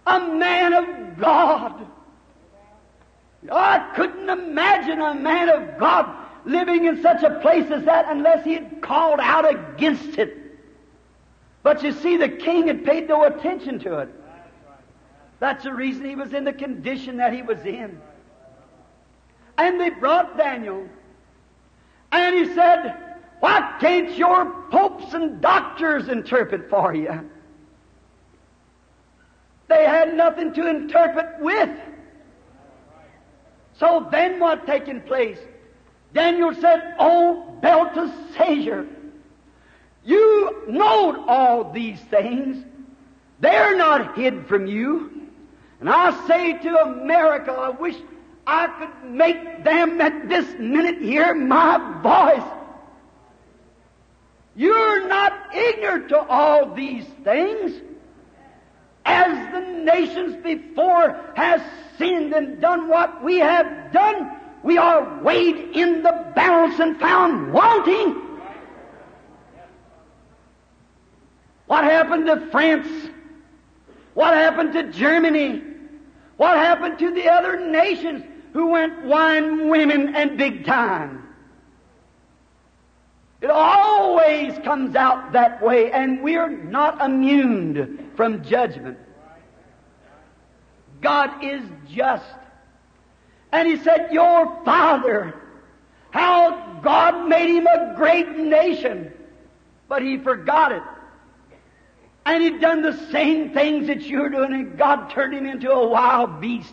a 0.07 0.21
man 0.21 0.73
of 0.73 1.19
God. 1.19 1.87
I 3.51 3.93
couldn't 3.95 4.29
imagine 4.29 5.01
a 5.01 5.15
man 5.15 5.49
of 5.49 5.79
God 5.79 6.09
living 6.45 6.87
in 6.87 7.03
such 7.03 7.23
a 7.23 7.39
place 7.41 7.71
as 7.71 7.85
that 7.85 8.07
unless 8.09 8.45
he 8.45 8.55
had 8.55 8.81
called 8.81 9.21
out 9.21 9.49
against 9.49 10.19
it. 10.19 10.44
But 11.65 11.83
you 11.83 11.93
see, 11.93 12.19
the 12.19 12.29
king 12.29 12.69
had 12.69 12.85
paid 12.85 13.09
no 13.09 13.25
attention 13.25 13.81
to 13.81 13.99
it. 14.01 14.11
That's 15.41 15.65
the 15.65 15.73
reason 15.73 16.05
he 16.05 16.15
was 16.15 16.35
in 16.35 16.45
the 16.45 16.53
condition 16.53 17.17
that 17.17 17.33
he 17.33 17.43
was 17.43 17.59
in. 17.65 18.01
And 19.57 19.81
they 19.81 19.91
brought 19.91 20.37
Daniel. 20.37 20.87
And 22.13 22.37
he 22.37 22.55
said, 22.55 22.95
Why 23.41 23.77
can't 23.81 24.17
your 24.17 24.51
popes 24.71 25.15
and 25.15 25.41
doctors 25.41 26.09
interpret 26.09 26.69
for 26.69 26.95
you? 26.95 27.31
They 29.69 29.85
had 29.85 30.15
nothing 30.15 30.53
to 30.53 30.69
interpret 30.69 31.41
with. 31.41 31.77
So 33.79 34.07
then 34.13 34.39
what 34.39 34.67
taking 34.67 35.01
place? 35.01 35.39
Daniel 36.13 36.53
said, 36.55 36.95
Oh, 36.99 37.57
Belteshazzar, 37.63 38.87
you 40.05 40.65
know 40.69 41.25
all 41.27 41.73
these 41.73 42.01
things. 42.01 42.65
They're 43.41 43.77
not 43.77 44.17
hid 44.17 44.47
from 44.47 44.67
you. 44.67 45.11
And 45.81 45.91
I 45.91 46.27
say 46.27 46.59
to 46.59 46.83
America, 46.83 47.53
I 47.53 47.71
wish 47.71 47.97
I 48.47 48.67
could 48.67 49.11
make 49.11 49.65
them 49.65 50.01
at 50.01 50.29
this 50.29 50.47
minute 50.59 51.01
hear 51.01 51.35
my 51.35 52.01
voice. 52.03 52.51
You're 54.57 55.09
not 55.09 55.33
ignorant 55.55 56.09
to 56.11 56.19
all 56.19 56.75
these 56.75 57.07
things. 57.25 57.81
As 59.05 59.53
the 59.53 59.61
nations 59.61 60.43
before 60.43 61.21
has 61.35 61.61
sinned 61.99 62.33
and 62.33 62.61
done 62.61 62.89
what 62.89 63.23
we 63.23 63.39
have 63.39 63.93
done, 63.93 64.31
we 64.63 64.79
are 64.79 65.21
weighed 65.23 65.77
in 65.77 66.03
the 66.03 66.33
balance 66.35 66.79
and 66.79 66.99
found 66.99 67.53
wanting. 67.53 68.34
What 71.75 71.83
happened 71.83 72.27
to 72.27 72.37
France? 72.53 72.87
What 74.15 74.33
happened 74.33 74.75
to 74.75 74.93
Germany? 74.93 75.61
What 76.37 76.57
happened 76.57 77.01
to 77.01 77.11
the 77.11 77.29
other 77.29 77.69
nations 77.69 78.23
who 78.53 78.69
went 78.69 79.03
wine, 79.03 79.69
women, 79.69 80.15
and 80.15 80.39
big 80.39 80.65
time? 80.67 81.27
It 83.41 83.51
always 83.51 84.57
comes 84.59 84.95
out 84.95 85.33
that 85.33 85.61
way, 85.61 85.91
and 85.91 86.23
we're 86.23 86.49
not 86.49 87.03
immune 87.03 88.13
from 88.15 88.45
judgment. 88.45 88.97
God 91.01 91.43
is 91.43 91.65
just. 91.89 92.37
And 93.51 93.67
he 93.67 93.79
said, 93.79 94.11
Your 94.13 94.65
father, 94.65 95.35
how 96.13 96.79
God 96.85 97.29
made 97.29 97.53
him 97.53 97.67
a 97.67 97.95
great 97.97 98.29
nation, 98.29 99.13
but 99.89 100.03
he 100.03 100.19
forgot 100.19 100.71
it. 100.71 100.83
And 102.27 102.43
he'd 102.43 102.61
done 102.61 102.83
the 102.83 102.97
same 103.11 103.51
things 103.51 103.89
that 103.89 104.03
you're 104.03 104.31
doing, 104.31 104.53
and 104.53 104.79
God 104.79 105.11
turned 105.11 105.35
him 105.35 105.47
into 105.47 105.71
a 105.71 105.89
wild 105.89 106.41
beast. 106.41 106.73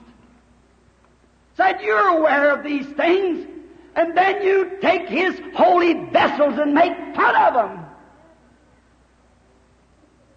Said, 1.58 1.82
You're 1.82 2.08
aware 2.20 2.52
of 2.52 2.64
these 2.64 2.86
things, 2.88 3.48
and 3.96 4.18
then 4.18 4.44
you 4.44 4.78
take 4.82 5.10
his 5.10 5.40
holy 5.54 5.94
vessels 5.94 6.58
and 6.58 6.74
make 6.74 6.94
fun 7.16 7.36
of 7.36 7.54
them. 7.54 7.86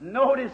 Notice, 0.01 0.53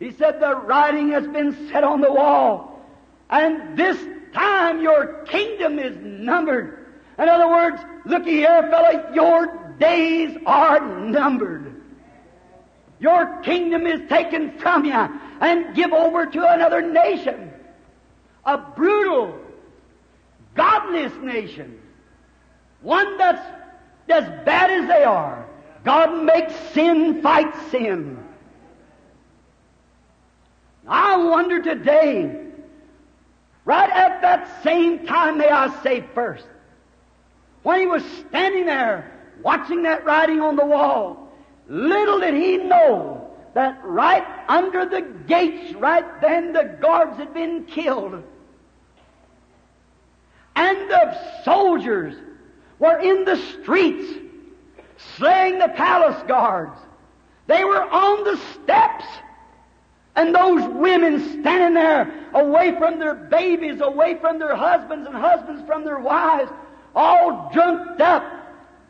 he 0.00 0.10
said, 0.10 0.40
The 0.40 0.56
writing 0.56 1.10
has 1.10 1.26
been 1.28 1.68
set 1.70 1.84
on 1.84 2.00
the 2.00 2.12
wall, 2.12 2.84
and 3.30 3.78
this 3.78 3.98
time 4.32 4.82
your 4.82 5.24
kingdom 5.26 5.78
is 5.78 5.96
numbered. 6.00 6.86
In 7.18 7.28
other 7.28 7.48
words, 7.48 7.80
looky 8.04 8.32
here, 8.32 8.68
fellow, 8.68 9.12
your 9.14 9.76
days 9.78 10.36
are 10.44 10.80
numbered. 10.80 11.73
Your 13.04 13.42
kingdom 13.42 13.86
is 13.86 14.08
taken 14.08 14.58
from 14.58 14.86
you 14.86 14.94
and 14.94 15.76
give 15.76 15.92
over 15.92 16.24
to 16.24 16.54
another 16.54 16.80
nation. 16.80 17.52
A 18.46 18.56
brutal, 18.56 19.38
godless 20.54 21.12
nation. 21.20 21.78
One 22.80 23.18
that's 23.18 23.46
as 24.08 24.24
bad 24.46 24.70
as 24.70 24.88
they 24.88 25.04
are. 25.04 25.46
God 25.84 26.24
makes 26.24 26.54
sin 26.72 27.20
fight 27.20 27.54
sin. 27.70 28.24
I 30.88 31.18
wonder 31.18 31.60
today, 31.60 32.46
right 33.66 33.90
at 33.90 34.22
that 34.22 34.62
same 34.62 35.04
time, 35.04 35.36
may 35.36 35.50
I 35.50 35.82
say 35.82 36.02
first, 36.14 36.46
when 37.64 37.80
he 37.80 37.86
was 37.86 38.02
standing 38.30 38.64
there 38.64 39.12
watching 39.42 39.82
that 39.82 40.06
writing 40.06 40.40
on 40.40 40.56
the 40.56 40.64
wall, 40.64 41.23
little 41.68 42.20
did 42.20 42.34
he 42.34 42.58
know 42.58 43.30
that 43.54 43.80
right 43.84 44.24
under 44.48 44.84
the 44.84 45.02
gates, 45.26 45.74
right 45.74 46.20
then, 46.20 46.52
the 46.52 46.76
guards 46.80 47.16
had 47.16 47.32
been 47.32 47.64
killed. 47.64 48.22
And 50.56 50.90
the 50.90 51.42
soldiers 51.44 52.14
were 52.78 52.98
in 52.98 53.24
the 53.24 53.36
streets 53.36 54.20
slaying 55.16 55.58
the 55.58 55.68
palace 55.68 56.22
guards. 56.26 56.78
They 57.46 57.64
were 57.64 57.82
on 57.82 58.24
the 58.24 58.36
steps. 58.54 59.04
And 60.16 60.34
those 60.34 60.62
women 60.74 61.40
standing 61.40 61.74
there 61.74 62.28
away 62.34 62.76
from 62.78 63.00
their 63.00 63.14
babies, 63.14 63.80
away 63.80 64.16
from 64.20 64.38
their 64.38 64.54
husbands, 64.54 65.06
and 65.06 65.16
husbands 65.16 65.62
from 65.66 65.84
their 65.84 65.98
wives, 65.98 66.50
all 66.94 67.50
drunked 67.52 68.00
up, 68.00 68.22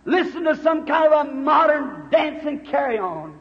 listen 0.05 0.45
to 0.45 0.57
some 0.57 0.87
kind 0.87 1.13
of 1.13 1.27
a 1.27 1.31
modern 1.33 2.11
dance 2.11 2.45
and 2.47 2.67
carry 2.67 2.99
on. 2.99 3.39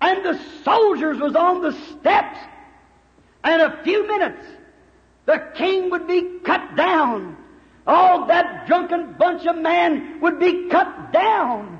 And 0.00 0.24
the 0.24 0.40
soldiers 0.64 1.18
was 1.18 1.36
on 1.36 1.62
the 1.62 1.72
steps, 1.72 2.38
and 3.44 3.60
a 3.60 3.82
few 3.82 4.06
minutes, 4.06 4.46
the 5.26 5.46
king 5.54 5.90
would 5.90 6.06
be 6.06 6.38
cut 6.44 6.76
down. 6.76 7.36
All 7.86 8.26
that 8.26 8.66
drunken 8.66 9.14
bunch 9.18 9.46
of 9.46 9.56
men 9.56 10.20
would 10.20 10.38
be 10.38 10.68
cut 10.68 11.12
down 11.12 11.78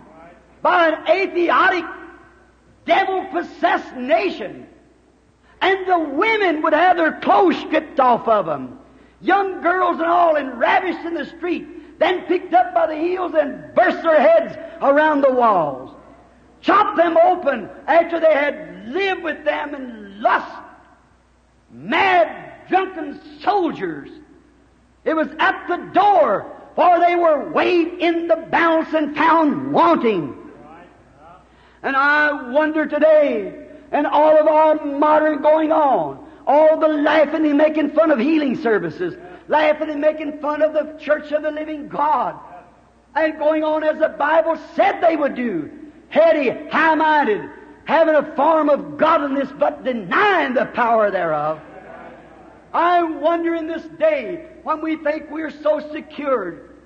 by 0.62 0.88
an 0.88 1.06
atheistic, 1.08 1.84
devil-possessed 2.84 3.94
nation. 3.96 4.66
And 5.62 5.86
the 5.86 5.98
women 5.98 6.62
would 6.62 6.72
have 6.72 6.96
their 6.96 7.20
clothes 7.20 7.56
stripped 7.58 8.00
off 8.00 8.26
of 8.28 8.46
them. 8.46 8.78
Young 9.20 9.62
girls 9.62 9.98
and 9.98 10.08
all, 10.08 10.36
and 10.36 10.58
ravished 10.58 11.04
in 11.04 11.14
the 11.14 11.26
street, 11.26 11.66
then 12.00 12.22
picked 12.22 12.54
up 12.54 12.74
by 12.74 12.86
the 12.86 12.96
heels 12.96 13.34
and 13.38 13.74
burst 13.74 14.02
their 14.02 14.20
heads 14.20 14.56
around 14.80 15.20
the 15.20 15.32
walls. 15.32 15.94
Chopped 16.62 16.96
them 16.96 17.16
open 17.16 17.68
after 17.86 18.18
they 18.18 18.32
had 18.32 18.88
lived 18.88 19.22
with 19.22 19.44
them 19.44 19.74
in 19.74 20.20
lust. 20.20 20.50
Mad, 21.70 22.68
drunken 22.68 23.20
soldiers. 23.42 24.08
It 25.04 25.14
was 25.14 25.28
at 25.38 25.66
the 25.68 25.76
door, 25.92 26.50
for 26.74 26.98
they 27.00 27.16
were 27.16 27.50
weighed 27.50 27.98
in 28.00 28.28
the 28.28 28.36
balance 28.50 28.92
and 28.94 29.14
found 29.14 29.72
wanting. 29.72 30.36
And 31.82 31.96
I 31.96 32.50
wonder 32.50 32.86
today, 32.86 33.66
and 33.92 34.06
all 34.06 34.38
of 34.38 34.46
our 34.46 34.84
modern 34.86 35.42
going 35.42 35.70
on, 35.70 36.26
all 36.46 36.78
the 36.78 36.88
laughing 36.88 37.46
and 37.46 37.58
making 37.58 37.90
fun 37.90 38.10
of 38.10 38.18
healing 38.18 38.56
services, 38.56 39.16
laughing 39.50 39.90
and 39.90 40.00
making 40.00 40.38
fun 40.40 40.62
of 40.62 40.72
the 40.72 40.96
church 40.98 41.32
of 41.32 41.42
the 41.42 41.50
living 41.50 41.88
God, 41.88 42.38
and 43.16 43.36
going 43.36 43.64
on 43.64 43.82
as 43.82 43.98
the 43.98 44.10
Bible 44.10 44.56
said 44.76 45.00
they 45.00 45.16
would 45.16 45.34
do, 45.34 45.68
heady, 46.08 46.50
high-minded, 46.70 47.50
having 47.84 48.14
a 48.14 48.36
form 48.36 48.68
of 48.68 48.96
godliness 48.96 49.48
but 49.58 49.82
denying 49.82 50.54
the 50.54 50.66
power 50.66 51.10
thereof. 51.10 51.60
I 52.72 53.02
wonder 53.02 53.56
in 53.56 53.66
this 53.66 53.82
day 53.98 54.46
when 54.62 54.80
we 54.80 54.94
think 54.96 55.28
we're 55.28 55.50
so 55.50 55.80
secured, 55.92 56.76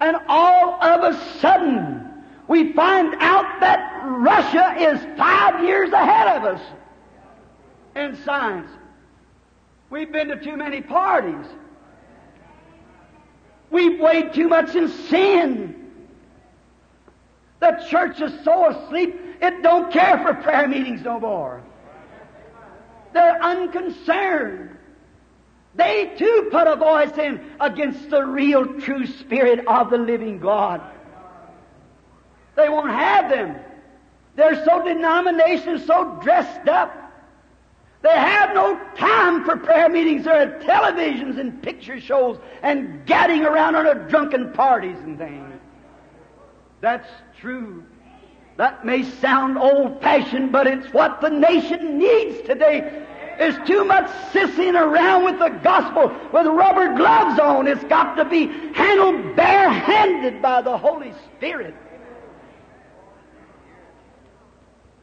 and 0.00 0.16
all 0.28 0.80
of 0.80 1.02
a 1.02 1.18
sudden 1.40 2.08
we 2.46 2.72
find 2.72 3.16
out 3.18 3.60
that 3.60 4.02
Russia 4.04 4.76
is 4.78 5.00
five 5.18 5.64
years 5.64 5.90
ahead 5.90 6.36
of 6.36 6.44
us 6.44 6.60
in 7.96 8.16
science. 8.24 8.70
We've 9.90 10.12
been 10.12 10.28
to 10.28 10.36
too 10.36 10.56
many 10.56 10.80
parties. 10.80 11.46
We've 13.72 13.98
weighed 13.98 14.34
too 14.34 14.48
much 14.48 14.74
in 14.76 14.88
sin. 14.88 15.90
The 17.58 17.82
church 17.88 18.20
is 18.20 18.32
so 18.44 18.68
asleep, 18.68 19.18
it 19.40 19.62
don't 19.62 19.90
care 19.90 20.18
for 20.18 20.34
prayer 20.34 20.68
meetings 20.68 21.02
no 21.02 21.18
more. 21.18 21.62
They're 23.14 23.42
unconcerned. 23.42 24.76
They 25.74 26.12
too 26.18 26.48
put 26.50 26.66
a 26.66 26.76
voice 26.76 27.16
in 27.16 27.40
against 27.60 28.10
the 28.10 28.24
real 28.24 28.78
true 28.78 29.06
spirit 29.06 29.66
of 29.66 29.88
the 29.88 29.96
living 29.96 30.38
God. 30.38 30.82
They 32.56 32.68
won't 32.68 32.90
have 32.90 33.30
them. 33.30 33.56
They're 34.36 34.62
so 34.66 34.84
denominations, 34.84 35.86
so 35.86 36.18
dressed 36.22 36.68
up. 36.68 37.01
They 38.02 38.10
have 38.10 38.52
no 38.52 38.78
time 38.96 39.44
for 39.44 39.56
prayer 39.56 39.88
meetings. 39.88 40.24
They're 40.24 40.54
at 40.54 40.60
televisions 40.62 41.38
and 41.38 41.62
picture 41.62 42.00
shows 42.00 42.38
and 42.62 43.06
gadding 43.06 43.44
around 43.44 43.76
on 43.76 43.86
a 43.86 43.94
drunken 44.08 44.52
parties 44.52 44.98
and 44.98 45.16
things. 45.16 45.54
That's 46.80 47.08
true. 47.40 47.84
That 48.56 48.84
may 48.84 49.04
sound 49.04 49.56
old 49.56 50.02
fashioned, 50.02 50.50
but 50.50 50.66
it's 50.66 50.92
what 50.92 51.20
the 51.20 51.30
nation 51.30 51.98
needs 51.98 52.44
today. 52.46 53.06
There's 53.38 53.56
too 53.66 53.84
much 53.84 54.10
sissing 54.32 54.74
around 54.74 55.24
with 55.24 55.38
the 55.38 55.48
gospel 55.62 56.14
with 56.32 56.46
rubber 56.46 56.94
gloves 56.96 57.38
on. 57.38 57.66
It's 57.66 57.84
got 57.84 58.16
to 58.16 58.24
be 58.24 58.46
handled 58.74 59.36
barehanded 59.36 60.42
by 60.42 60.60
the 60.60 60.76
Holy 60.76 61.14
Spirit. 61.36 61.74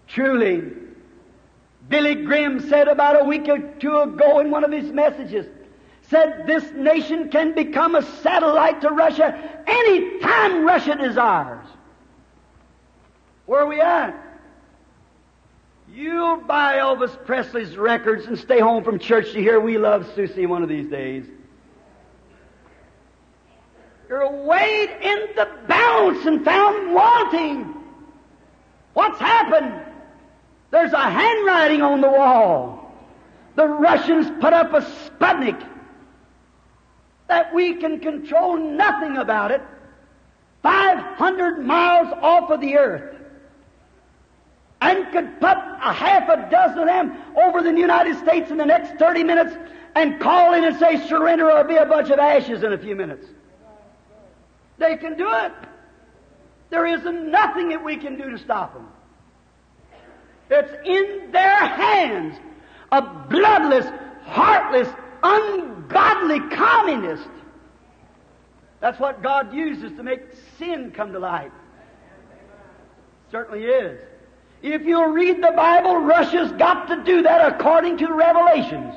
Truly, 0.08 0.72
Billy 1.90 2.16
Graham 2.16 2.60
said 2.70 2.88
about 2.88 3.20
a 3.20 3.26
week 3.26 3.50
or 3.50 3.58
two 3.58 4.00
ago 4.00 4.40
in 4.40 4.52
one 4.52 4.64
of 4.64 4.72
his 4.72 4.92
messages, 4.92 5.48
said 6.04 6.46
this 6.46 6.72
nation 6.72 7.30
can 7.30 7.54
become 7.54 7.96
a 7.96 8.04
satellite 8.22 8.82
to 8.82 8.90
Russia 8.90 9.38
any 9.68 10.20
time 10.20 10.66
Russia 10.66 10.96
desires. 10.96 11.66
Where 13.48 13.62
are 13.62 13.68
we 13.68 13.82
at? 13.82 14.16
You'll 15.92 16.38
buy 16.38 16.76
Elvis 16.76 17.26
Presley's 17.26 17.76
records 17.76 18.28
and 18.28 18.38
stay 18.38 18.60
home 18.60 18.84
from 18.84 19.00
church 19.00 19.32
to 19.34 19.40
hear 19.40 19.60
We 19.60 19.80
Love 19.80 20.08
Susie 20.14 20.46
one 20.46 20.62
of 20.62 20.70
these 20.70 20.88
days. 20.88 21.26
You're 24.08 24.32
weighed 24.44 24.90
in 25.02 25.30
the 25.36 25.48
balance 25.68 26.26
and 26.26 26.46
found 26.46 26.94
wanting. 26.94 27.76
What's 28.94 29.20
happened? 29.20 29.89
There's 30.72 30.94
a 30.94 31.10
handwriting 31.10 31.82
on 31.82 32.02
the 32.02 32.10
wall. 32.10 32.94
The 33.56 33.68
Russians 33.68 34.30
put 34.40 34.54
up 34.54 34.74
a 34.74 34.82
Sputnik 34.82 35.68
that 37.28 37.54
we 37.54 37.76
can 37.76 38.00
control 38.00 38.58
nothing 38.58 39.18
about 39.18 39.52
it 39.52 39.62
500 40.64 41.66
miles 41.66 42.08
off 42.22 42.50
of 42.50 42.62
the 42.62 42.78
earth 42.78 43.16
and 44.82 45.12
could 45.12 45.40
put 45.40 45.58
a 45.58 45.94
half 45.94 46.30
a 46.30 46.50
dozen 46.50 46.80
of 46.80 46.86
them 46.88 47.18
over 47.36 47.62
the 47.62 47.72
United 47.72 48.18
States 48.18 48.50
in 48.52 48.58
the 48.58 48.66
next 48.66 48.98
30 48.98 49.24
minutes 49.24 49.56
and 49.96 50.20
call 50.20 50.54
in 50.54 50.64
and 50.64 50.78
say 50.78 51.06
surrender 51.08 51.52
or 51.52 51.64
be 51.64 51.76
a 51.76 51.86
bunch 51.86 52.10
of 52.10 52.20
ashes 52.20 52.64
in 52.64 52.74
a 52.74 52.78
few 52.78 52.96
minutes. 52.96 53.28
They 54.78 54.96
can 54.96 55.18
do 55.18 55.30
it. 55.30 55.52
There 56.70 56.86
isn't 56.86 57.32
nothing 57.32 57.70
that 57.70 57.84
we 57.84 57.98
can 57.98 58.18
do 58.18 58.30
to 58.30 58.38
stop 58.38 58.74
them. 58.74 58.88
It's 60.50 60.72
in 60.86 61.32
their 61.32 61.58
hands. 61.68 62.38
A 62.92 63.02
bloodless, 63.02 63.86
heartless, 64.24 64.88
ungodly 65.24 66.40
communist. 66.56 67.30
That's 68.80 69.00
what 69.00 69.22
God 69.22 69.54
uses 69.54 69.92
to 69.98 70.04
make 70.04 70.22
sin 70.58 70.92
come 70.92 71.12
to 71.14 71.20
light. 71.20 71.52
Certainly 73.32 73.66
is. 73.66 74.00
If 74.62 74.84
you'll 74.84 75.08
read 75.08 75.38
the 75.38 75.52
Bible, 75.56 75.98
Russia's 75.98 76.52
got 76.54 76.88
to 76.88 77.04
do 77.04 77.22
that 77.24 77.54
according 77.54 77.98
to 77.98 78.14
revelations. 78.14 78.94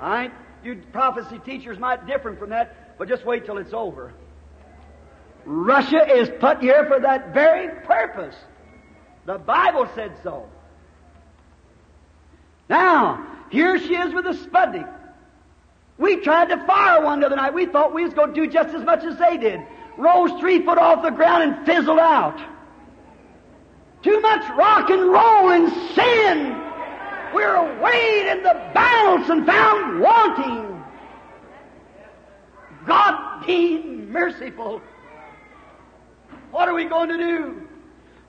All 0.00 0.10
right? 0.10 0.32
You 0.62 0.80
prophecy 0.92 1.40
teachers 1.44 1.78
might 1.78 2.06
differ 2.06 2.36
from 2.36 2.50
that, 2.50 2.98
but 2.98 3.08
just 3.08 3.24
wait 3.24 3.46
till 3.46 3.58
it's 3.58 3.72
over. 3.72 4.12
Russia 5.44 6.06
is 6.08 6.30
put 6.38 6.60
here 6.60 6.86
for 6.86 7.00
that 7.00 7.34
very 7.34 7.80
purpose. 7.84 8.36
The 9.26 9.38
Bible 9.38 9.88
said 9.94 10.12
so. 10.22 10.48
Now, 12.68 13.26
here 13.50 13.78
she 13.78 13.94
is 13.94 14.12
with 14.14 14.26
a 14.26 14.32
Sputnik. 14.32 14.88
We 15.98 16.16
tried 16.16 16.48
to 16.48 16.66
fire 16.66 17.02
one 17.04 17.20
the 17.20 17.26
other 17.26 17.36
night. 17.36 17.54
We 17.54 17.66
thought 17.66 17.94
we 17.94 18.04
was 18.04 18.14
going 18.14 18.34
to 18.34 18.46
do 18.46 18.50
just 18.50 18.74
as 18.74 18.82
much 18.84 19.04
as 19.04 19.18
they 19.18 19.36
did. 19.36 19.60
Rose 19.96 20.32
three 20.40 20.64
foot 20.64 20.78
off 20.78 21.02
the 21.02 21.10
ground 21.10 21.42
and 21.42 21.66
fizzled 21.66 21.98
out. 21.98 22.40
Too 24.02 24.20
much 24.20 24.42
rock 24.56 24.90
and 24.90 25.02
roll 25.02 25.50
and 25.50 25.70
sin. 25.94 26.58
We're 27.32 27.80
weighed 27.80 28.26
in 28.32 28.42
the 28.42 28.70
balance 28.74 29.28
and 29.28 29.46
found 29.46 30.00
wanting. 30.00 30.84
God 32.86 33.46
be 33.46 33.82
merciful. 33.82 34.82
What 36.50 36.68
are 36.68 36.74
we 36.74 36.84
going 36.86 37.10
to 37.10 37.16
do? 37.16 37.61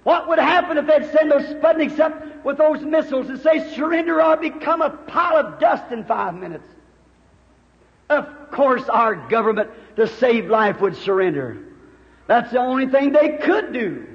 What 0.03 0.27
would 0.27 0.39
happen 0.39 0.77
if 0.77 0.85
they'd 0.85 1.11
send 1.11 1.31
those 1.31 1.43
Sputniks 1.43 1.99
up 1.99 2.43
with 2.43 2.57
those 2.57 2.81
missiles 2.81 3.29
and 3.29 3.39
say, 3.39 3.73
surrender 3.73 4.21
or 4.21 4.35
become 4.35 4.81
a 4.81 4.89
pile 4.89 5.37
of 5.37 5.59
dust 5.59 5.91
in 5.91 6.03
five 6.03 6.35
minutes? 6.35 6.67
Of 8.09 8.51
course, 8.51 8.87
our 8.89 9.15
government, 9.15 9.69
to 9.95 10.07
save 10.07 10.49
life, 10.49 10.81
would 10.81 10.95
surrender. 10.97 11.57
That's 12.27 12.51
the 12.51 12.59
only 12.59 12.87
thing 12.87 13.13
they 13.13 13.37
could 13.37 13.71
do. 13.71 14.05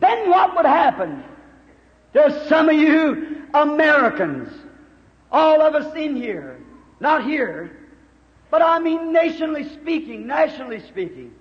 Then 0.00 0.30
what 0.30 0.56
would 0.56 0.64
happen? 0.64 1.22
There's 2.12 2.48
some 2.48 2.68
of 2.68 2.76
you 2.76 3.42
Americans, 3.52 4.50
all 5.30 5.60
of 5.60 5.74
us 5.74 5.94
in 5.94 6.16
here, 6.16 6.58
not 7.00 7.24
here, 7.24 7.76
but 8.50 8.62
I 8.62 8.78
mean 8.78 9.12
nationally 9.12 9.68
speaking, 9.68 10.26
nationally 10.26 10.80
speaking. 10.80 11.34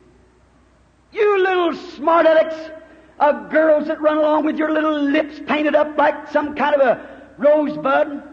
You 1.14 1.42
little 1.42 1.74
smart 1.74 2.26
alecks 2.26 2.72
of 3.20 3.49
girls 3.49 3.88
that 3.88 3.99
run 4.01 4.18
along 4.18 4.45
with 4.45 4.57
your 4.57 4.72
little 4.72 5.01
lips 5.01 5.39
painted 5.47 5.76
up 5.76 5.97
like 5.97 6.30
some 6.30 6.55
kind 6.55 6.76
of 6.76 6.82
a 6.82 7.24
rosebud 7.38 8.24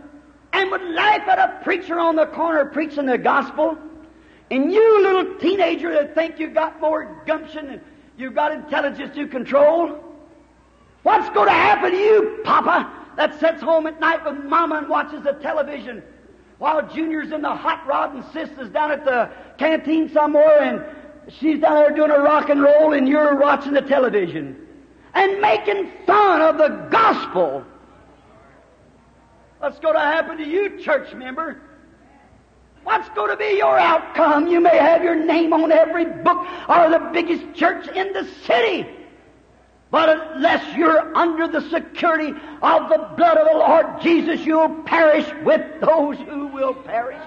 and 0.53 0.71
would 0.71 0.83
laugh 0.83 1.27
at 1.27 1.39
a 1.39 1.65
preacher 1.65 1.99
on 1.99 2.17
the 2.17 2.27
corner 2.27 2.65
preaching 2.67 3.07
the 3.07 3.19
gospel. 3.19 3.79
And 4.51 4.73
you 4.73 5.03
little 5.03 5.35
teenager 5.37 5.93
that 5.93 6.15
think 6.15 6.39
you've 6.39 6.55
got 6.55 6.81
more 6.81 7.23
gumption 7.27 7.71
and 7.71 7.81
you've 8.17 8.35
got 8.35 8.53
intelligence 8.53 9.15
to 9.17 9.27
control. 9.27 9.99
What's 11.03 11.29
going 11.31 11.49
to 11.49 11.55
happen 11.55 11.91
to 11.93 11.99
you, 11.99 12.41
Papa, 12.45 12.91
that 13.17 13.39
sits 13.41 13.63
home 13.63 13.87
at 13.87 13.99
night 14.01 14.25
with 14.25 14.45
Mama 14.45 14.77
and 14.77 14.89
watches 14.89 15.23
the 15.25 15.33
television 15.33 16.03
while 16.59 16.87
Junior's 16.87 17.33
in 17.33 17.43
the 17.43 17.55
hot 17.55 17.87
rod 17.87 18.15
and 18.15 18.25
Sister's 18.33 18.69
down 18.69 18.93
at 18.93 19.05
the 19.05 19.31
canteen 19.59 20.09
somewhere 20.09 20.63
and 20.63 20.85
she's 21.33 21.61
down 21.61 21.75
there 21.75 21.91
doing 21.91 22.11
a 22.11 22.19
rock 22.19 22.49
and 22.49 22.63
roll 22.63 22.93
and 22.93 23.09
you're 23.09 23.37
watching 23.37 23.73
the 23.73 23.83
television 23.83 24.64
and 25.15 25.41
making 25.41 25.91
fun 26.07 26.43
of 26.43 26.59
the 26.59 26.89
gospel. 26.91 27.65
What's 29.59 29.79
going 29.79 29.95
to 29.95 30.01
happen 30.01 30.39
to 30.39 30.47
you, 30.47 30.79
church 30.81 31.15
member? 31.15 31.61
What's 32.83 33.09
going 33.11 33.31
to 33.31 33.37
be 33.37 33.57
your 33.57 33.79
outcome? 33.79 34.49
You 34.49 34.61
may 34.61 34.77
have 34.77 35.03
your 35.03 35.15
name 35.15 35.53
on 35.55 35.73
every 35.73 36.05
book 36.05 36.47
or 36.69 36.91
the 36.91 37.11
biggest 37.13 37.55
church 37.55 37.89
in 37.89 38.13
the 38.13 38.29
city. 38.45 38.87
But 39.91 40.35
unless 40.35 40.77
you're 40.77 41.17
under 41.17 41.49
the 41.49 41.63
security 41.71 42.35
of 42.63 42.89
the 42.89 43.09
blood 43.17 43.39
of 43.39 43.47
the 43.47 43.59
Lord 43.59 44.03
Jesus, 44.03 44.45
you'll 44.45 44.83
perish 44.83 45.27
with 45.45 45.81
those 45.81 46.19
who 46.19 46.49
will 46.49 46.75
perish. 46.75 47.23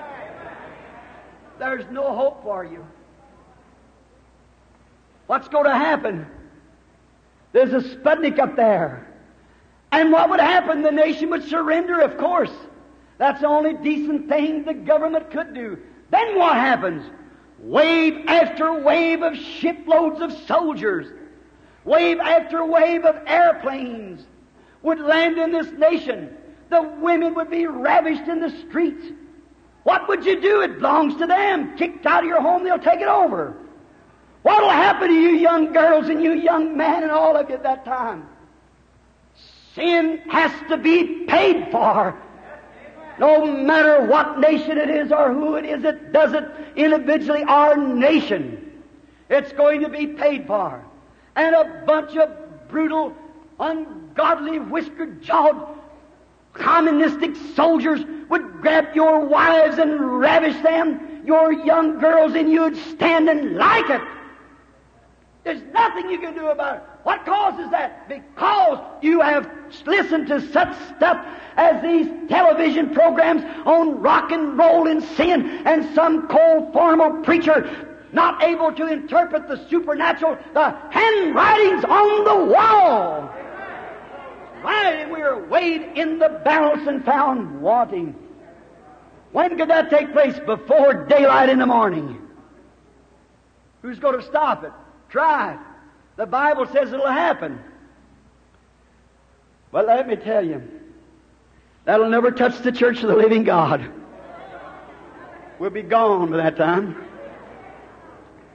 There's 1.57 1.85
no 1.89 2.13
hope 2.13 2.43
for 2.43 2.63
you. 2.65 2.85
What's 5.25 5.47
going 5.47 5.65
to 5.65 5.75
happen? 5.75 6.27
There's 7.57 7.73
a 7.73 7.89
Sputnik 7.89 8.37
up 8.37 8.55
there. 8.55 9.07
And 9.91 10.11
what 10.11 10.29
would 10.29 10.39
happen? 10.39 10.83
The 10.83 10.91
nation 10.91 11.31
would 11.31 11.43
surrender, 11.43 11.99
of 12.01 12.15
course. 12.19 12.51
That's 13.17 13.41
the 13.41 13.47
only 13.47 13.73
decent 13.73 14.29
thing 14.29 14.63
the 14.63 14.75
government 14.75 15.31
could 15.31 15.55
do. 15.55 15.79
Then 16.11 16.37
what 16.37 16.53
happens? 16.53 17.03
Wave 17.57 18.25
after 18.27 18.79
wave 18.79 19.23
of 19.23 19.35
shiploads 19.35 20.21
of 20.21 20.33
soldiers, 20.45 21.07
wave 21.83 22.19
after 22.19 22.63
wave 22.63 23.05
of 23.05 23.19
airplanes 23.25 24.23
would 24.83 24.99
land 24.99 25.39
in 25.39 25.51
this 25.51 25.71
nation. 25.71 26.37
The 26.69 26.83
women 26.83 27.33
would 27.33 27.49
be 27.49 27.65
ravished 27.65 28.27
in 28.27 28.39
the 28.39 28.51
streets. 28.67 29.03
What 29.81 30.07
would 30.07 30.23
you 30.27 30.39
do? 30.39 30.61
It 30.61 30.75
belongs 30.75 31.15
to 31.15 31.25
them. 31.25 31.75
Kicked 31.75 32.05
out 32.05 32.21
of 32.21 32.29
your 32.29 32.39
home, 32.39 32.63
they'll 32.63 32.77
take 32.77 33.01
it 33.01 33.07
over. 33.07 33.57
What'll 34.43 34.69
happen 34.69 35.09
to 35.09 35.13
you 35.13 35.31
young 35.31 35.73
girls 35.73 36.09
and 36.09 36.23
you 36.23 36.33
young 36.33 36.77
men 36.77 37.03
and 37.03 37.11
all 37.11 37.35
of 37.35 37.49
you 37.49 37.55
at 37.55 37.63
that 37.63 37.85
time? 37.85 38.27
Sin 39.75 40.19
has 40.29 40.51
to 40.69 40.77
be 40.77 41.25
paid 41.25 41.71
for. 41.71 42.15
No 43.19 43.45
matter 43.45 44.05
what 44.05 44.39
nation 44.39 44.77
it 44.77 44.89
is 44.89 45.11
or 45.11 45.33
who 45.33 45.55
it 45.55 45.65
is 45.65 45.81
that 45.83 46.13
does 46.13 46.33
it 46.33 46.45
individually, 46.75 47.43
our 47.43 47.75
nation, 47.75 48.83
it's 49.29 49.51
going 49.53 49.81
to 49.81 49.89
be 49.89 50.07
paid 50.07 50.47
for. 50.47 50.83
And 51.35 51.55
a 51.55 51.83
bunch 51.85 52.15
of 52.15 52.29
brutal, 52.69 53.15
ungodly, 53.59 54.59
whiskered 54.59 55.21
jawed, 55.21 55.77
communistic 56.53 57.35
soldiers 57.55 58.01
would 58.29 58.61
grab 58.61 58.95
your 58.95 59.19
wives 59.19 59.77
and 59.77 60.19
ravish 60.19 60.61
them, 60.61 61.23
your 61.25 61.51
young 61.51 61.99
girls, 61.99 62.33
and 62.35 62.51
you'd 62.51 62.77
stand 62.77 63.29
and 63.29 63.55
like 63.55 63.89
it. 63.89 64.01
There's 65.47 65.63
nothing 65.71 66.11
you 66.11 66.19
can 66.19 66.33
do 66.33 66.47
about 66.47 66.75
it. 66.75 66.83
What 67.03 67.25
causes 67.25 67.71
that? 67.71 68.09
Because 68.09 68.79
you 69.01 69.21
have 69.21 69.49
listened 69.85 70.27
to 70.27 70.41
such 70.51 70.75
stuff 70.97 71.25
as 71.55 71.81
these 71.81 72.05
television 72.27 72.93
programs 72.93 73.43
on 73.65 74.01
rock 74.01 74.33
and 74.33 74.57
roll 74.57 74.89
and 74.89 75.01
sin, 75.01 75.65
and 75.65 75.95
some 75.95 76.27
cold 76.27 76.73
formal 76.73 77.23
preacher 77.23 77.97
not 78.11 78.43
able 78.43 78.73
to 78.73 78.87
interpret 78.87 79.47
the 79.47 79.65
supernatural, 79.69 80.37
the 80.53 80.71
handwritings 80.89 81.85
on 81.85 82.25
the 82.25 82.53
wall. 82.53 83.33
Right, 84.61 85.09
we 85.09 85.21
are 85.21 85.45
weighed 85.45 85.93
in 85.95 86.19
the 86.19 86.41
balance 86.43 86.85
and 86.89 87.05
found 87.05 87.61
wanting. 87.61 88.13
When 89.31 89.57
could 89.57 89.69
that 89.69 89.89
take 89.89 90.11
place? 90.11 90.37
Before 90.45 91.05
daylight 91.05 91.47
in 91.47 91.59
the 91.59 91.65
morning. 91.65 92.21
Who's 93.81 93.97
going 93.97 94.19
to 94.19 94.25
stop 94.25 94.65
it? 94.65 94.73
Try 95.09 95.53
it. 95.53 95.59
The 96.15 96.25
Bible 96.25 96.65
says 96.67 96.91
it'll 96.91 97.07
happen. 97.07 97.59
But 99.71 99.85
let 99.85 100.07
me 100.07 100.15
tell 100.15 100.45
you, 100.45 100.61
that'll 101.85 102.09
never 102.09 102.31
touch 102.31 102.59
the 102.59 102.71
church 102.71 103.03
of 103.03 103.09
the 103.09 103.15
living 103.15 103.43
God. 103.43 103.91
We'll 105.59 105.69
be 105.69 105.81
gone 105.81 106.31
by 106.31 106.37
that 106.37 106.57
time. 106.57 107.03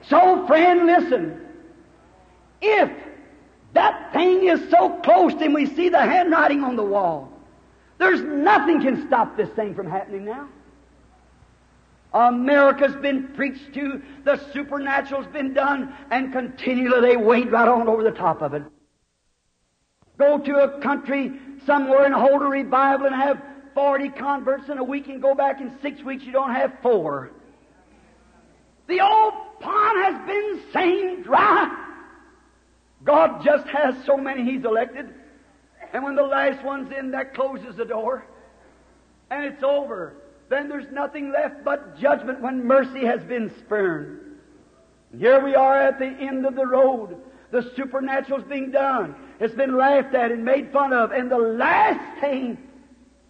So, 0.08 0.46
friend, 0.46 0.86
listen. 0.86 1.40
If 2.60 2.90
that 3.74 4.12
thing 4.12 4.48
is 4.48 4.70
so 4.70 5.00
close 5.00 5.32
and 5.40 5.54
we 5.54 5.66
see 5.66 5.88
the 5.88 6.00
handwriting 6.00 6.62
on 6.62 6.76
the 6.76 6.84
wall, 6.84 7.32
there's 7.98 8.20
nothing 8.20 8.80
can 8.80 9.06
stop 9.06 9.36
this 9.36 9.48
thing 9.50 9.74
from 9.74 9.88
happening 9.88 10.24
now. 10.24 10.48
America's 12.14 12.94
been 12.96 13.28
preached 13.28 13.72
to, 13.74 14.02
the 14.24 14.38
supernatural's 14.52 15.26
been 15.28 15.54
done, 15.54 15.94
and 16.10 16.32
continually 16.32 17.00
they 17.00 17.16
wade 17.16 17.50
right 17.50 17.68
on 17.68 17.88
over 17.88 18.02
the 18.02 18.10
top 18.10 18.42
of 18.42 18.54
it. 18.54 18.62
Go 20.18 20.38
to 20.38 20.56
a 20.56 20.80
country 20.80 21.32
somewhere 21.64 22.04
and 22.04 22.14
hold 22.14 22.42
a 22.42 22.46
revival 22.46 23.06
and 23.06 23.14
have 23.14 23.42
40 23.74 24.10
converts 24.10 24.68
in 24.68 24.78
a 24.78 24.84
week 24.84 25.08
and 25.08 25.22
go 25.22 25.34
back 25.34 25.60
in 25.60 25.72
six 25.80 26.02
weeks, 26.02 26.24
you 26.24 26.32
don't 26.32 26.54
have 26.54 26.72
four. 26.82 27.30
The 28.88 29.00
old 29.00 29.34
pond 29.60 30.04
has 30.04 30.26
been 30.26 30.60
saying 30.72 31.22
dry. 31.22 31.78
God 33.04 33.42
just 33.44 33.66
has 33.68 33.94
so 34.04 34.16
many 34.16 34.44
He's 34.44 34.64
elected. 34.64 35.14
And 35.92 36.04
when 36.04 36.14
the 36.14 36.22
last 36.22 36.64
one's 36.64 36.92
in, 36.92 37.10
that 37.12 37.34
closes 37.34 37.76
the 37.76 37.84
door. 37.84 38.26
And 39.30 39.44
it's 39.44 39.62
over. 39.62 40.14
Then 40.52 40.68
there's 40.68 40.92
nothing 40.92 41.32
left 41.32 41.64
but 41.64 41.98
judgment 41.98 42.42
when 42.42 42.66
mercy 42.66 43.06
has 43.06 43.22
been 43.22 43.50
spurned. 43.60 44.20
Here 45.18 45.42
we 45.42 45.54
are 45.54 45.80
at 45.80 45.98
the 45.98 46.04
end 46.04 46.44
of 46.44 46.56
the 46.56 46.66
road. 46.66 47.16
The 47.52 47.72
supernatural's 47.74 48.44
being 48.44 48.70
done. 48.70 49.14
It's 49.40 49.54
been 49.54 49.78
laughed 49.78 50.14
at 50.14 50.30
and 50.30 50.44
made 50.44 50.70
fun 50.70 50.92
of. 50.92 51.10
And 51.10 51.30
the 51.30 51.38
last 51.38 52.20
thing, 52.20 52.58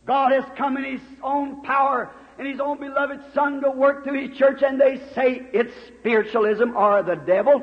God 0.05 0.33
has 0.33 0.43
come 0.57 0.77
in 0.77 0.83
His 0.83 1.01
own 1.23 1.63
power 1.63 2.11
and 2.39 2.49
His 2.49 2.59
own 2.59 2.81
beloved 2.81 3.21
Son 3.33 3.61
to 3.61 3.71
work 3.71 4.03
through 4.03 4.27
His 4.27 4.37
church, 4.37 4.65
and 4.65 4.81
they 4.81 4.97
say 5.15 5.47
it's 5.53 5.73
spiritualism 6.01 6.77
or 6.77 7.05
the 7.05 7.15
devil. 7.15 7.63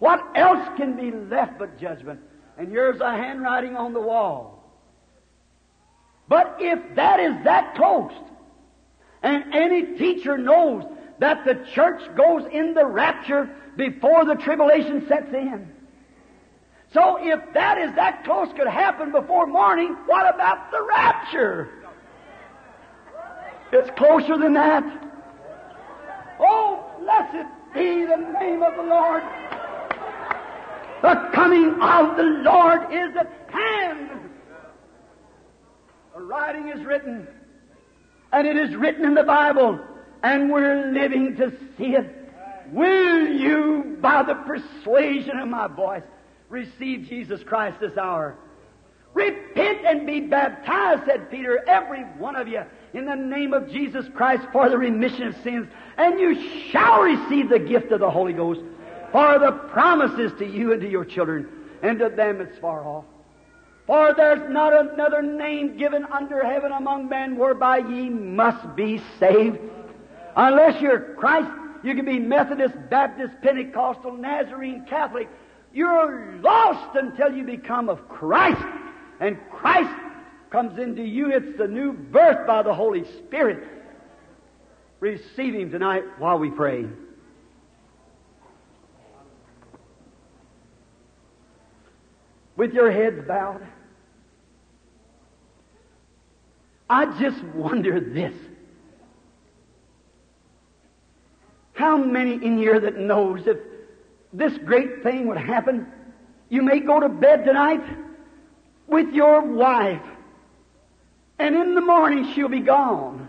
What 0.00 0.26
else 0.34 0.68
can 0.76 0.96
be 0.96 1.12
left 1.12 1.56
but 1.56 1.78
judgment? 1.78 2.18
And 2.58 2.66
here's 2.66 3.00
a 3.00 3.12
handwriting 3.12 3.76
on 3.76 3.92
the 3.92 4.00
wall. 4.00 4.56
But 6.26 6.56
if 6.58 6.96
that 6.96 7.20
is 7.20 7.44
that 7.44 7.76
close, 7.76 8.12
and 9.22 9.54
any 9.54 9.98
teacher 9.98 10.38
knows 10.38 10.84
that 11.18 11.44
the 11.44 11.66
church 11.74 12.00
goes 12.16 12.44
in 12.50 12.74
the 12.74 12.84
rapture 12.84 13.50
before 13.76 14.24
the 14.24 14.34
tribulation 14.34 15.06
sets 15.06 15.32
in. 15.32 15.70
So 16.92 17.18
if 17.20 17.40
that 17.54 17.78
is 17.78 17.94
that 17.94 18.24
close 18.24 18.48
could 18.56 18.66
happen 18.66 19.12
before 19.12 19.46
morning, 19.46 19.96
what 20.06 20.34
about 20.34 20.70
the 20.70 20.82
rapture? 20.82 21.68
It's 23.72 23.90
closer 23.96 24.36
than 24.36 24.54
that. 24.54 24.82
Oh, 26.40 26.84
blessed 27.00 27.46
be 27.74 28.06
the 28.06 28.16
name 28.16 28.62
of 28.62 28.74
the 28.76 28.82
Lord. 28.82 29.22
The 31.02 31.30
coming 31.32 31.80
of 31.80 32.16
the 32.16 32.22
Lord 32.22 32.92
is 32.92 33.16
at 33.16 33.30
hand. 33.50 34.10
The 36.14 36.20
writing 36.20 36.68
is 36.68 36.84
written, 36.84 37.28
and 38.32 38.46
it 38.46 38.56
is 38.56 38.74
written 38.76 39.04
in 39.04 39.14
the 39.14 39.22
Bible, 39.22 39.80
and 40.22 40.50
we're 40.50 40.92
living 40.92 41.36
to 41.36 41.52
see 41.76 41.94
it. 41.94 42.16
Will 42.72 43.26
you, 43.26 43.98
by 44.00 44.22
the 44.22 44.34
persuasion 44.34 45.38
of 45.38 45.48
my 45.48 45.66
voice, 45.66 46.04
receive 46.48 47.08
Jesus 47.08 47.42
Christ 47.42 47.80
this 47.80 47.96
hour? 47.96 48.36
Repent 49.12 49.84
and 49.84 50.06
be 50.06 50.20
baptized, 50.20 51.02
said 51.06 51.30
Peter, 51.30 51.68
every 51.68 52.02
one 52.18 52.36
of 52.36 52.46
you, 52.46 52.62
in 52.94 53.06
the 53.06 53.16
name 53.16 53.52
of 53.52 53.68
Jesus 53.70 54.06
Christ 54.14 54.44
for 54.52 54.68
the 54.68 54.78
remission 54.78 55.24
of 55.24 55.36
sins, 55.42 55.66
and 55.96 56.20
you 56.20 56.68
shall 56.70 57.02
receive 57.02 57.48
the 57.48 57.58
gift 57.58 57.90
of 57.90 57.98
the 57.98 58.10
Holy 58.10 58.32
Ghost. 58.32 58.60
For 59.10 59.40
the 59.40 59.50
promises 59.72 60.30
to 60.38 60.46
you 60.46 60.72
and 60.72 60.80
to 60.80 60.88
your 60.88 61.04
children, 61.04 61.48
and 61.82 61.98
to 61.98 62.08
them 62.08 62.38
that's 62.38 62.56
far 62.58 62.86
off. 62.86 63.04
For 63.90 64.14
there's 64.16 64.48
not 64.48 64.72
another 64.72 65.20
name 65.20 65.76
given 65.76 66.04
under 66.12 66.44
heaven 66.44 66.70
among 66.70 67.08
men 67.08 67.36
whereby 67.36 67.78
ye 67.78 68.08
must 68.08 68.76
be 68.76 69.02
saved. 69.18 69.58
Unless 70.36 70.80
you're 70.80 71.16
Christ, 71.16 71.50
you 71.82 71.96
can 71.96 72.04
be 72.04 72.20
Methodist, 72.20 72.76
Baptist, 72.88 73.34
Pentecostal, 73.42 74.12
Nazarene, 74.12 74.84
Catholic. 74.88 75.28
You're 75.74 76.38
lost 76.40 76.94
until 76.94 77.32
you 77.32 77.42
become 77.42 77.88
of 77.88 78.08
Christ. 78.08 78.64
And 79.18 79.36
Christ 79.50 79.92
comes 80.50 80.78
into 80.78 81.02
you. 81.02 81.32
It's 81.32 81.58
the 81.58 81.66
new 81.66 81.92
birth 81.92 82.46
by 82.46 82.62
the 82.62 82.72
Holy 82.72 83.04
Spirit. 83.26 83.66
Receive 85.00 85.52
Him 85.52 85.72
tonight 85.72 86.04
while 86.20 86.38
we 86.38 86.48
pray. 86.48 86.86
with 92.60 92.74
your 92.74 92.90
heads 92.90 93.26
bowed. 93.26 93.66
I 96.90 97.06
just 97.20 97.40
wonder 97.54 98.00
this. 98.00 98.34
How 101.72 101.96
many 101.96 102.34
in 102.34 102.58
here 102.58 102.80
that 102.80 102.98
knows 102.98 103.46
if 103.46 103.58
this 104.32 104.58
great 104.58 105.04
thing 105.04 105.28
would 105.28 105.38
happen, 105.38 105.86
you 106.48 106.62
may 106.62 106.80
go 106.80 106.98
to 106.98 107.08
bed 107.08 107.44
tonight 107.44 107.80
with 108.88 109.12
your 109.12 109.40
wife, 109.40 110.02
and 111.38 111.54
in 111.54 111.76
the 111.76 111.80
morning 111.80 112.32
she'll 112.34 112.48
be 112.48 112.58
gone. 112.58 113.28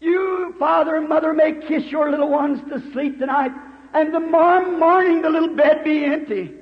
You, 0.00 0.54
father 0.58 0.96
and 0.96 1.10
mother, 1.10 1.34
may 1.34 1.52
kiss 1.52 1.84
your 1.84 2.10
little 2.10 2.30
ones 2.30 2.58
to 2.70 2.80
sleep 2.92 3.18
tonight, 3.18 3.52
and 3.92 4.12
tomorrow 4.14 4.70
morning 4.78 5.20
the 5.20 5.28
little 5.28 5.54
bed 5.54 5.84
be 5.84 6.06
empty. 6.06 6.54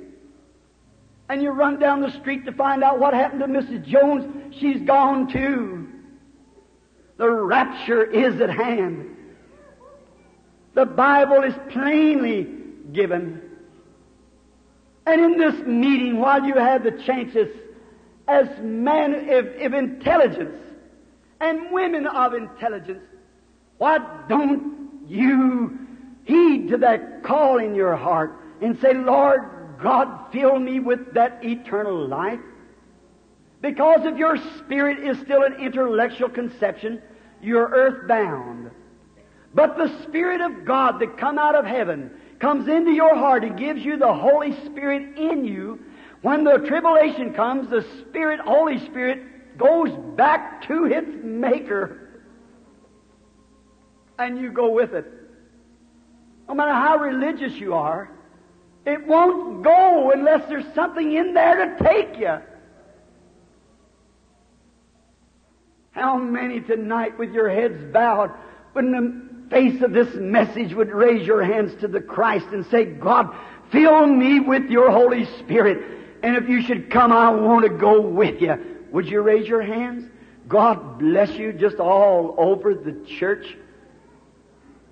And 1.29 1.43
you 1.43 1.51
run 1.51 1.79
down 1.79 2.01
the 2.01 2.13
street 2.21 2.45
to 2.45 2.53
find 2.53 2.85
out 2.85 2.99
what 2.99 3.15
happened 3.15 3.41
to 3.41 3.47
Mrs. 3.47 3.85
Jones. 3.87 4.55
She's 4.59 4.81
gone 4.83 5.33
too. 5.33 5.89
The 7.17 7.31
rapture 7.31 8.03
is 8.03 8.41
at 8.41 8.51
hand. 8.51 9.17
The 10.75 10.85
Bible 10.85 11.43
is 11.45 11.55
plainly 11.71 12.49
given. 12.93 13.41
And 15.07 15.21
in 15.21 15.39
this 15.39 15.67
meeting, 15.67 16.19
while 16.19 16.45
you 16.45 16.55
have 16.55 16.83
the 16.83 16.91
chances 16.91 17.49
as 18.27 18.49
men 18.61 19.31
of, 19.31 19.47
of 19.61 19.75
intelligence 19.75 20.59
and 21.41 21.71
women 21.71 22.07
of 22.07 22.35
intelligence, 22.35 23.05
why 23.79 23.99
don't 24.29 25.03
you 25.07 25.79
heed 26.25 26.69
to 26.69 26.79
that 26.79 27.23
call 27.23 27.59
in 27.59 27.75
your 27.75 27.97
heart 27.97 28.33
and 28.61 28.81
say, 28.81 28.95
Lord 28.95 29.43
God, 29.85 30.33
fill 30.33 30.59
me 30.59 30.81
with 30.81 31.13
that 31.13 31.45
eternal 31.45 32.09
life? 32.09 32.41
Because 33.61 34.07
if 34.07 34.17
your 34.17 34.39
spirit 34.59 34.99
is 35.07 35.19
still 35.21 35.43
an 35.43 35.61
intellectual 35.61 36.31
conception, 36.31 37.03
you're 37.43 37.69
earthbound. 37.69 38.71
But 39.53 39.77
the 39.77 40.03
Spirit 40.05 40.41
of 40.41 40.65
God 40.65 41.01
that 41.01 41.19
come 41.19 41.39
out 41.39 41.55
of 41.55 41.67
heaven 41.67 42.11
comes 42.39 42.67
into 42.67 42.93
your 42.93 43.15
heart 43.15 43.45
and 43.45 43.59
gives 43.59 43.85
you 43.85 43.99
the 43.99 44.13
Holy 44.13 44.53
Spirit 44.65 45.19
in 45.19 45.45
you. 45.45 45.79
When 46.23 46.45
the 46.45 46.57
tribulation 46.67 47.35
comes, 47.35 47.69
the 47.69 47.85
Spirit, 48.01 48.41
Holy 48.41 48.79
Spirit, 48.87 49.59
goes 49.59 49.91
back 50.17 50.67
to 50.67 50.87
its 50.87 51.11
Maker. 51.23 52.23
And 54.19 54.41
you 54.41 54.51
go 54.51 54.71
with 54.71 54.95
it. 54.95 55.05
No 56.49 56.55
matter 56.55 56.73
how 56.73 56.97
religious 56.97 57.53
you 57.53 57.75
are, 57.75 58.14
it 58.87 59.07
won't 59.07 59.63
go 59.63 60.11
unless 60.13 60.49
there's 60.49 60.75
something 60.75 61.13
in 61.13 61.35
there 61.35 61.67
to 61.67 61.85
take 61.85 62.19
you. 62.19 62.39
How 65.93 66.19
many 66.19 66.61
tonight 66.61 67.19
with 67.19 67.33
your 67.33 67.49
heads 67.49 67.93
bowed, 67.93 68.33
when 68.73 68.91
the 68.91 69.49
face 69.51 69.81
of 69.83 69.93
this 69.93 70.13
message, 70.15 70.75
would 70.75 70.91
raise 70.91 71.27
your 71.27 71.43
hands 71.43 71.81
to 71.81 71.89
the 71.89 72.01
Christ 72.01 72.47
and 72.53 72.67
say, 72.67 72.85
God, 72.85 73.35
fill 73.71 74.07
me 74.07 74.41
with 74.41 74.65
your 74.71 74.91
Holy 74.91 75.25
Spirit. 75.39 75.85
And 76.23 76.37
if 76.37 76.49
you 76.49 76.63
should 76.63 76.91
come, 76.91 77.13
I 77.13 77.31
want 77.31 77.65
to 77.65 77.71
go 77.71 78.01
with 78.01 78.41
you. 78.43 78.57
Would 78.91 79.07
you 79.07 79.21
raise 79.21 79.47
your 79.47 79.63
hands? 79.63 80.11
God 80.49 80.99
bless 80.99 81.31
you 81.31 81.53
just 81.53 81.77
all 81.77 82.35
over 82.39 82.75
the 82.75 83.05
church. 83.07 83.57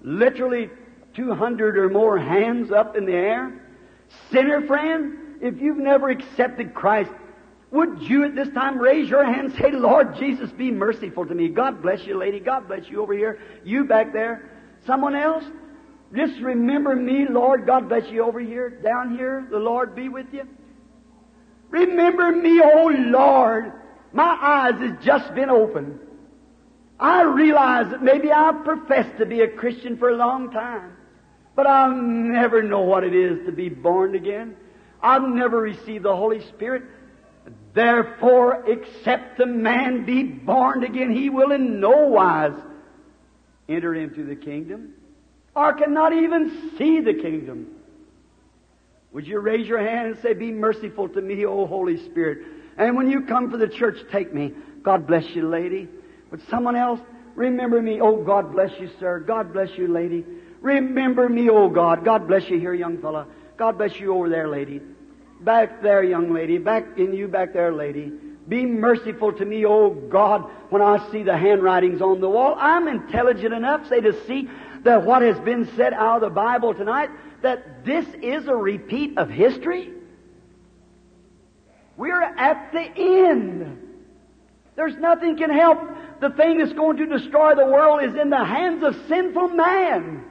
Literally 0.03 0.71
200 1.15 1.77
or 1.77 1.91
more 1.91 2.19
hands 2.19 2.71
up 2.71 2.97
in 2.97 3.07
the 3.07 3.13
air. 3.13 3.62
Sinner 4.31 4.67
friend, 4.67 5.43
if 5.43 5.61
you've 5.61 5.79
never 5.79 6.09
accepted 6.09 6.75
Christ, 6.75 7.11
would 7.71 8.03
you 8.03 8.25
at 8.25 8.35
this 8.35 8.49
time 8.51 8.79
raise 8.79 9.09
your 9.09 9.25
hand 9.25 9.53
and 9.53 9.55
say, 9.55 9.73
Lord 9.73 10.17
Jesus, 10.19 10.51
be 10.53 10.71
merciful 10.71 11.27
to 11.27 11.35
me. 11.35 11.49
God 11.49 11.81
bless 11.83 12.05
you, 12.05 12.19
lady. 12.19 12.39
God 12.39 12.69
bless 12.69 12.89
you 12.89 13.03
over 13.03 13.15
here. 13.15 13.41
You 13.65 13.85
back 13.85 14.13
there. 14.13 14.51
Someone 14.87 15.17
else? 15.17 15.45
Just 16.15 16.39
remember 16.41 16.95
me, 16.95 17.27
Lord. 17.29 17.67
God 17.67 17.89
bless 17.89 18.11
you 18.11 18.25
over 18.25 18.41
here. 18.41 18.69
Down 18.69 19.17
here. 19.17 19.47
The 19.51 19.59
Lord 19.59 19.95
be 19.95 20.11
with 20.11 20.27
you. 20.33 20.47
Remember 21.71 22.31
me, 22.31 22.61
oh 22.63 22.93
Lord. 22.95 23.73
My 24.13 24.37
eyes 24.41 24.79
has 24.81 25.03
just 25.03 25.35
been 25.35 25.49
opened. 25.49 25.99
I 27.01 27.23
realize 27.23 27.91
that 27.91 28.03
maybe 28.03 28.31
I've 28.31 28.65
professed 28.65 29.17
to 29.19 29.27
be 29.27 29.41
a 29.41 29.49
Christian 29.49 29.97
for 29.97 30.11
a 30.11 30.17
long 30.17 30.51
time. 30.51 30.93
But 31.55 31.67
I'll 31.67 31.95
never 31.95 32.63
know 32.63 32.81
what 32.81 33.05
it 33.05 33.15
is 33.15 33.47
to 33.47 33.53
be 33.53 33.69
born 33.69 34.15
again. 34.15 34.57
I'll 35.03 35.29
never 35.29 35.59
receive 35.59 36.03
the 36.03 36.17
Holy 36.17 36.41
Spirit. 36.49 36.85
Therefore, 37.75 38.65
except 38.67 39.41
a 39.41 39.47
man 39.47 40.05
be 40.05 40.23
born 40.23 40.85
again, 40.85 41.11
he 41.15 41.31
will 41.31 41.53
in 41.53 41.81
no 41.81 42.09
wise 42.09 42.59
enter 43.69 43.95
into 43.95 44.25
the 44.25 44.37
kingdom, 44.37 44.93
or 45.55 45.73
cannot 45.75 46.13
even 46.13 46.73
see 46.79 47.01
the 47.01 47.15
kingdom. 47.15 47.69
Would 49.13 49.27
you 49.27 49.41
raise 49.41 49.67
your 49.67 49.79
hand 49.79 50.09
and 50.09 50.19
say, 50.23 50.35
Be 50.35 50.51
merciful 50.51 51.09
to 51.11 51.21
me, 51.21 51.45
O 51.45 51.67
Holy 51.67 52.03
Spirit? 52.07 52.47
And 52.79 52.97
when 52.97 53.11
you 53.11 53.23
come 53.23 53.51
for 53.51 53.59
the 53.59 53.69
church, 53.69 53.99
take 54.11 54.33
me. 54.33 54.53
God 54.83 55.07
bless 55.07 55.25
you, 55.35 55.49
lady. 55.49 55.89
Would 56.31 56.47
someone 56.49 56.77
else 56.77 57.01
remember 57.35 57.81
me? 57.83 58.01
Oh, 58.01 58.23
God 58.23 58.53
bless 58.53 58.71
you, 58.81 58.91
sir. 58.99 59.21
God 59.21 59.53
bless 59.53 59.69
you, 59.77 59.89
lady. 59.89 60.25
Remember 60.63 61.29
me, 61.29 61.51
oh 61.51 61.69
God. 61.69 62.05
God 62.05 62.27
bless 62.27 62.49
you 62.49 62.59
here, 62.59 62.73
young 62.73 62.99
fella. 62.99 63.27
God 63.57 63.77
bless 63.77 63.99
you 63.99 64.15
over 64.15 64.29
there, 64.29 64.49
lady. 64.49 64.81
Back 65.41 65.83
there, 65.83 66.03
young 66.03 66.33
lady. 66.33 66.59
Back 66.59 66.97
in 66.97 67.13
you, 67.13 67.29
back 67.29 67.53
there, 67.53 67.73
lady. 67.73 68.13
Be 68.49 68.65
merciful 68.65 69.33
to 69.33 69.45
me, 69.45 69.67
oh 69.67 69.91
God, 69.91 70.51
when 70.71 70.83
I 70.83 71.11
see 71.11 71.23
the 71.23 71.37
handwritings 71.37 72.01
on 72.01 72.21
the 72.21 72.29
wall. 72.29 72.57
I'm 72.59 72.89
intelligent 72.89 73.53
enough, 73.53 73.89
say, 73.89 74.01
to 74.01 74.25
see 74.27 74.49
that 74.85 75.05
what 75.05 75.23
has 75.23 75.39
been 75.41 75.69
said 75.77 75.93
out 75.93 76.17
of 76.17 76.23
the 76.23 76.35
Bible 76.35 76.75
tonight, 76.75 77.11
that 77.43 77.85
this 77.85 78.07
is 78.21 78.47
a 78.49 78.55
repeat 78.55 79.19
of 79.19 79.29
history. 79.29 79.91
We're 81.97 82.23
at 82.23 82.73
the 82.73 82.81
end. 82.81 83.79
There's 84.75 84.97
nothing 84.97 85.37
can 85.37 85.51
help. 85.51 85.81
The 86.21 86.31
thing 86.31 86.59
that's 86.59 86.73
going 86.73 86.97
to 86.99 87.07
destroy 87.07 87.55
the 87.55 87.67
world 87.67 88.03
is 88.05 88.15
in 88.15 88.31
the 88.31 88.45
hands 88.45 88.83
of 88.83 88.97
sinful 89.09 89.49
man. 89.49 90.25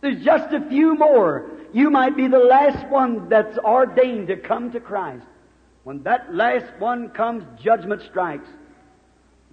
There's 0.00 0.24
just 0.24 0.52
a 0.52 0.66
few 0.68 0.94
more. 0.94 1.50
You 1.72 1.90
might 1.90 2.16
be 2.16 2.28
the 2.28 2.38
last 2.38 2.86
one 2.88 3.28
that's 3.28 3.58
ordained 3.58 4.28
to 4.28 4.36
come 4.36 4.70
to 4.72 4.80
Christ. 4.80 5.26
When 5.84 6.02
that 6.04 6.34
last 6.34 6.66
one 6.78 7.10
comes, 7.10 7.44
judgment 7.62 8.02
strikes. 8.02 8.48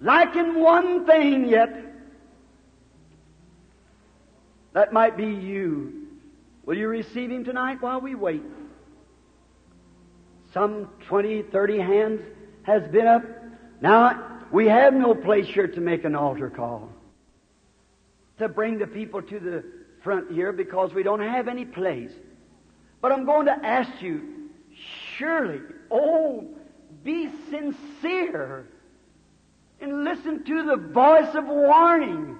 Lacking 0.00 0.60
one 0.60 1.06
thing 1.06 1.48
yet. 1.48 1.74
That 4.74 4.92
might 4.92 5.16
be 5.16 5.26
you. 5.26 6.06
Will 6.64 6.76
you 6.76 6.88
receive 6.88 7.30
Him 7.30 7.44
tonight 7.44 7.80
while 7.80 8.00
we 8.00 8.14
wait? 8.14 8.42
Some 10.52 10.88
20, 11.08 11.42
30 11.42 11.78
hands 11.78 12.20
has 12.62 12.86
been 12.88 13.06
up. 13.06 13.22
Now, 13.80 14.42
we 14.52 14.66
have 14.66 14.94
no 14.94 15.14
place 15.14 15.46
here 15.46 15.68
to 15.68 15.80
make 15.80 16.04
an 16.04 16.14
altar 16.14 16.50
call. 16.50 16.88
To 18.38 18.48
bring 18.48 18.78
the 18.78 18.86
people 18.86 19.22
to 19.22 19.40
the 19.40 19.64
front 20.06 20.30
here 20.30 20.52
because 20.52 20.94
we 20.94 21.02
don't 21.02 21.20
have 21.20 21.48
any 21.48 21.64
place. 21.64 22.12
But 23.02 23.10
I'm 23.10 23.24
going 23.24 23.46
to 23.46 23.52
ask 23.52 23.90
you, 24.00 24.50
surely, 25.18 25.60
oh, 25.90 26.46
be 27.02 27.28
sincere 27.50 28.68
and 29.80 30.04
listen 30.04 30.44
to 30.44 30.62
the 30.62 30.76
voice 30.76 31.34
of 31.34 31.44
warning. 31.46 32.36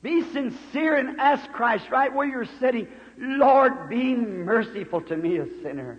Be 0.00 0.22
sincere 0.32 0.96
and 0.96 1.18
ask 1.18 1.50
Christ 1.50 1.90
right 1.90 2.14
where 2.14 2.28
you're 2.28 2.46
sitting, 2.60 2.86
Lord, 3.18 3.88
be 3.88 4.14
merciful 4.14 5.00
to 5.00 5.16
me, 5.16 5.38
a 5.38 5.46
sinner. 5.60 5.98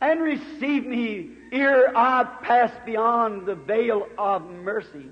And 0.00 0.20
receive 0.20 0.86
me 0.86 1.30
ere 1.52 1.96
I 1.96 2.24
pass 2.42 2.72
beyond 2.84 3.46
the 3.46 3.54
veil 3.54 4.08
of 4.18 4.44
mercy. 4.50 5.06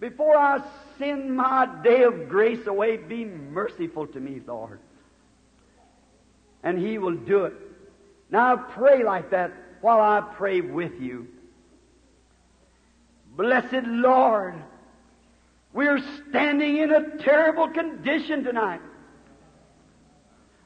Before 0.00 0.36
I 0.36 0.62
send 0.98 1.36
my 1.36 1.68
day 1.82 2.02
of 2.02 2.28
grace 2.28 2.66
away, 2.66 2.96
be 2.96 3.24
merciful 3.24 4.06
to 4.08 4.20
me, 4.20 4.40
Lord. 4.46 4.78
And 6.62 6.78
He 6.78 6.98
will 6.98 7.16
do 7.16 7.44
it. 7.44 7.54
Now 8.30 8.56
pray 8.56 9.02
like 9.02 9.30
that 9.30 9.52
while 9.80 10.00
I 10.00 10.20
pray 10.20 10.60
with 10.60 11.00
you. 11.00 11.28
Blessed 13.36 13.86
Lord, 13.86 14.54
we're 15.72 16.02
standing 16.28 16.78
in 16.78 16.92
a 16.92 17.18
terrible 17.18 17.68
condition 17.68 18.44
tonight. 18.44 18.80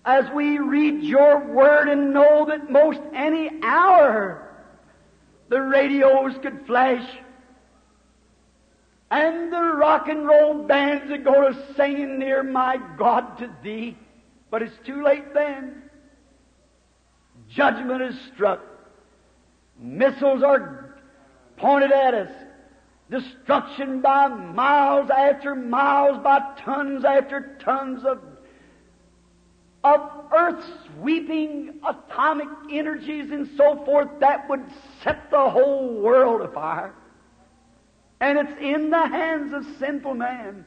As 0.05 0.29
we 0.35 0.59
read 0.59 1.03
your 1.03 1.39
word 1.47 1.89
and 1.89 2.13
know 2.13 2.47
that 2.47 2.71
most 2.71 3.01
any 3.15 3.51
hour 3.63 4.49
the 5.49 5.61
radios 5.61 6.33
could 6.43 6.67
flash 6.67 7.07
and 9.13 9.53
the 9.53 9.61
rock 9.61 10.09
and 10.09 10.27
roll 10.27 10.65
bands 10.65 11.11
that 11.11 11.23
go 11.23 11.53
to 11.53 11.75
singing 11.77 12.19
near 12.19 12.43
my 12.43 12.79
God 12.97 13.37
to 13.39 13.51
thee. 13.63 13.95
But 14.51 14.63
it's 14.63 14.87
too 14.87 15.05
late 15.05 15.35
then. 15.35 15.83
Judgment 17.51 18.01
is 18.01 18.19
struck. 18.33 18.61
Missiles 19.79 20.43
are 20.43 20.97
pointed 21.59 21.93
at 21.93 22.15
us. 22.15 22.33
Destruction 23.11 24.01
by 24.01 24.29
miles 24.29 25.11
after 25.11 25.55
miles, 25.55 26.17
by 26.25 26.41
tons 26.65 27.05
after 27.05 27.59
tons 27.63 28.07
of, 28.07 28.19
of 29.85 30.01
earth 30.35 30.65
sweeping 30.87 31.81
atomic 31.87 32.49
energies 32.71 33.31
and 33.31 33.51
so 33.59 33.85
forth 33.85 34.09
that 34.21 34.49
would 34.49 34.65
set 35.05 35.31
the 35.31 35.51
whole 35.51 36.01
world 36.01 36.41
afire. 36.41 36.95
And 38.23 38.39
it's 38.39 38.61
in 38.61 38.91
the 38.91 39.05
hands 39.05 39.53
of 39.53 39.67
sinful 39.81 40.15
man. 40.15 40.65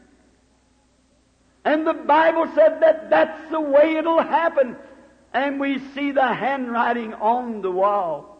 And 1.63 1.87
the 1.87 1.93
Bible 1.93 2.51
said 2.53 2.81
that 2.81 3.09
that's 3.09 3.49
the 3.49 3.61
way 3.61 3.95
it'll 3.95 4.21
happen. 4.21 4.75
And 5.33 5.57
we 5.57 5.79
see 5.93 6.11
the 6.11 6.33
handwriting 6.33 7.13
on 7.13 7.61
the 7.61 7.71
wall. 7.71 8.37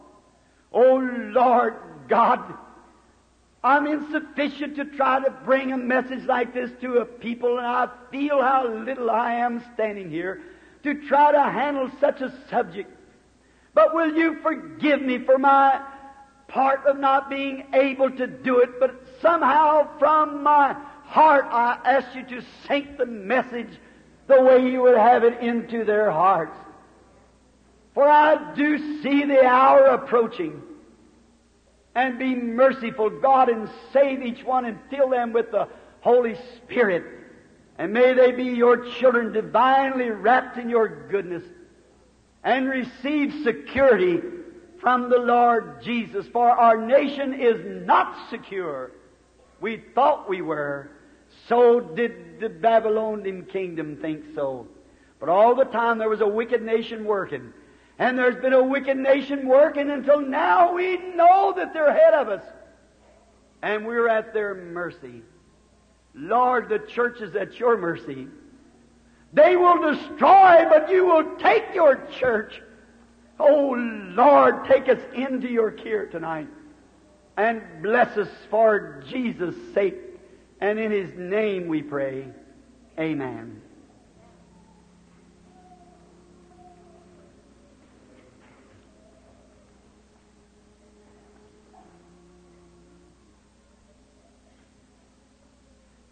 Oh 0.70 0.96
Lord 0.98 1.76
God, 2.08 2.40
I'm 3.64 3.86
insufficient 3.86 4.76
to 4.76 4.84
try 4.84 5.24
to 5.24 5.30
bring 5.30 5.72
a 5.72 5.78
message 5.78 6.24
like 6.24 6.52
this 6.52 6.70
to 6.82 6.98
a 6.98 7.06
people, 7.06 7.56
and 7.56 7.66
I 7.66 7.88
feel 8.10 8.42
how 8.42 8.68
little 8.68 9.10
I 9.10 9.36
am 9.36 9.64
standing 9.72 10.10
here 10.10 10.42
to 10.82 11.08
try 11.08 11.32
to 11.32 11.42
handle 11.42 11.90
such 12.00 12.20
a 12.20 12.32
subject. 12.50 12.90
But 13.72 13.94
will 13.94 14.14
you 14.14 14.40
forgive 14.42 15.00
me 15.00 15.20
for 15.24 15.38
my 15.38 15.80
part 16.48 16.86
of 16.86 16.98
not 16.98 17.28
being 17.28 17.66
able 17.74 18.10
to 18.10 18.26
do 18.26 18.60
it, 18.60 18.78
but 18.78 19.05
somehow 19.20 19.98
from 19.98 20.42
my 20.42 20.76
heart 21.04 21.46
I 21.50 21.78
ask 21.84 22.14
you 22.14 22.24
to 22.36 22.46
sink 22.66 22.98
the 22.98 23.06
message 23.06 23.70
the 24.26 24.40
way 24.42 24.70
you 24.70 24.82
would 24.82 24.96
have 24.96 25.24
it 25.24 25.40
into 25.40 25.84
their 25.84 26.10
hearts. 26.10 26.56
For 27.94 28.06
I 28.08 28.54
do 28.54 29.02
see 29.02 29.24
the 29.24 29.44
hour 29.44 29.86
approaching. 29.86 30.62
And 31.94 32.18
be 32.18 32.34
merciful, 32.34 33.08
God, 33.08 33.48
and 33.48 33.70
save 33.94 34.22
each 34.22 34.44
one 34.44 34.66
and 34.66 34.78
fill 34.90 35.08
them 35.08 35.32
with 35.32 35.50
the 35.50 35.66
Holy 36.00 36.36
Spirit. 36.56 37.04
And 37.78 37.94
may 37.94 38.12
they 38.12 38.32
be 38.32 38.44
your 38.44 38.84
children 38.84 39.32
divinely 39.32 40.10
wrapped 40.10 40.58
in 40.58 40.68
your 40.68 41.08
goodness 41.08 41.42
and 42.44 42.68
receive 42.68 43.42
security 43.42 44.20
from 44.78 45.08
the 45.08 45.18
Lord 45.18 45.82
Jesus. 45.82 46.26
For 46.28 46.50
our 46.50 46.76
nation 46.76 47.32
is 47.32 47.86
not 47.86 48.28
secure. 48.28 48.92
We 49.60 49.82
thought 49.94 50.28
we 50.28 50.42
were. 50.42 50.90
So 51.48 51.80
did 51.80 52.40
the 52.40 52.48
Babylonian 52.48 53.46
kingdom 53.46 53.96
think 53.96 54.24
so. 54.34 54.68
But 55.18 55.28
all 55.28 55.54
the 55.54 55.64
time 55.64 55.98
there 55.98 56.08
was 56.08 56.20
a 56.20 56.26
wicked 56.26 56.62
nation 56.62 57.04
working. 57.04 57.52
And 57.98 58.18
there's 58.18 58.40
been 58.42 58.52
a 58.52 58.62
wicked 58.62 58.96
nation 58.96 59.48
working 59.48 59.90
until 59.90 60.20
now 60.20 60.74
we 60.74 60.98
know 61.14 61.54
that 61.56 61.72
they're 61.72 61.86
ahead 61.86 62.14
of 62.14 62.28
us. 62.28 62.42
And 63.62 63.86
we're 63.86 64.08
at 64.08 64.34
their 64.34 64.54
mercy. 64.54 65.22
Lord, 66.14 66.68
the 66.68 66.78
church 66.78 67.20
is 67.20 67.34
at 67.34 67.58
your 67.58 67.76
mercy. 67.78 68.28
They 69.32 69.56
will 69.56 69.92
destroy, 69.92 70.66
but 70.68 70.90
you 70.90 71.06
will 71.06 71.36
take 71.36 71.74
your 71.74 72.06
church. 72.18 72.60
Oh 73.38 73.74
Lord, 73.76 74.66
take 74.66 74.88
us 74.88 75.00
into 75.14 75.48
your 75.48 75.70
care 75.70 76.06
tonight 76.06 76.48
and 77.36 77.62
bless 77.82 78.16
us 78.16 78.28
for 78.50 79.02
Jesus' 79.08 79.54
sake. 79.74 79.96
And 80.60 80.78
in 80.78 80.90
His 80.90 81.10
name 81.16 81.68
we 81.68 81.82
pray. 81.82 82.28
Amen. 82.98 83.60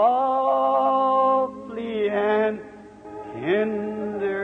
and 2.10 2.60
tenderly 3.34 4.35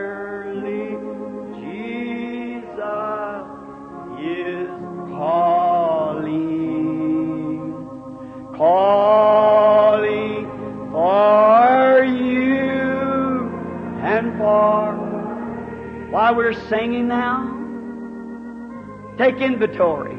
We're 16.34 16.54
singing 16.70 17.08
now, 17.08 17.44
take 19.18 19.36
inventory 19.36 20.14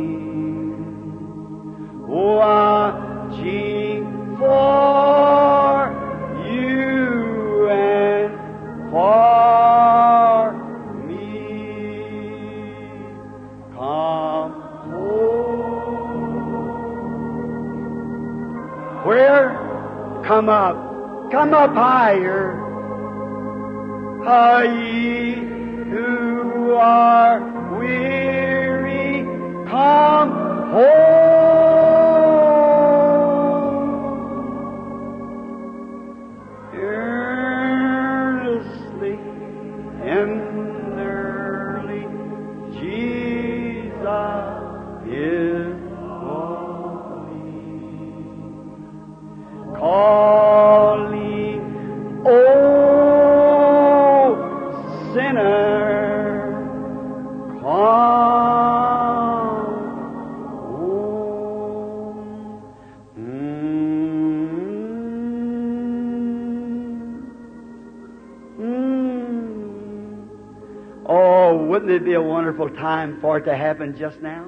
watching 2.08 4.06
for 4.40 5.07
Come 20.38 20.50
up. 20.50 21.32
Come 21.32 21.54
up 21.56 21.74
higher. 21.74 22.52
Are 24.24 24.66
ye 24.66 25.34
who 25.34 26.74
are 26.76 27.40
weary, 27.80 29.24
come 29.68 30.30
home. 30.70 31.27
Oh, 71.08 71.56
wouldn't 71.56 71.90
it 71.90 72.04
be 72.04 72.14
a 72.16 72.22
wonderful 72.22 72.70
time 72.70 73.22
for 73.22 73.38
it 73.38 73.46
to 73.46 73.56
happen 73.56 73.98
just 73.98 74.22
now? 74.22 74.46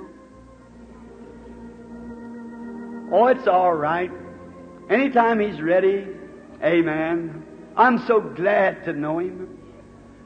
Oh, 3.12 3.28
it's 3.28 3.47
all 3.47 3.74
right. 3.74 4.12
Anytime 4.89 5.39
he's 5.39 5.62
ready, 5.62 6.05
amen. 6.62 7.45
I'm 7.78 8.05
so 8.05 8.20
glad 8.20 8.84
to 8.86 8.93
know 8.93 9.20
him. 9.20 9.57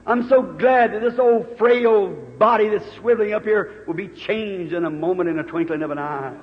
I'm 0.07 0.27
so 0.27 0.41
glad 0.41 0.93
that 0.93 1.01
this 1.01 1.19
old 1.19 1.57
frail 1.57 2.09
body 2.09 2.67
that's 2.67 2.85
swiveling 2.95 3.35
up 3.35 3.43
here 3.43 3.83
will 3.85 3.93
be 3.93 4.07
changed 4.07 4.73
in 4.73 4.85
a 4.85 4.89
moment, 4.89 5.29
in 5.29 5.37
a 5.37 5.43
twinkling 5.43 5.83
of 5.83 5.91
an 5.91 5.99
eye. 5.99 6.33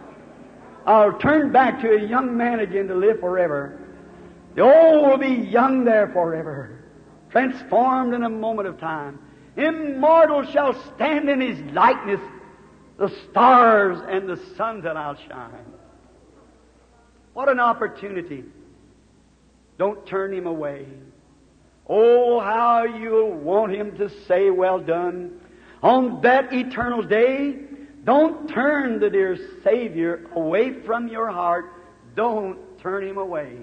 I'll 0.86 1.18
turn 1.18 1.50
back 1.50 1.80
to 1.82 1.94
a 1.94 2.06
young 2.06 2.36
man 2.36 2.60
again 2.60 2.86
to 2.88 2.94
live 2.94 3.20
forever. 3.20 3.78
The 4.54 4.62
old 4.62 5.08
will 5.08 5.18
be 5.18 5.34
young 5.46 5.84
there 5.84 6.08
forever, 6.08 6.78
transformed 7.30 8.14
in 8.14 8.22
a 8.22 8.30
moment 8.30 8.68
of 8.68 8.78
time. 8.78 9.18
Immortal 9.56 10.44
shall 10.52 10.74
stand 10.94 11.28
in 11.28 11.40
his 11.40 11.58
likeness, 11.72 12.20
the 12.98 13.08
stars 13.30 13.98
and 14.08 14.28
the 14.28 14.40
sun 14.56 14.82
that 14.82 14.96
I'll 14.96 15.16
shine. 15.16 15.64
What 17.32 17.48
an 17.48 17.60
opportunity. 17.60 18.44
Don't 19.78 20.06
turn 20.06 20.32
him 20.32 20.46
away. 20.46 20.86
Oh, 21.88 22.38
how 22.38 22.84
you'll 22.84 23.32
want 23.32 23.72
him 23.72 23.96
to 23.98 24.10
say, 24.26 24.50
Well 24.50 24.78
done. 24.78 25.40
On 25.82 26.20
that 26.20 26.52
eternal 26.52 27.02
day, 27.02 27.56
don't 28.04 28.48
turn 28.48 29.00
the 29.00 29.10
dear 29.10 29.38
Savior 29.64 30.26
away 30.34 30.82
from 30.82 31.08
your 31.08 31.30
heart. 31.30 31.72
Don't 32.14 32.58
turn 32.80 33.06
him 33.06 33.18
away. 33.18 33.58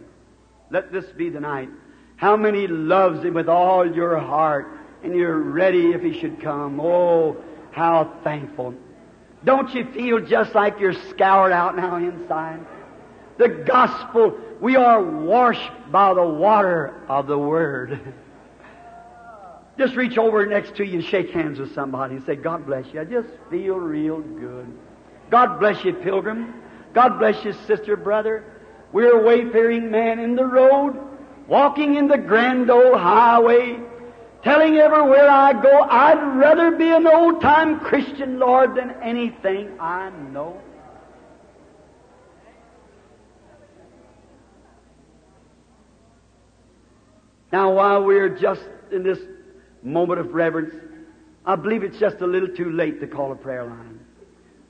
Let 0.70 0.92
this 0.92 1.06
be 1.16 1.30
the 1.30 1.40
night. 1.40 1.70
How 2.18 2.36
many 2.36 2.68
loves 2.68 3.24
him 3.24 3.36
with 3.36 3.48
all 3.48 3.90
your 3.90 4.18
heart 4.18 4.77
and 5.04 5.16
you're 5.16 5.38
ready 5.38 5.92
if 5.92 6.02
he 6.02 6.20
should 6.20 6.42
come? 6.42 6.80
Oh, 6.80 7.38
how 7.72 8.20
thankful. 8.24 8.74
Don't 9.44 9.74
you 9.74 9.86
feel 9.94 10.20
just 10.20 10.56
like 10.56 10.80
you're 10.80 10.94
scoured 10.94 11.52
out 11.52 11.76
now 11.76 11.98
inside? 11.98 12.60
The 13.38 13.50
gospel, 13.50 14.38
we 14.60 14.76
are 14.76 15.02
washed 15.02 15.72
by 15.92 16.14
the 16.14 16.26
water 16.26 17.02
of 17.08 17.28
the 17.28 17.38
Word. 17.38 18.14
Just 19.78 19.96
reach 19.96 20.18
over 20.18 20.44
next 20.48 20.76
to 20.78 20.84
you 20.84 20.96
and 20.96 21.04
shake 21.04 21.30
hands 21.30 21.60
with 21.60 21.76
somebody 21.76 22.16
and 22.16 22.26
say, 22.26 22.36
God 22.36 22.66
bless 22.66 22.92
you. 22.92 23.00
I 23.00 23.04
just 23.04 23.30
feel 23.52 23.76
real 23.76 24.22
good. 24.22 24.76
God 25.30 25.60
bless 25.60 25.84
you, 25.84 25.94
pilgrim. 25.94 26.56
God 26.96 27.20
bless 27.20 27.46
you, 27.46 27.54
sister, 27.68 27.96
brother. 27.96 28.44
We're 28.92 29.20
a 29.20 29.24
wayfaring 29.24 29.92
man 29.92 30.18
in 30.18 30.36
the 30.36 30.46
road, 30.46 30.98
walking 31.48 31.94
in 31.94 32.08
the 32.08 32.18
grand 32.18 32.72
old 32.72 33.00
highway, 33.00 33.80
telling 34.44 34.76
everywhere 34.78 35.30
I 35.30 35.54
go, 35.54 35.82
I'd 35.82 36.38
rather 36.38 36.72
be 36.72 36.90
an 36.90 37.08
old 37.08 37.42
time 37.42 37.80
Christian, 37.80 38.40
Lord, 38.40 38.76
than 38.76 38.92
anything 39.02 39.80
I 39.80 40.10
know. 40.10 40.62
Now, 47.52 47.74
while 47.74 48.04
we're 48.04 48.30
just 48.30 48.62
in 48.92 49.04
this 49.04 49.20
moment 49.82 50.20
of 50.20 50.34
reverence, 50.34 50.76
I 51.46 51.56
believe 51.56 51.84
it's 51.84 51.98
just 51.98 52.18
a 52.18 52.28
little 52.28 52.50
too 52.50 52.72
late 52.72 53.00
to 53.00 53.08
call 53.08 53.32
a 53.32 53.36
prayer 53.36 53.66
line. 53.66 54.00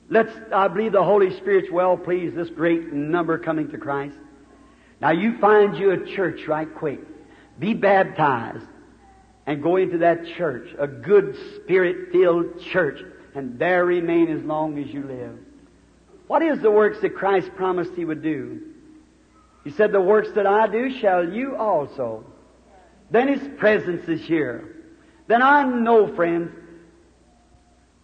Let's, 0.08 0.32
I 0.54 0.68
believe 0.68 0.92
the 0.92 1.02
Holy 1.04 1.36
Spirit's 1.36 1.70
well 1.70 1.96
pleased, 1.96 2.36
this 2.36 2.48
great 2.50 2.92
number 2.92 3.36
coming 3.36 3.68
to 3.72 3.78
Christ. 3.78 4.16
Now 5.00 5.10
you 5.10 5.38
find 5.38 5.76
you 5.76 5.90
a 5.90 6.06
church 6.14 6.46
right 6.46 6.72
quick. 6.72 7.00
Be 7.58 7.74
baptized 7.74 8.64
and 9.48 9.62
go 9.62 9.76
into 9.76 9.96
that 9.96 10.26
church, 10.36 10.68
a 10.78 10.86
good 10.86 11.34
spirit 11.56 12.12
filled 12.12 12.60
church, 12.60 13.00
and 13.34 13.58
there 13.58 13.86
remain 13.86 14.28
as 14.28 14.44
long 14.44 14.78
as 14.78 14.92
you 14.92 15.02
live. 15.02 15.38
What 16.26 16.42
is 16.42 16.60
the 16.60 16.70
works 16.70 17.00
that 17.00 17.14
Christ 17.14 17.48
promised 17.56 17.94
He 17.94 18.04
would 18.04 18.22
do? 18.22 18.60
He 19.64 19.70
said, 19.70 19.90
The 19.90 20.02
works 20.02 20.28
that 20.34 20.46
I 20.46 20.66
do 20.66 20.90
shall 21.00 21.26
you 21.26 21.56
also. 21.56 22.26
Then 23.10 23.28
His 23.28 23.58
presence 23.58 24.06
is 24.06 24.20
here. 24.20 24.76
Then 25.28 25.40
I 25.40 25.64
know, 25.64 26.14
friends, 26.14 26.52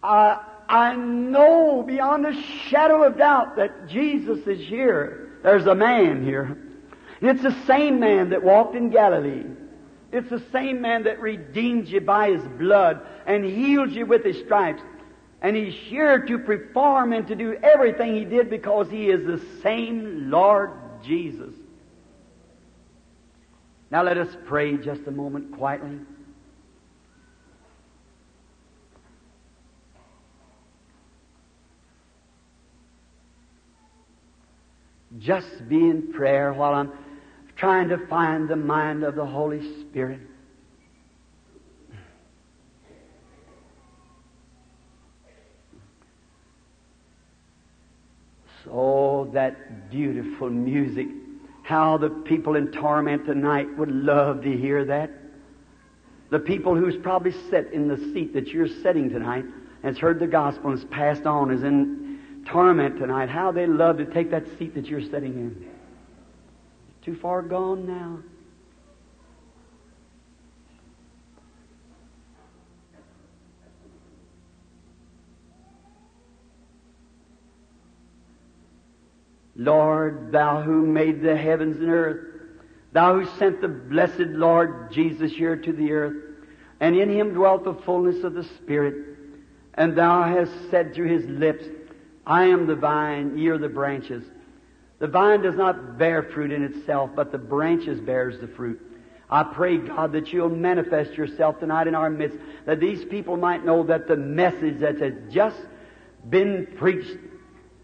I, 0.01 0.43
I 0.67 0.95
know 0.95 1.83
beyond 1.83 2.25
a 2.25 2.41
shadow 2.69 3.03
of 3.03 3.19
doubt 3.19 3.57
that 3.57 3.87
Jesus 3.87 4.39
is 4.47 4.67
here. 4.67 5.37
There's 5.43 5.67
a 5.67 5.75
man 5.75 6.23
here. 6.23 6.57
It's 7.21 7.43
the 7.43 7.55
same 7.67 7.99
man 7.99 8.31
that 8.31 8.43
walked 8.43 8.75
in 8.75 8.89
Galilee. 8.89 9.45
It's 10.15 10.29
the 10.29 10.41
same 10.53 10.79
man 10.79 11.03
that 11.03 11.19
redeemed 11.19 11.89
you 11.89 11.99
by 11.99 12.31
his 12.31 12.41
blood 12.57 13.05
and 13.27 13.43
healed 13.43 13.91
you 13.91 14.05
with 14.05 14.23
his 14.23 14.39
stripes. 14.39 14.81
And 15.41 15.57
he's 15.57 15.73
here 15.73 16.25
to 16.25 16.39
perform 16.39 17.11
and 17.11 17.27
to 17.27 17.35
do 17.35 17.57
everything 17.61 18.15
he 18.15 18.23
did 18.23 18.49
because 18.49 18.89
he 18.89 19.09
is 19.09 19.25
the 19.25 19.45
same 19.61 20.29
Lord 20.31 20.71
Jesus. 21.03 21.53
Now 23.91 24.03
let 24.03 24.17
us 24.17 24.33
pray 24.45 24.77
just 24.77 25.01
a 25.05 25.11
moment 25.11 25.51
quietly. 25.51 25.99
Just 35.19 35.67
be 35.67 35.75
in 35.75 36.13
prayer 36.13 36.53
while 36.53 36.73
I'm 36.73 36.93
trying 37.55 37.89
to 37.89 37.97
find 38.07 38.49
the 38.49 38.55
mind 38.55 39.03
of 39.03 39.15
the 39.15 39.25
Holy 39.25 39.81
Spirit. 39.81 40.19
So 48.63 49.29
that 49.33 49.89
beautiful 49.89 50.49
music. 50.49 51.07
How 51.63 51.97
the 51.97 52.09
people 52.09 52.55
in 52.55 52.71
torment 52.71 53.25
tonight 53.25 53.75
would 53.77 53.91
love 53.91 54.43
to 54.43 54.55
hear 54.55 54.85
that. 54.85 55.11
The 56.29 56.39
people 56.39 56.75
who's 56.75 56.95
probably 56.97 57.31
sit 57.49 57.71
in 57.71 57.87
the 57.87 57.97
seat 58.13 58.33
that 58.33 58.47
you're 58.47 58.67
sitting 58.67 59.09
tonight 59.09 59.45
and 59.45 59.83
has 59.83 59.97
heard 59.97 60.19
the 60.19 60.27
gospel 60.27 60.71
and 60.71 60.79
has 60.79 60.89
passed 60.89 61.25
on, 61.25 61.51
is 61.51 61.63
in 61.63 62.19
torment 62.47 62.97
tonight. 62.97 63.29
How 63.29 63.51
they 63.51 63.67
love 63.67 63.97
to 63.97 64.05
take 64.05 64.31
that 64.31 64.43
seat 64.57 64.73
that 64.75 64.87
you're 64.87 65.01
sitting 65.01 65.33
in. 65.33 65.74
Too 67.05 67.13
far 67.13 67.43
gone 67.43 67.85
now. 67.85 68.17
Lord, 79.55 80.31
thou 80.31 80.63
who 80.63 80.83
made 80.83 81.21
the 81.21 81.37
heavens 81.37 81.77
and 81.77 81.91
earth, 81.91 82.25
thou 82.91 83.19
who 83.19 83.25
sent 83.37 83.61
the 83.61 83.67
blessed 83.67 84.31
Lord 84.31 84.91
Jesus 84.91 85.31
here 85.31 85.55
to 85.55 85.71
the 85.71 85.91
earth, 85.91 86.23
and 86.79 86.95
in 86.95 87.11
him 87.11 87.35
dwelt 87.35 87.65
the 87.65 87.75
fullness 87.75 88.23
of 88.23 88.33
the 88.33 88.43
Spirit. 88.43 88.95
And 89.75 89.95
thou 89.95 90.23
hast 90.23 90.71
said 90.71 90.95
through 90.95 91.15
his 91.15 91.25
lips, 91.29 91.65
I 92.25 92.45
am 92.45 92.65
the 92.65 92.75
vine, 92.75 93.37
ye 93.37 93.49
are 93.49 93.59
the 93.59 93.69
branches. 93.69 94.23
The 94.99 95.07
vine 95.07 95.41
does 95.41 95.55
not 95.55 95.97
bear 95.97 96.23
fruit 96.23 96.51
in 96.51 96.63
itself, 96.63 97.11
but 97.15 97.31
the 97.31 97.37
branches 97.37 97.99
bears 97.99 98.39
the 98.39 98.47
fruit. 98.47 98.81
I 99.29 99.43
pray, 99.43 99.77
God, 99.77 100.13
that 100.13 100.31
you'll 100.31 100.49
manifest 100.49 101.13
yourself 101.13 101.59
tonight 101.59 101.87
in 101.87 101.95
our 101.95 102.09
midst, 102.09 102.37
that 102.65 102.79
these 102.79 103.03
people 103.05 103.37
might 103.37 103.65
know 103.65 103.83
that 103.83 104.07
the 104.07 104.15
message 104.15 104.79
that 104.79 104.99
has 104.99 105.13
just 105.31 105.59
been 106.29 106.67
preached, 106.77 107.17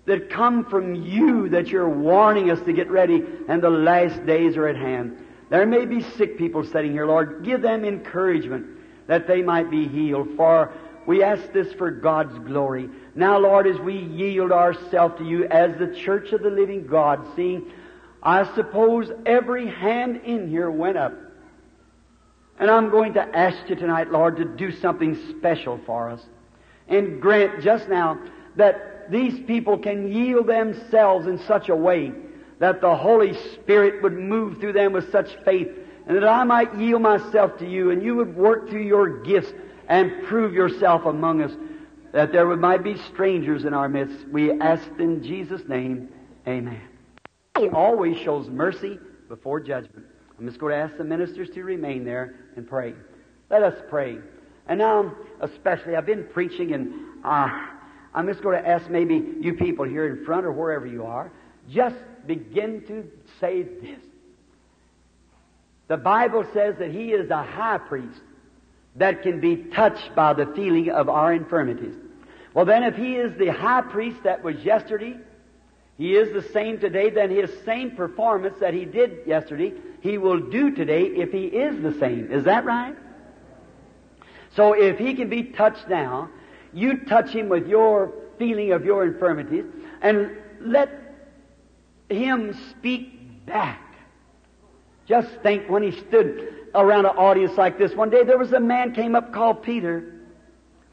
that 0.05 0.29
come 0.29 0.65
from 0.65 0.95
you, 0.95 1.49
that 1.49 1.67
you're 1.67 1.89
warning 1.89 2.51
us 2.51 2.61
to 2.65 2.73
get 2.73 2.89
ready, 2.89 3.23
and 3.47 3.61
the 3.61 3.69
last 3.69 4.25
days 4.25 4.55
are 4.55 4.67
at 4.67 4.77
hand. 4.77 5.17
There 5.49 5.65
may 5.65 5.85
be 5.85 6.01
sick 6.01 6.37
people 6.37 6.63
sitting 6.63 6.91
here, 6.91 7.05
Lord. 7.05 7.43
Give 7.43 7.61
them 7.61 7.83
encouragement 7.83 8.67
that 9.07 9.27
they 9.27 9.41
might 9.41 9.69
be 9.69 9.87
healed. 9.87 10.29
For 10.37 10.71
we 11.05 11.23
ask 11.23 11.51
this 11.51 11.73
for 11.73 11.91
God's 11.91 12.37
glory. 12.39 12.89
Now, 13.13 13.37
Lord, 13.37 13.67
as 13.67 13.77
we 13.79 13.97
yield 13.97 14.51
ourselves 14.51 15.17
to 15.17 15.25
you 15.25 15.45
as 15.45 15.77
the 15.77 15.93
church 15.93 16.31
of 16.31 16.41
the 16.41 16.49
living 16.49 16.87
God, 16.87 17.25
seeing, 17.35 17.71
I 18.23 18.53
suppose 18.55 19.11
every 19.25 19.67
hand 19.67 20.21
in 20.23 20.49
here 20.49 20.71
went 20.71 20.97
up. 20.97 21.13
And 22.59 22.69
I'm 22.69 22.89
going 22.89 23.13
to 23.15 23.35
ask 23.35 23.57
you 23.69 23.75
tonight, 23.75 24.11
Lord, 24.11 24.37
to 24.37 24.45
do 24.45 24.71
something 24.71 25.17
special 25.37 25.79
for 25.85 26.09
us. 26.09 26.23
And 26.87 27.21
grant 27.21 27.61
just 27.61 27.89
now 27.89 28.19
that 28.55 29.09
these 29.09 29.39
people 29.45 29.77
can 29.77 30.11
yield 30.11 30.47
themselves 30.47 31.27
in 31.27 31.39
such 31.39 31.69
a 31.69 31.75
way 31.75 32.13
that 32.59 32.79
the 32.79 32.95
Holy 32.95 33.33
Spirit 33.53 34.03
would 34.03 34.13
move 34.13 34.59
through 34.59 34.73
them 34.73 34.93
with 34.93 35.11
such 35.11 35.35
faith 35.43 35.67
and 36.05 36.15
that 36.15 36.27
I 36.27 36.43
might 36.43 36.75
yield 36.75 37.01
myself 37.01 37.57
to 37.57 37.67
you 37.67 37.89
and 37.89 38.03
you 38.03 38.15
would 38.15 38.35
work 38.35 38.69
through 38.69 38.83
your 38.83 39.23
gifts 39.23 39.51
and 39.87 40.23
prove 40.25 40.53
yourself 40.53 41.05
among 41.05 41.41
us 41.41 41.51
that 42.13 42.31
there 42.31 42.45
might 42.55 42.83
be 42.83 42.97
strangers 42.97 43.65
in 43.65 43.73
our 43.73 43.87
midst. 43.87 44.27
We 44.27 44.51
ask 44.59 44.83
in 44.99 45.23
Jesus' 45.23 45.61
name, 45.67 46.09
amen. 46.47 46.81
He 47.57 47.69
always 47.69 48.17
shows 48.17 48.49
mercy 48.49 48.99
before 49.27 49.59
judgment. 49.59 50.05
I'm 50.37 50.47
just 50.47 50.59
going 50.59 50.73
to 50.73 50.77
ask 50.77 50.97
the 50.97 51.03
ministers 51.03 51.49
to 51.51 51.63
remain 51.63 52.03
there 52.03 52.35
and 52.55 52.67
pray. 52.67 52.93
Let 53.49 53.63
us 53.63 53.75
pray. 53.89 54.17
And 54.67 54.79
now, 54.79 55.13
especially, 55.39 55.95
I've 55.95 56.05
been 56.05 56.25
preaching, 56.33 56.73
and 56.73 56.93
uh, 57.23 57.49
I'm 58.13 58.27
just 58.27 58.41
going 58.41 58.61
to 58.61 58.67
ask 58.67 58.89
maybe 58.89 59.23
you 59.39 59.53
people 59.53 59.85
here 59.85 60.07
in 60.07 60.25
front 60.25 60.45
or 60.45 60.51
wherever 60.51 60.87
you 60.87 61.05
are, 61.05 61.31
just 61.69 61.95
begin 62.25 62.83
to 62.87 63.09
say 63.39 63.63
this. 63.63 63.99
The 65.87 65.97
Bible 65.97 66.45
says 66.53 66.75
that 66.79 66.91
He 66.91 67.11
is 67.11 67.29
a 67.29 67.43
high 67.43 67.77
priest 67.77 68.21
that 68.95 69.21
can 69.23 69.39
be 69.39 69.55
touched 69.55 70.13
by 70.15 70.33
the 70.33 70.45
feeling 70.47 70.89
of 70.89 71.09
our 71.09 71.33
infirmities. 71.33 71.95
Well, 72.53 72.65
then, 72.65 72.83
if 72.83 72.95
He 72.95 73.15
is 73.15 73.37
the 73.37 73.47
high 73.47 73.81
priest 73.81 74.23
that 74.23 74.43
was 74.43 74.57
yesterday, 74.57 75.17
He 75.97 76.15
is 76.15 76.33
the 76.33 76.51
same 76.51 76.79
today, 76.79 77.09
then 77.09 77.29
His 77.29 77.49
same 77.65 77.91
performance 77.95 78.59
that 78.59 78.73
He 78.73 78.85
did 78.85 79.25
yesterday, 79.25 79.73
He 80.01 80.17
will 80.17 80.39
do 80.39 80.71
today 80.71 81.03
if 81.03 81.31
He 81.31 81.45
is 81.45 81.81
the 81.81 81.97
same. 81.99 82.31
Is 82.31 82.43
that 82.43 82.65
right? 82.65 82.95
So 84.55 84.73
if 84.73 84.99
He 84.99 85.13
can 85.13 85.29
be 85.29 85.43
touched 85.43 85.87
now, 85.87 86.29
you 86.73 87.05
touch 87.05 87.29
Him 87.29 87.47
with 87.47 87.67
your 87.67 88.13
feeling 88.37 88.73
of 88.73 88.83
your 88.83 89.05
infirmities 89.05 89.65
and 90.01 90.31
let 90.59 90.89
Him 92.09 92.57
speak 92.71 93.45
back. 93.45 93.81
Just 95.07 95.29
think 95.41 95.69
when 95.69 95.83
He 95.83 95.91
stood 95.91 96.60
around 96.73 97.05
an 97.05 97.17
audience 97.17 97.57
like 97.57 97.77
this 97.77 97.93
one 97.93 98.09
day, 98.09 98.23
there 98.23 98.37
was 98.37 98.53
a 98.53 98.59
man 98.59 98.93
came 98.93 99.15
up 99.15 99.33
called 99.33 99.63
Peter, 99.63 100.13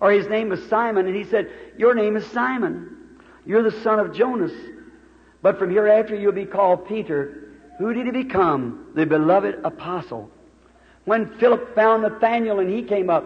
or 0.01 0.13
his 0.13 0.29
name 0.29 0.49
was 0.49 0.65
Simon, 0.69 1.07
and 1.07 1.17
he 1.17 1.25
said, 1.25 1.51
Your 1.77 1.95
name 1.95 2.17
is 2.17 2.27
Simon. 2.27 2.97
You're 3.47 3.63
the 3.63 3.83
son 3.83 3.99
of 3.99 4.15
Jonas. 4.15 4.53
But 5.43 5.59
from 5.59 5.71
hereafter 5.71 6.15
you'll 6.15 6.33
be 6.33 6.45
called 6.45 6.87
Peter. 6.87 7.55
Who 7.79 7.95
did 7.95 8.07
he 8.07 8.13
become? 8.13 8.89
The 8.95 9.07
beloved 9.07 9.61
apostle. 9.65 10.31
When 11.05 11.39
Philip 11.39 11.75
found 11.75 12.03
Nathanael 12.03 12.59
and 12.59 12.71
he 12.71 12.83
came 12.83 13.09
up, 13.09 13.25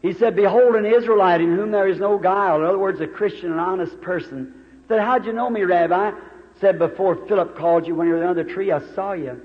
he 0.00 0.14
said, 0.14 0.34
Behold 0.34 0.76
an 0.76 0.86
Israelite 0.86 1.40
in 1.40 1.54
whom 1.54 1.70
there 1.70 1.88
is 1.88 1.98
no 1.98 2.18
guile. 2.18 2.60
In 2.60 2.64
other 2.64 2.78
words, 2.78 3.00
a 3.00 3.06
Christian, 3.06 3.52
an 3.52 3.58
honest 3.58 4.00
person. 4.00 4.54
He 4.82 4.88
said, 4.88 5.00
How'd 5.00 5.26
you 5.26 5.32
know 5.32 5.50
me, 5.50 5.62
Rabbi? 5.64 6.12
Said, 6.60 6.78
Before 6.78 7.16
Philip 7.26 7.56
called 7.56 7.86
you 7.86 7.94
when 7.94 8.06
you 8.06 8.14
were 8.14 8.26
under 8.26 8.42
the 8.42 8.50
tree, 8.50 8.72
I 8.72 8.80
saw 8.94 9.12
you. 9.12 9.40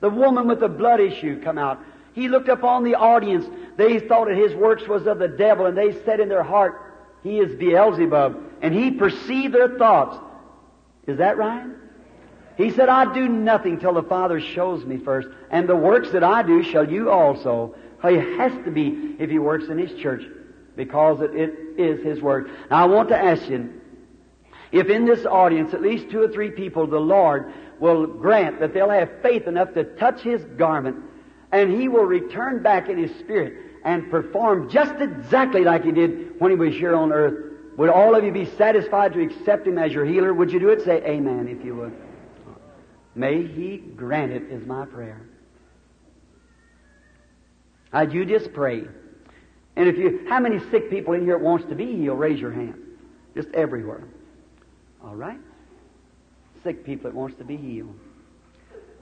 The 0.00 0.10
woman 0.10 0.46
with 0.46 0.60
the 0.60 0.68
blood 0.68 1.00
issue 1.00 1.42
come 1.42 1.58
out. 1.58 1.80
He 2.12 2.28
looked 2.28 2.48
upon 2.48 2.84
the 2.84 2.94
audience. 2.94 3.46
They 3.76 3.98
thought 3.98 4.28
that 4.28 4.36
his 4.36 4.54
works 4.54 4.86
was 4.88 5.06
of 5.06 5.18
the 5.18 5.28
devil, 5.28 5.66
and 5.66 5.76
they 5.76 5.92
said 6.04 6.20
in 6.20 6.28
their 6.28 6.42
heart, 6.42 6.80
He 7.22 7.38
is 7.38 7.54
Beelzebub. 7.56 8.42
And 8.62 8.74
he 8.74 8.90
perceived 8.92 9.54
their 9.54 9.76
thoughts. 9.78 10.18
Is 11.06 11.18
that 11.18 11.36
right? 11.36 11.66
He 12.56 12.70
said, 12.70 12.88
I 12.88 13.12
do 13.12 13.28
nothing 13.28 13.78
till 13.78 13.92
the 13.92 14.02
Father 14.02 14.40
shows 14.40 14.84
me 14.84 14.96
first, 14.96 15.28
and 15.50 15.68
the 15.68 15.76
works 15.76 16.10
that 16.12 16.24
I 16.24 16.42
do 16.42 16.62
shall 16.62 16.90
you 16.90 17.10
also. 17.10 17.74
He 18.02 18.14
has 18.14 18.52
to 18.64 18.70
be 18.70 19.16
if 19.18 19.30
he 19.30 19.38
works 19.38 19.66
in 19.68 19.78
his 19.78 19.92
church, 20.00 20.22
because 20.74 21.20
it, 21.20 21.34
it 21.34 21.54
is 21.76 22.02
his 22.02 22.20
word. 22.20 22.50
Now 22.70 22.82
I 22.82 22.86
want 22.86 23.10
to 23.10 23.18
ask 23.18 23.48
you, 23.48 23.80
if 24.72 24.88
in 24.88 25.04
this 25.04 25.26
audience 25.26 25.74
at 25.74 25.82
least 25.82 26.10
two 26.10 26.22
or 26.22 26.28
three 26.28 26.50
people 26.50 26.86
the 26.86 26.98
Lord 26.98 27.52
will 27.80 28.06
grant 28.06 28.60
that 28.60 28.74
they'll 28.74 28.90
have 28.90 29.10
faith 29.22 29.46
enough 29.46 29.74
to 29.74 29.84
touch 29.84 30.20
his 30.20 30.42
garment, 30.56 30.96
and 31.52 31.70
he 31.70 31.88
will 31.88 32.04
return 32.04 32.62
back 32.62 32.88
in 32.88 32.98
his 32.98 33.16
spirit 33.18 33.54
and 33.84 34.10
perform 34.10 34.68
just 34.68 34.94
exactly 35.00 35.62
like 35.62 35.84
he 35.84 35.92
did 35.92 36.40
when 36.40 36.50
he 36.50 36.56
was 36.56 36.74
here 36.74 36.94
on 36.94 37.12
earth. 37.12 37.52
Would 37.76 37.90
all 37.90 38.14
of 38.14 38.24
you 38.24 38.32
be 38.32 38.46
satisfied 38.56 39.12
to 39.12 39.22
accept 39.22 39.66
him 39.66 39.78
as 39.78 39.92
your 39.92 40.04
healer? 40.04 40.32
Would 40.32 40.50
you 40.50 40.58
do 40.58 40.70
it? 40.70 40.82
Say 40.84 41.02
amen 41.04 41.48
if 41.48 41.64
you 41.64 41.74
would. 41.76 41.96
May 43.14 43.46
he 43.46 43.78
grant 43.78 44.32
it 44.32 44.44
is 44.44 44.66
my 44.66 44.86
prayer. 44.86 45.26
Now 47.92 48.02
you 48.02 48.24
just 48.24 48.52
pray. 48.52 48.84
And 49.76 49.88
if 49.88 49.96
you, 49.98 50.26
how 50.28 50.40
many 50.40 50.58
sick 50.70 50.90
people 50.90 51.14
in 51.14 51.22
here 51.22 51.38
wants 51.38 51.66
to 51.68 51.74
be 51.74 51.96
healed? 51.96 52.18
Raise 52.18 52.40
your 52.40 52.52
hand. 52.52 52.74
Just 53.34 53.48
everywhere. 53.52 54.04
All 55.04 55.14
right? 55.14 55.38
Sick 56.66 56.84
people 56.84 57.08
that 57.08 57.16
wants 57.16 57.36
to 57.36 57.44
be 57.44 57.56
healed. 57.56 57.94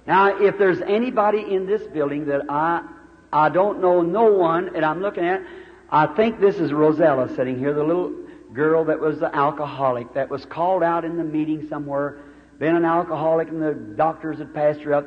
Now, 0.07 0.39
if 0.39 0.59
there's 0.59 0.83
anybody 0.83 1.41
in 1.41 1.65
this 1.65 1.81
building 1.87 2.27
that 2.27 2.43
I, 2.51 2.87
I 3.33 3.49
don't 3.49 3.81
know 3.81 4.03
no 4.03 4.31
one, 4.31 4.77
and 4.77 4.85
I'm 4.85 5.01
looking 5.01 5.25
at, 5.25 5.41
I 5.89 6.09
think 6.09 6.41
this 6.41 6.57
is 6.57 6.75
Rosella 6.75 7.35
sitting 7.35 7.59
here, 7.59 7.73
the 7.73 7.83
little 7.83 8.13
girl 8.53 8.85
that 8.85 9.01
was 9.01 9.19
the 9.19 9.35
alcoholic 9.35 10.13
that 10.13 10.29
was 10.29 10.45
called 10.45 10.83
out 10.83 11.07
in 11.07 11.17
the 11.17 11.25
meeting 11.25 11.67
somewhere, 11.71 12.19
been 12.59 12.77
an 12.77 12.85
alcoholic, 12.85 13.49
and 13.49 13.63
the 13.63 13.73
doctors 13.73 14.37
had 14.37 14.53
passed 14.53 14.81
her 14.81 14.93
up. 14.93 15.07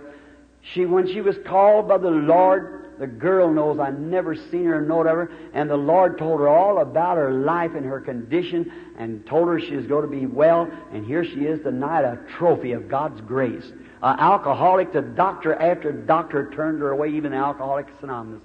She, 0.73 0.85
when 0.85 1.07
she 1.07 1.21
was 1.21 1.37
called 1.45 1.87
by 1.87 1.97
the 1.97 2.09
Lord, 2.09 2.95
the 2.99 3.07
girl 3.07 3.51
knows 3.51 3.79
I 3.79 3.91
never 3.91 4.35
seen 4.35 4.65
her 4.65 4.79
and 4.79 4.87
knowed 4.87 5.07
of 5.07 5.15
her, 5.15 5.31
and 5.53 5.69
the 5.69 5.77
Lord 5.77 6.17
told 6.17 6.39
her 6.39 6.47
all 6.47 6.79
about 6.79 7.17
her 7.17 7.31
life 7.31 7.71
and 7.75 7.85
her 7.85 8.01
condition, 8.01 8.71
and 8.97 9.25
told 9.25 9.47
her 9.47 9.59
she 9.59 9.75
was 9.75 9.85
going 9.85 10.01
to 10.01 10.07
be 10.07 10.25
well, 10.25 10.69
and 10.91 11.05
here 11.05 11.23
she 11.23 11.45
is 11.45 11.61
tonight, 11.61 12.01
a 12.01 12.19
trophy 12.37 12.71
of 12.71 12.89
God's 12.89 13.21
grace. 13.21 13.71
An 14.01 14.19
alcoholic, 14.19 14.91
the 14.93 15.01
doctor 15.01 15.53
after 15.55 15.91
doctor 15.91 16.51
turned 16.51 16.79
her 16.81 16.91
away, 16.91 17.09
even 17.09 17.33
Alcoholics 17.33 17.91
Anonymous. 18.01 18.41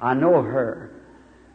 I 0.00 0.14
know 0.14 0.42
her. 0.42 0.90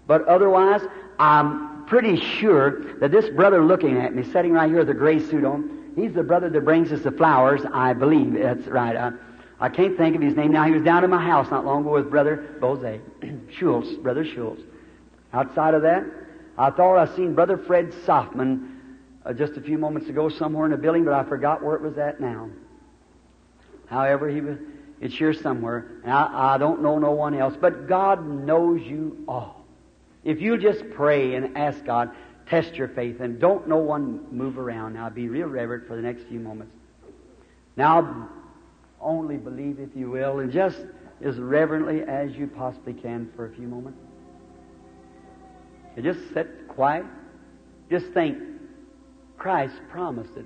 But 0.07 0.27
otherwise, 0.27 0.81
I'm 1.19 1.85
pretty 1.85 2.19
sure 2.19 2.97
that 2.99 3.11
this 3.11 3.29
brother 3.29 3.63
looking 3.63 3.97
at 3.97 4.15
me, 4.15 4.23
sitting 4.23 4.53
right 4.53 4.69
here 4.69 4.79
with 4.79 4.89
a 4.89 4.93
gray 4.93 5.19
suit 5.19 5.43
on, 5.43 5.93
he's 5.95 6.13
the 6.13 6.23
brother 6.23 6.49
that 6.49 6.65
brings 6.65 6.91
us 6.91 7.01
the 7.01 7.11
flowers, 7.11 7.61
I 7.73 7.93
believe. 7.93 8.33
That's 8.33 8.67
right. 8.67 8.95
I, 8.95 9.11
I 9.59 9.69
can't 9.69 9.97
think 9.97 10.15
of 10.15 10.21
his 10.21 10.35
name 10.35 10.51
now. 10.51 10.65
He 10.65 10.71
was 10.71 10.83
down 10.83 11.03
in 11.03 11.09
my 11.09 11.23
house 11.23 11.49
not 11.51 11.65
long 11.65 11.81
ago 11.81 11.93
with 11.93 12.09
Brother 12.09 12.55
Boze, 12.61 12.99
Schultz, 13.57 13.91
Brother 13.93 14.23
Schultz. 14.23 14.61
Outside 15.33 15.73
of 15.73 15.81
that, 15.81 16.05
I 16.57 16.69
thought 16.69 16.97
I 16.97 17.13
seen 17.15 17.35
Brother 17.35 17.57
Fred 17.57 17.91
Sothmann 18.05 18.75
uh, 19.25 19.33
just 19.33 19.53
a 19.57 19.61
few 19.61 19.77
moments 19.77 20.09
ago 20.09 20.29
somewhere 20.29 20.65
in 20.65 20.71
the 20.71 20.77
building, 20.77 21.03
but 21.03 21.13
I 21.13 21.23
forgot 21.23 21.63
where 21.63 21.75
it 21.75 21.81
was 21.81 21.97
at 21.97 22.21
now. 22.21 22.49
However, 23.87 24.29
he 24.29 24.39
was, 24.39 24.57
it's 25.01 25.15
here 25.15 25.33
somewhere, 25.33 25.91
and 26.03 26.13
I, 26.13 26.55
I 26.55 26.57
don't 26.57 26.81
know 26.81 26.97
no 26.97 27.11
one 27.11 27.35
else, 27.35 27.55
but 27.59 27.87
God 27.87 28.25
knows 28.25 28.81
you 28.81 29.23
all. 29.27 29.65
If 30.23 30.41
you 30.41 30.57
just 30.57 30.89
pray 30.91 31.35
and 31.35 31.57
ask 31.57 31.83
God, 31.83 32.11
test 32.47 32.75
your 32.75 32.87
faith, 32.87 33.19
and 33.19 33.39
don't 33.39 33.67
no 33.67 33.77
one 33.77 34.25
move 34.31 34.57
around. 34.57 34.93
Now, 34.93 35.09
be 35.09 35.27
real 35.27 35.47
reverent 35.47 35.87
for 35.87 35.95
the 35.95 36.01
next 36.01 36.23
few 36.23 36.39
moments. 36.39 36.73
Now, 37.75 38.29
only 39.01 39.37
believe, 39.37 39.79
if 39.79 39.89
you 39.95 40.09
will, 40.09 40.39
and 40.39 40.51
just 40.51 40.77
as 41.21 41.37
reverently 41.37 42.01
as 42.01 42.31
you 42.35 42.47
possibly 42.47 42.93
can 42.93 43.29
for 43.35 43.45
a 43.45 43.53
few 43.53 43.67
moments. 43.67 43.99
And 45.95 46.05
just 46.05 46.19
sit 46.33 46.67
quiet. 46.67 47.05
Just 47.89 48.07
think, 48.13 48.37
Christ 49.37 49.75
promised 49.89 50.35
it. 50.37 50.45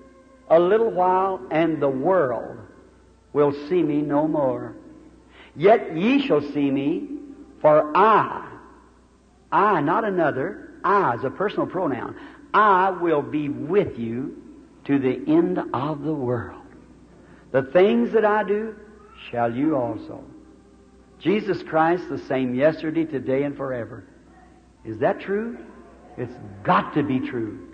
A 0.50 0.60
little 0.60 0.92
while, 0.92 1.42
and 1.52 1.82
the 1.82 1.90
world 1.90 2.58
will 3.34 3.54
see 3.68 3.82
me 3.84 4.02
no 4.02 4.28
more. 4.28 4.76
Yet 5.56 5.96
ye 5.96 6.26
shall 6.26 6.42
see 6.42 6.72
me, 6.72 7.10
for 7.62 7.96
I 7.96 8.54
I, 9.54 9.82
not 9.82 10.04
another, 10.04 10.72
I 10.84 11.14
is 11.14 11.24
a 11.24 11.30
personal 11.30 11.68
pronoun. 11.68 12.16
I 12.56 12.90
will 12.90 13.22
be 13.22 13.50
with 13.50 14.00
you 14.00 14.36
to 14.86 14.98
the 14.98 15.22
end 15.28 15.60
of 15.74 16.02
the 16.04 16.14
world. 16.14 16.63
The 17.54 17.62
things 17.62 18.12
that 18.14 18.26
I 18.26 18.44
do 18.44 18.76
shall 19.30 19.54
you 19.54 19.78
also. 19.78 20.24
Jesus 21.20 21.62
Christ 21.64 22.10
the 22.10 22.18
same 22.18 22.56
yesterday, 22.56 23.06
today, 23.06 23.44
and 23.44 23.56
forever. 23.56 24.04
Is 24.84 24.98
that 25.00 25.22
true? 25.22 25.60
It's 26.18 26.34
got 26.64 26.96
to 26.96 27.04
be 27.04 27.20
true. 27.20 27.70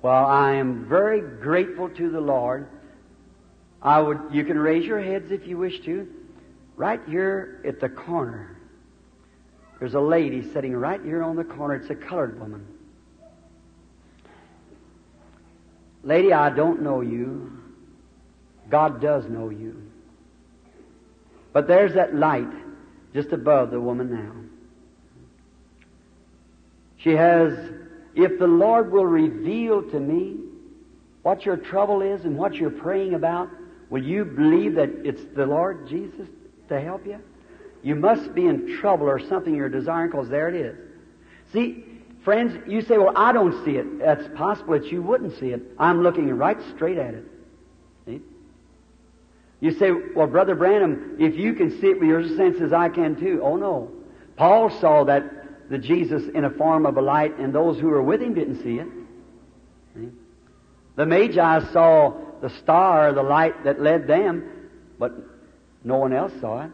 Well, 0.00 0.26
I 0.26 0.54
am 0.54 0.88
very 0.88 1.20
grateful 1.20 1.90
to 1.90 2.10
the 2.10 2.20
Lord. 2.20 2.68
I 3.82 4.00
would, 4.00 4.20
you 4.32 4.44
can 4.44 4.58
raise 4.58 4.86
your 4.86 5.02
heads 5.02 5.30
if 5.30 5.46
you 5.46 5.58
wish 5.58 5.80
to. 5.84 6.08
Right 6.76 7.00
here 7.06 7.62
at 7.66 7.78
the 7.78 7.90
corner, 7.90 8.58
there's 9.78 9.94
a 9.94 10.00
lady 10.00 10.50
sitting 10.52 10.74
right 10.74 11.02
here 11.02 11.22
on 11.22 11.36
the 11.36 11.44
corner. 11.44 11.74
It's 11.74 11.90
a 11.90 11.94
colored 11.94 12.40
woman. 12.40 12.66
Lady, 16.04 16.32
I 16.32 16.50
don't 16.50 16.82
know 16.82 17.00
you. 17.00 17.50
God 18.68 19.00
does 19.00 19.24
know 19.26 19.48
you. 19.48 19.82
But 21.52 21.66
there's 21.66 21.94
that 21.94 22.14
light 22.14 22.50
just 23.14 23.32
above 23.32 23.70
the 23.70 23.80
woman 23.80 24.10
now. 24.10 24.32
She 26.98 27.10
has, 27.10 27.52
if 28.14 28.38
the 28.38 28.46
Lord 28.46 28.92
will 28.92 29.06
reveal 29.06 29.82
to 29.90 30.00
me 30.00 30.36
what 31.22 31.46
your 31.46 31.56
trouble 31.56 32.02
is 32.02 32.24
and 32.24 32.36
what 32.36 32.54
you're 32.54 32.70
praying 32.70 33.14
about, 33.14 33.48
will 33.88 34.02
you 34.02 34.24
believe 34.24 34.74
that 34.74 34.90
it's 35.04 35.22
the 35.34 35.46
Lord 35.46 35.88
Jesus 35.88 36.28
to 36.68 36.80
help 36.80 37.06
you? 37.06 37.18
You 37.82 37.94
must 37.94 38.34
be 38.34 38.46
in 38.46 38.78
trouble 38.80 39.06
or 39.06 39.20
something 39.20 39.54
you're 39.54 39.68
desiring 39.68 40.10
because 40.10 40.28
there 40.28 40.48
it 40.48 40.54
is. 40.54 40.76
See, 41.52 41.84
friends, 42.24 42.56
you 42.66 42.82
say, 42.82 42.98
well, 42.98 43.12
I 43.14 43.32
don't 43.32 43.64
see 43.64 43.72
it. 43.72 43.98
That's 43.98 44.26
possible 44.36 44.78
that 44.78 44.90
you 44.90 45.02
wouldn't 45.02 45.38
see 45.38 45.48
it. 45.48 45.62
I'm 45.78 46.02
looking 46.02 46.28
right 46.30 46.58
straight 46.74 46.98
at 46.98 47.14
it. 47.14 47.24
See? 48.06 48.20
You 49.60 49.72
say, 49.72 49.92
well, 50.14 50.26
Brother 50.26 50.54
Branham, 50.54 51.16
if 51.20 51.36
you 51.36 51.54
can 51.54 51.70
see 51.80 51.88
it 51.88 52.00
with 52.00 52.08
your 52.08 52.26
senses, 52.36 52.72
I 52.72 52.88
can 52.88 53.16
too. 53.16 53.40
Oh 53.42 53.56
no. 53.56 53.90
Paul 54.36 54.70
saw 54.80 55.04
that 55.04 55.70
the 55.70 55.78
Jesus 55.78 56.22
in 56.34 56.44
a 56.44 56.50
form 56.50 56.86
of 56.86 56.96
a 56.96 57.02
light 57.02 57.38
and 57.38 57.54
those 57.54 57.78
who 57.78 57.88
were 57.88 58.02
with 58.02 58.20
him 58.20 58.34
didn't 58.34 58.62
see 58.62 58.78
it. 58.78 58.88
See? 59.94 60.08
The 60.96 61.06
Magi 61.06 61.72
saw 61.72 62.14
the 62.40 62.50
star, 62.60 63.12
the 63.12 63.22
light 63.22 63.64
that 63.64 63.80
led 63.80 64.06
them, 64.06 64.68
but 64.98 65.12
no 65.82 65.98
one 65.98 66.12
else 66.12 66.32
saw 66.40 66.64
it. 66.64 66.70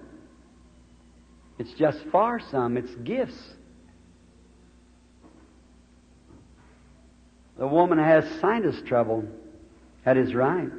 It's 1.59 1.73
just 1.75 1.99
far 2.11 2.41
some. 2.51 2.77
It's 2.77 2.95
gifts. 2.97 3.39
The 7.61 7.69
woman 7.69 7.99
has 7.99 8.25
sinus 8.41 8.81
trouble. 8.87 9.23
That 10.07 10.17
is 10.17 10.35
right. 10.35 10.71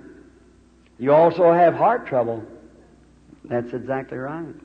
You 0.97 1.13
also 1.13 1.53
have 1.53 1.75
heart 1.75 2.07
trouble. 2.07 2.43
That's 3.45 3.71
exactly 3.71 4.17
right. 4.17 4.55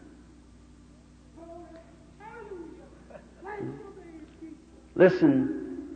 Listen, 4.94 5.94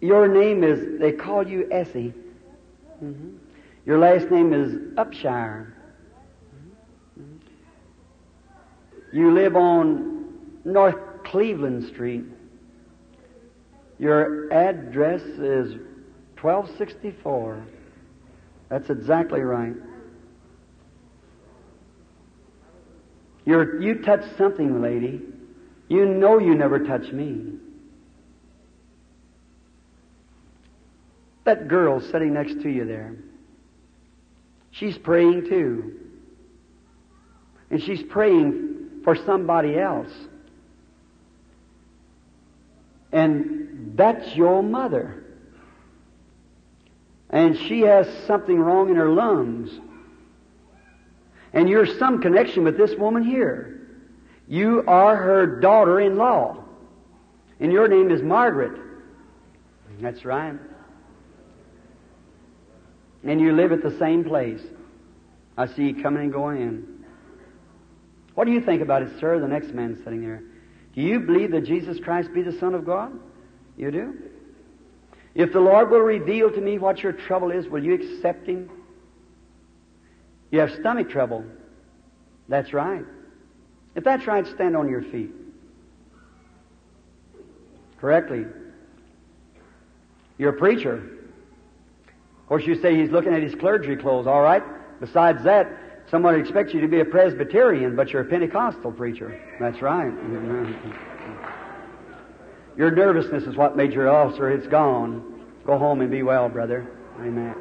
your 0.00 0.26
name 0.26 0.64
is, 0.64 0.98
they 0.98 1.12
call 1.12 1.46
you 1.46 1.68
Essie. 1.70 2.12
Mm-hmm. 3.02 3.36
Your 3.86 3.98
last 3.98 4.32
name 4.32 4.52
is 4.52 4.72
Upshire. 4.96 5.70
You 9.12 9.30
live 9.30 9.54
on 9.54 10.34
North 10.64 10.96
Cleveland 11.22 11.84
Street. 11.84 12.24
Your 13.98 14.52
address 14.52 15.22
is 15.22 15.74
1264. 16.40 17.64
That's 18.68 18.90
exactly 18.90 19.40
right. 19.40 19.74
You're, 23.44 23.80
you 23.80 24.02
touched 24.02 24.36
something, 24.36 24.82
lady. 24.82 25.22
You 25.88 26.04
know 26.04 26.38
you 26.38 26.54
never 26.54 26.80
touched 26.80 27.12
me. 27.12 27.54
That 31.44 31.66
girl 31.66 32.00
sitting 32.00 32.34
next 32.34 32.60
to 32.62 32.68
you 32.68 32.84
there, 32.84 33.16
she's 34.70 34.98
praying 34.98 35.48
too. 35.48 35.94
And 37.70 37.82
she's 37.82 38.02
praying 38.02 39.00
for 39.02 39.16
somebody 39.16 39.78
else. 39.78 40.12
And 43.12 43.57
that's 43.98 44.34
your 44.36 44.62
mother. 44.62 45.24
And 47.30 47.58
she 47.58 47.80
has 47.80 48.08
something 48.26 48.58
wrong 48.58 48.90
in 48.90 48.96
her 48.96 49.10
lungs. 49.10 49.70
And 51.52 51.68
you're 51.68 51.84
some 51.98 52.22
connection 52.22 52.62
with 52.62 52.78
this 52.78 52.94
woman 52.94 53.24
here. 53.24 53.88
You 54.46 54.84
are 54.86 55.16
her 55.16 55.60
daughter 55.60 56.00
in 56.00 56.16
law. 56.16 56.64
And 57.58 57.72
your 57.72 57.88
name 57.88 58.12
is 58.12 58.22
Margaret. 58.22 58.80
That's 60.00 60.24
right. 60.24 60.54
And 63.24 63.40
you 63.40 63.52
live 63.52 63.72
at 63.72 63.82
the 63.82 63.98
same 63.98 64.22
place. 64.22 64.60
I 65.56 65.66
see 65.66 65.88
you 65.88 66.02
coming 66.02 66.22
and 66.22 66.32
going 66.32 66.62
in. 66.62 67.04
What 68.36 68.44
do 68.44 68.52
you 68.52 68.60
think 68.60 68.80
about 68.80 69.02
it, 69.02 69.10
sir? 69.18 69.40
The 69.40 69.48
next 69.48 69.74
man 69.74 70.00
sitting 70.04 70.20
there. 70.20 70.44
Do 70.94 71.02
you 71.02 71.18
believe 71.18 71.50
that 71.50 71.64
Jesus 71.64 71.98
Christ 71.98 72.32
be 72.32 72.42
the 72.42 72.56
Son 72.60 72.76
of 72.76 72.86
God? 72.86 73.12
You 73.78 73.90
do? 73.92 74.14
If 75.34 75.52
the 75.52 75.60
Lord 75.60 75.90
will 75.90 76.00
reveal 76.00 76.50
to 76.50 76.60
me 76.60 76.78
what 76.78 77.02
your 77.02 77.12
trouble 77.12 77.52
is, 77.52 77.68
will 77.68 77.82
you 77.82 77.94
accept 77.94 78.46
Him? 78.46 78.68
You 80.50 80.60
have 80.60 80.72
stomach 80.72 81.08
trouble. 81.08 81.44
That's 82.48 82.72
right. 82.72 83.04
If 83.94 84.04
that's 84.04 84.26
right, 84.26 84.46
stand 84.46 84.76
on 84.76 84.88
your 84.88 85.02
feet. 85.02 85.30
Correctly. 88.00 88.46
You're 90.38 90.50
a 90.50 90.58
preacher. 90.58 90.94
Of 90.94 92.48
course, 92.48 92.66
you 92.66 92.80
say 92.80 92.96
he's 92.96 93.10
looking 93.10 93.34
at 93.34 93.42
his 93.42 93.54
clergy 93.54 93.96
clothes, 93.96 94.26
all 94.26 94.40
right? 94.40 94.62
Besides 95.00 95.44
that, 95.44 95.68
someone 96.10 96.40
expects 96.40 96.72
you 96.72 96.80
to 96.80 96.88
be 96.88 97.00
a 97.00 97.04
Presbyterian, 97.04 97.94
but 97.94 98.10
you're 98.10 98.22
a 98.22 98.24
Pentecostal 98.24 98.92
preacher. 98.92 99.40
That's 99.60 99.82
right. 99.82 100.12
Your 102.78 102.92
nervousness 102.92 103.42
is 103.42 103.56
what 103.56 103.76
made 103.76 103.92
your 103.92 104.08
ulcer. 104.08 104.50
It's 104.50 104.68
gone. 104.68 105.42
Go 105.66 105.76
home 105.76 106.00
and 106.00 106.10
be 106.10 106.22
well, 106.22 106.48
brother. 106.48 106.86
Amen. 107.18 107.54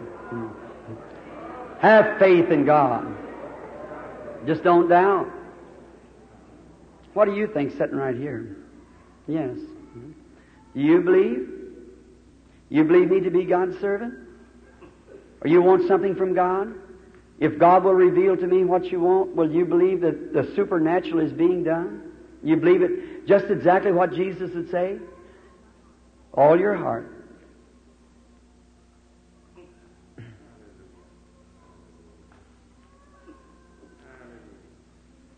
Have 1.79 2.19
faith 2.19 2.51
in 2.51 2.65
God. 2.65 3.17
Just 4.45 4.63
don't 4.63 4.87
doubt. 4.87 5.27
What 7.15 7.25
do 7.25 7.33
you 7.33 7.47
think 7.47 7.75
sitting 7.77 7.95
right 7.95 8.15
here? 8.15 8.57
Yes. 9.27 9.57
Do 10.75 10.79
you 10.79 11.01
believe? 11.01 11.49
You 12.69 12.83
believe 12.83 13.09
me 13.09 13.19
to 13.21 13.31
be 13.31 13.43
God's 13.43 13.79
servant? 13.79 14.13
Or 15.41 15.47
you 15.47 15.63
want 15.63 15.87
something 15.87 16.15
from 16.15 16.35
God? 16.35 16.75
If 17.39 17.57
God 17.57 17.83
will 17.83 17.93
reveal 17.93 18.37
to 18.37 18.45
me 18.45 18.65
what 18.65 18.85
you 18.85 18.99
want, 18.99 19.35
will 19.35 19.51
you 19.51 19.65
believe 19.65 20.01
that 20.01 20.33
the 20.33 20.51
supernatural 20.55 21.21
is 21.21 21.31
being 21.31 21.63
done? 21.63 22.11
You 22.43 22.57
believe 22.57 22.83
it 22.83 23.16
just 23.27 23.45
exactly 23.49 23.91
what 23.91 24.13
Jesus 24.13 24.51
would 24.55 24.71
say? 24.71 24.97
All 26.33 26.57
your 26.57 26.75
heart. 26.75 27.13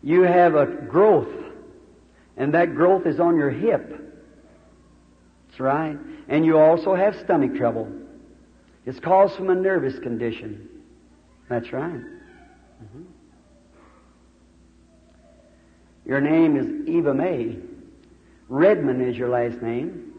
You 0.02 0.22
have 0.22 0.54
a 0.54 0.66
growth, 0.66 1.28
and 2.36 2.54
that 2.54 2.74
growth 2.74 3.06
is 3.06 3.20
on 3.20 3.36
your 3.36 3.50
hip. 3.50 3.90
That's 5.48 5.60
right. 5.60 5.98
And 6.28 6.46
you 6.46 6.58
also 6.58 6.94
have 6.94 7.14
stomach 7.24 7.54
trouble. 7.56 7.92
It's 8.86 9.00
caused 9.00 9.36
from 9.36 9.50
a 9.50 9.54
nervous 9.54 9.98
condition. 9.98 10.68
That's 11.48 11.70
right. 11.72 11.92
Mm-hmm. 11.92 13.02
Your 16.06 16.20
name 16.20 16.56
is 16.56 16.88
Eva 16.88 17.12
May. 17.12 17.58
Redmond 18.50 19.00
is 19.00 19.16
your 19.16 19.28
last 19.28 19.62
name. 19.62 20.12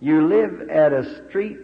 You 0.00 0.28
live 0.28 0.70
at 0.70 0.92
a 0.92 1.26
street, 1.26 1.58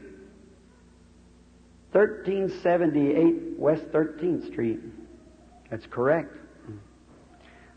1378 1.92 3.56
West 3.56 3.84
13th 3.92 4.48
Street. 4.48 4.80
That's 5.70 5.86
correct. 5.86 6.36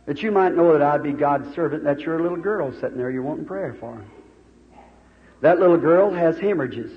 That 0.07 0.23
you 0.23 0.31
might 0.31 0.55
know 0.55 0.73
that 0.73 0.81
I'd 0.81 1.03
be 1.03 1.11
God's 1.11 1.53
servant, 1.53 1.83
that 1.83 1.99
you're 1.99 2.17
a 2.17 2.23
little 2.23 2.39
girl 2.39 2.71
sitting 2.71 2.97
there 2.97 3.11
you're 3.11 3.21
wanting 3.21 3.45
prayer 3.45 3.75
for. 3.79 4.03
That 5.41 5.59
little 5.59 5.77
girl 5.77 6.11
has 6.11 6.39
hemorrhages. 6.39 6.91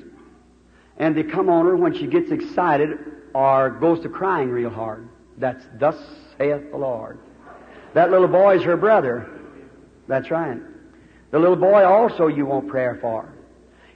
And 0.97 1.15
they 1.15 1.25
come 1.25 1.51
on 1.51 1.67
her 1.67 1.77
when 1.77 1.93
she 1.93 2.07
gets 2.07 2.31
excited 2.31 2.99
or 3.35 3.69
goes 3.69 4.01
to 4.01 4.09
crying 4.09 4.49
real 4.49 4.71
hard. 4.71 5.07
That's 5.37 5.63
thus 5.75 5.97
saith 6.39 6.71
the 6.71 6.79
Lord. 6.79 7.19
That 7.93 8.11
little 8.11 8.29
boy's 8.29 8.63
her 8.63 8.79
brother. 8.79 9.29
That's 10.09 10.31
right. 10.31 10.61
The 11.31 11.39
little 11.39 11.57
boy 11.57 11.85
also 11.85 12.27
you 12.27 12.47
want 12.47 12.69
prayer 12.69 12.99
for. 13.01 13.33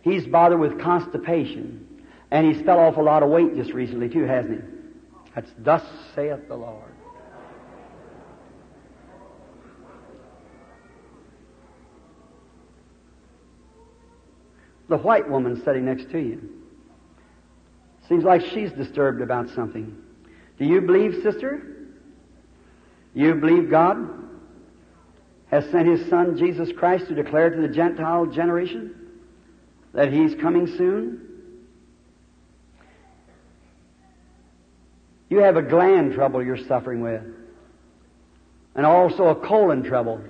He's 0.03 0.27
bothered 0.27 0.61
with 0.61 0.81
constipation. 0.81 1.89
And 2.31 2.53
he's 2.53 2.65
fell 2.65 2.79
off 2.79 2.97
a 2.97 3.01
lot 3.01 3.23
of 3.23 3.31
weight 3.31 3.55
just 3.57 3.73
recently 3.73 4.09
too, 4.09 4.25
hasn't 4.25 4.63
he? 4.63 4.69
That's 5.35 5.51
thus 5.59 5.83
saith 6.15 6.49
the 6.49 6.57
Lord. 6.57 6.91
The 14.89 14.99
white 14.99 15.29
woman 15.29 15.63
sitting 15.65 15.87
next 15.87 16.11
to 16.11 16.19
you. 16.19 16.51
Seems 18.09 18.23
like 18.23 18.43
she's 18.43 18.71
disturbed 18.73 19.23
about 19.23 19.49
something. 19.49 19.97
Do 20.59 20.67
you 20.67 20.83
believe, 20.83 21.23
sister? 21.23 21.89
You 23.15 23.35
believe 23.35 23.71
God 23.71 24.24
has 25.55 25.71
sent 25.71 25.87
His 25.87 26.11
Son, 26.11 26.37
Jesus 26.37 26.71
Christ, 26.77 27.07
to 27.07 27.15
declare 27.15 27.49
to 27.49 27.61
the 27.61 27.69
Gentile 27.69 28.27
generation 28.27 28.93
that 29.93 30.13
He's 30.13 30.35
coming 30.35 30.67
soon? 30.67 31.21
You 35.31 35.39
have 35.39 35.57
a 35.57 35.63
gland 35.63 36.15
trouble 36.15 36.43
you're 36.43 36.67
suffering 36.67 37.03
with, 37.03 37.23
and 38.75 38.85
also 38.85 39.29
a 39.29 39.37
colon 39.37 39.85
trouble, 39.85 40.25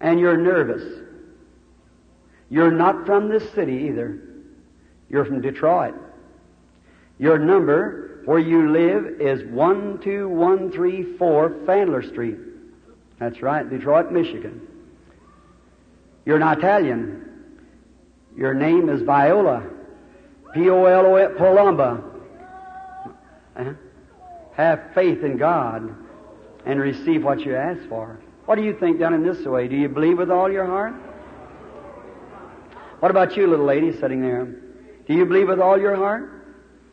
and 0.00 0.18
you're 0.18 0.36
nervous. 0.36 0.82
You're 2.48 2.72
not 2.72 3.06
from 3.06 3.28
this 3.28 3.48
city 3.52 3.90
either. 3.90 4.20
You're 5.08 5.24
from 5.24 5.40
Detroit. 5.40 5.94
Your 7.20 7.38
number 7.38 8.22
where 8.24 8.40
you 8.40 8.72
live 8.72 9.20
is 9.20 9.42
12134 9.42 11.50
Fandler 11.64 12.10
Street. 12.10 12.49
That's 13.20 13.42
right, 13.42 13.68
Detroit, 13.68 14.10
Michigan. 14.10 14.66
You're 16.24 16.40
an 16.40 16.58
Italian. 16.58 17.26
Your 18.34 18.54
name 18.54 18.88
is 18.88 19.02
Viola. 19.02 19.62
P-O-L-O, 20.54 21.34
Polamba. 21.38 22.02
Uh-huh. 23.56 23.72
Have 24.54 24.80
faith 24.94 25.22
in 25.22 25.36
God 25.36 25.94
and 26.64 26.80
receive 26.80 27.22
what 27.22 27.40
you 27.40 27.54
ask 27.54 27.86
for. 27.88 28.18
What 28.46 28.56
do 28.56 28.62
you 28.62 28.74
think 28.74 28.98
done 28.98 29.14
in 29.14 29.22
this 29.22 29.44
way? 29.44 29.68
Do 29.68 29.76
you 29.76 29.88
believe 29.88 30.18
with 30.18 30.30
all 30.30 30.50
your 30.50 30.66
heart? 30.66 30.94
What 33.00 33.10
about 33.10 33.36
you, 33.36 33.46
little 33.46 33.66
lady 33.66 33.92
sitting 34.00 34.22
there? 34.22 34.46
Do 35.06 35.14
you 35.14 35.26
believe 35.26 35.48
with 35.48 35.60
all 35.60 35.78
your 35.78 35.94
heart? 35.94 36.42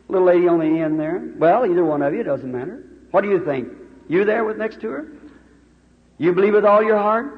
Little 0.10 0.28
lady 0.28 0.48
on 0.48 0.60
the 0.60 0.82
end 0.82 1.00
there. 1.00 1.34
Well, 1.38 1.66
either 1.66 1.84
one 1.84 2.02
of 2.02 2.14
you, 2.14 2.24
doesn't 2.24 2.52
matter. 2.52 2.84
What 3.12 3.22
do 3.22 3.30
you 3.30 3.44
think? 3.44 3.70
You 4.08 4.26
there 4.26 4.44
with 4.44 4.58
next 4.58 4.82
to 4.82 4.90
her? 4.90 5.08
You 6.18 6.34
believe 6.34 6.54
with 6.54 6.66
all 6.66 6.84
your 6.84 6.98
heart? 6.98 7.38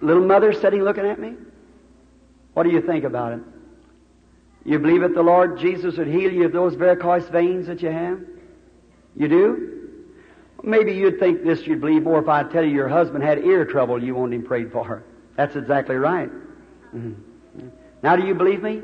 Little 0.00 0.24
mother 0.24 0.52
sitting 0.52 0.82
looking 0.82 1.06
at 1.06 1.18
me? 1.18 1.34
What 2.54 2.62
do 2.62 2.70
you 2.70 2.80
think 2.80 3.04
about 3.04 3.32
it? 3.32 3.40
You 4.64 4.78
believe 4.78 5.00
that 5.00 5.14
the 5.14 5.22
Lord 5.22 5.58
Jesus 5.58 5.96
would 5.96 6.06
heal 6.06 6.32
you 6.32 6.44
of 6.44 6.52
those 6.52 6.74
varicose 6.74 7.28
veins 7.28 7.66
that 7.66 7.82
you 7.82 7.90
have? 7.90 8.20
You 9.16 9.28
do? 9.28 9.66
Maybe 10.62 10.92
you'd 10.92 11.18
think 11.18 11.42
this 11.42 11.66
you'd 11.66 11.80
believe 11.80 12.02
more 12.02 12.20
if 12.20 12.28
I 12.28 12.42
tell 12.44 12.64
you 12.64 12.74
your 12.74 12.88
husband 12.88 13.24
had 13.24 13.38
ear 13.38 13.64
trouble 13.64 14.02
you 14.02 14.14
wanted 14.14 14.36
him 14.36 14.46
prayed 14.46 14.70
for. 14.70 15.02
That's 15.36 15.56
exactly 15.56 15.96
right. 15.96 16.30
Mm-hmm. 16.94 17.68
Now 18.02 18.16
do 18.16 18.26
you 18.26 18.34
believe 18.34 18.62
me? 18.62 18.82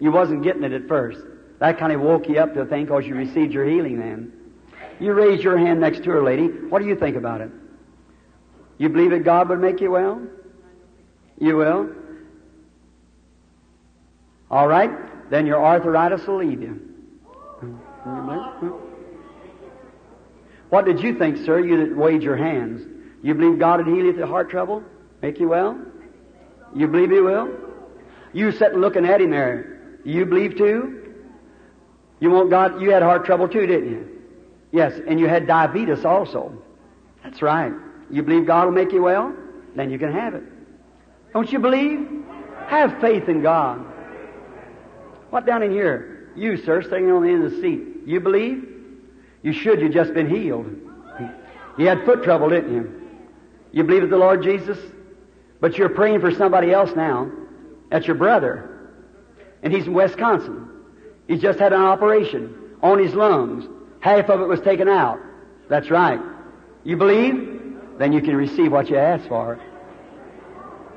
You 0.00 0.10
wasn't 0.10 0.42
getting 0.42 0.64
it 0.64 0.72
at 0.72 0.88
first. 0.88 1.20
That 1.60 1.78
kind 1.78 1.92
of 1.92 2.00
woke 2.00 2.28
you 2.28 2.40
up 2.40 2.54
to 2.54 2.64
think 2.64 2.88
because 2.88 3.06
you 3.06 3.14
received 3.14 3.52
your 3.52 3.64
healing 3.64 4.00
then. 4.00 4.32
You 4.98 5.12
raise 5.12 5.42
your 5.42 5.56
hand 5.56 5.80
next 5.80 6.02
to 6.04 6.10
her, 6.10 6.22
lady. 6.22 6.46
What 6.46 6.82
do 6.82 6.88
you 6.88 6.96
think 6.96 7.16
about 7.16 7.40
it? 7.40 7.50
You 8.78 8.88
believe 8.88 9.10
that 9.10 9.24
God 9.24 9.48
would 9.48 9.60
make 9.60 9.80
you 9.80 9.90
well? 9.90 10.22
You 11.38 11.56
will? 11.56 11.90
All 14.50 14.68
right. 14.68 14.90
Then 15.30 15.46
your 15.46 15.64
arthritis 15.64 16.26
will 16.26 16.44
leave 16.44 16.60
you. 16.60 16.80
What 20.68 20.84
did 20.84 21.00
you 21.00 21.18
think, 21.18 21.38
sir? 21.44 21.60
You 21.60 21.86
that 21.86 21.96
weighed 21.96 22.22
your 22.22 22.36
hands. 22.36 22.82
You 23.22 23.34
believe 23.34 23.58
God 23.58 23.84
would 23.84 23.94
heal 23.94 24.04
you 24.04 24.12
the 24.12 24.26
heart 24.26 24.50
trouble? 24.50 24.82
Make 25.20 25.38
you 25.38 25.48
well? 25.48 25.78
You 26.74 26.88
believe 26.88 27.10
He 27.10 27.20
will? 27.20 27.50
You 28.32 28.52
sitting 28.52 28.78
looking 28.78 29.06
at 29.06 29.20
Him 29.20 29.30
there. 29.30 29.98
You 30.04 30.26
believe 30.26 30.56
too? 30.56 31.14
You 32.20 32.30
want 32.30 32.50
God, 32.50 32.80
you 32.80 32.90
had 32.90 33.02
heart 33.02 33.24
trouble 33.24 33.48
too, 33.48 33.66
didn't 33.66 33.90
you? 33.90 34.08
Yes, 34.70 34.98
and 35.06 35.20
you 35.20 35.28
had 35.28 35.46
diabetes 35.46 36.04
also. 36.04 36.62
That's 37.22 37.42
right. 37.42 37.72
You 38.12 38.22
believe 38.22 38.46
God 38.46 38.66
will 38.66 38.72
make 38.72 38.92
you 38.92 39.02
well? 39.02 39.34
Then 39.74 39.90
you 39.90 39.98
can 39.98 40.12
have 40.12 40.34
it. 40.34 40.44
Don't 41.32 41.50
you 41.50 41.58
believe? 41.58 42.24
Have 42.66 43.00
faith 43.00 43.28
in 43.28 43.42
God. 43.42 43.84
What 45.30 45.46
down 45.46 45.62
in 45.62 45.70
here? 45.70 46.30
You, 46.36 46.58
sir, 46.58 46.82
sitting 46.82 47.10
on 47.10 47.22
the 47.22 47.30
end 47.30 47.44
of 47.44 47.52
the 47.52 47.60
seat. 47.60 48.06
You 48.06 48.20
believe? 48.20 48.68
You 49.42 49.52
should. 49.52 49.80
You've 49.80 49.94
just 49.94 50.14
been 50.14 50.28
healed. 50.28 50.66
You 51.78 51.86
had 51.86 52.04
foot 52.04 52.22
trouble, 52.22 52.50
didn't 52.50 52.74
you? 52.74 53.02
You 53.72 53.82
believe 53.84 54.02
in 54.02 54.10
the 54.10 54.18
Lord 54.18 54.42
Jesus? 54.42 54.76
But 55.58 55.78
you're 55.78 55.88
praying 55.88 56.20
for 56.20 56.30
somebody 56.30 56.70
else 56.70 56.90
now. 56.94 57.30
That's 57.90 58.06
your 58.06 58.16
brother. 58.16 58.90
And 59.62 59.72
he's 59.72 59.86
in 59.86 59.94
Wisconsin. 59.94 60.68
He's 61.28 61.40
just 61.40 61.58
had 61.58 61.72
an 61.72 61.80
operation 61.80 62.54
on 62.82 62.98
his 62.98 63.14
lungs. 63.14 63.64
Half 64.00 64.28
of 64.28 64.42
it 64.42 64.48
was 64.48 64.60
taken 64.60 64.86
out. 64.86 65.18
That's 65.70 65.90
right. 65.90 66.20
You 66.84 66.98
believe? 66.98 67.51
Then 67.98 68.12
you 68.12 68.20
can 68.20 68.36
receive 68.36 68.72
what 68.72 68.88
you 68.88 68.96
ask 68.96 69.28
for. 69.28 69.60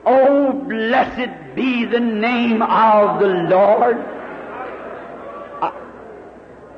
Oh, 0.05 0.53
blessed 0.53 1.55
be 1.55 1.85
the 1.85 1.99
name 1.99 2.61
of 2.61 3.19
the 3.19 3.27
Lord. 3.27 3.97
I, 5.61 5.71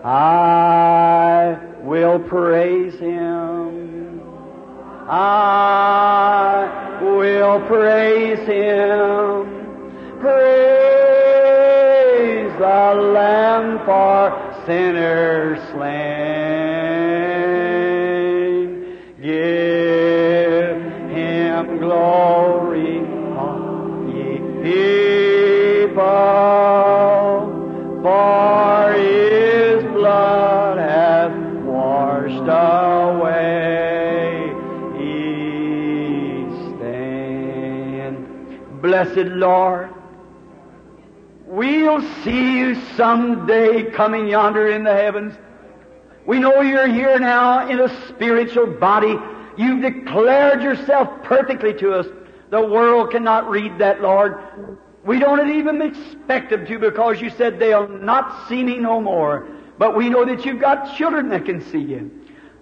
I 0.03 1.57
will 1.81 2.19
praise 2.19 2.97
Him. 2.99 4.21
I 5.09 6.99
will 7.01 7.59
praise 7.67 8.39
Him. 8.39 10.19
Praise 10.19 10.87
the 12.59 12.93
Lamb 13.13 13.79
for 13.85 14.31
sinners 14.65 15.59
slain. 15.71 16.66
Blessed 38.97 39.29
Lord, 39.29 39.93
We'll 41.45 42.01
see 42.23 42.57
you 42.57 42.73
someday 42.95 43.91
coming 43.91 44.27
yonder 44.27 44.69
in 44.69 44.83
the 44.83 44.93
heavens. 44.93 45.35
We 46.25 46.39
know 46.39 46.61
you're 46.61 46.87
here 46.87 47.19
now 47.19 47.69
in 47.69 47.79
a 47.79 48.07
spiritual 48.07 48.65
body. 48.65 49.15
You've 49.55 49.83
declared 49.83 50.63
yourself 50.63 51.09
perfectly 51.23 51.75
to 51.75 51.93
us. 51.93 52.07
The 52.49 52.59
world 52.59 53.11
cannot 53.11 53.47
read 53.51 53.77
that, 53.77 54.01
Lord. 54.01 54.79
We 55.05 55.19
don't 55.19 55.51
even 55.51 55.79
expect 55.83 56.49
them 56.49 56.65
to 56.65 56.79
because 56.79 57.21
you 57.21 57.29
said 57.29 57.59
they'll 57.59 57.87
not 57.87 58.49
see 58.49 58.63
me 58.63 58.79
no 58.79 58.99
more. 58.99 59.47
But 59.77 59.95
we 59.95 60.09
know 60.09 60.25
that 60.25 60.43
you've 60.43 60.59
got 60.59 60.97
children 60.97 61.29
that 61.29 61.45
can 61.45 61.61
see 61.61 61.83
you. 61.83 62.09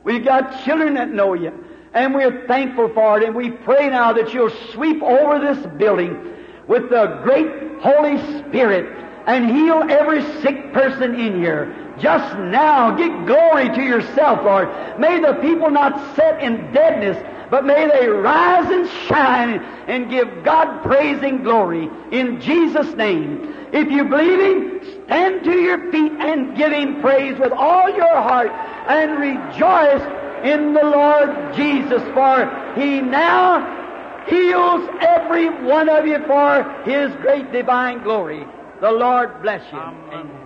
We've 0.04 0.26
got 0.26 0.66
children 0.66 0.96
that 0.96 1.10
know 1.10 1.34
you. 1.34 1.54
And 1.96 2.14
we're 2.14 2.46
thankful 2.46 2.90
for 2.90 3.18
it. 3.18 3.26
And 3.26 3.34
we 3.34 3.50
pray 3.50 3.90
now 3.90 4.12
that 4.14 4.34
you'll 4.34 4.54
sweep 4.74 5.02
over 5.02 5.40
this 5.40 5.66
building 5.78 6.34
with 6.68 6.90
the 6.90 7.22
great 7.24 7.80
Holy 7.80 8.18
Spirit 8.42 8.86
and 9.26 9.50
heal 9.50 9.84
every 9.90 10.22
sick 10.42 10.74
person 10.74 11.16
in 11.16 11.40
here. 11.40 11.74
Just 11.98 12.38
now, 12.38 12.92
give 12.96 13.26
glory 13.26 13.70
to 13.70 13.82
yourself, 13.82 14.44
Lord. 14.44 14.68
May 15.00 15.22
the 15.22 15.36
people 15.36 15.72
not 15.72 16.16
sit 16.16 16.44
in 16.44 16.74
deadness, 16.74 17.18
but 17.50 17.66
may 17.66 17.88
they 17.88 18.08
rise 18.08 18.70
and 18.70 18.90
shine 19.08 19.62
and 19.88 20.10
give 20.10 20.44
God 20.44 20.84
praise 20.84 21.24
and 21.24 21.44
glory 21.44 21.90
in 22.12 22.42
Jesus' 22.42 22.94
name. 22.96 23.54
If 23.72 23.90
you 23.90 24.04
believe 24.04 24.40
Him, 24.40 25.06
stand 25.06 25.46
to 25.46 25.54
your 25.54 25.92
feet 25.92 26.12
and 26.12 26.58
give 26.58 26.74
Him 26.74 27.02
praise 27.02 27.40
with 27.40 27.54
all 27.54 27.90
your 27.90 28.16
heart 28.22 28.52
and 28.52 29.18
rejoice 29.18 30.25
in 30.46 30.74
the 30.74 30.84
Lord 30.84 31.56
Jesus, 31.56 32.02
for 32.14 32.46
He 32.76 33.02
now 33.02 34.24
heals 34.28 34.90
every 35.02 35.50
one 35.50 35.90
of 35.90 36.06
you 36.06 36.20
for 36.26 36.64
His 36.86 37.14
great 37.22 37.52
divine 37.52 38.04
glory. 38.04 38.46
The 38.82 38.92
Lord 38.92 39.42
bless 39.42 39.64
you. 39.72 39.80
Amen. 39.80 40.45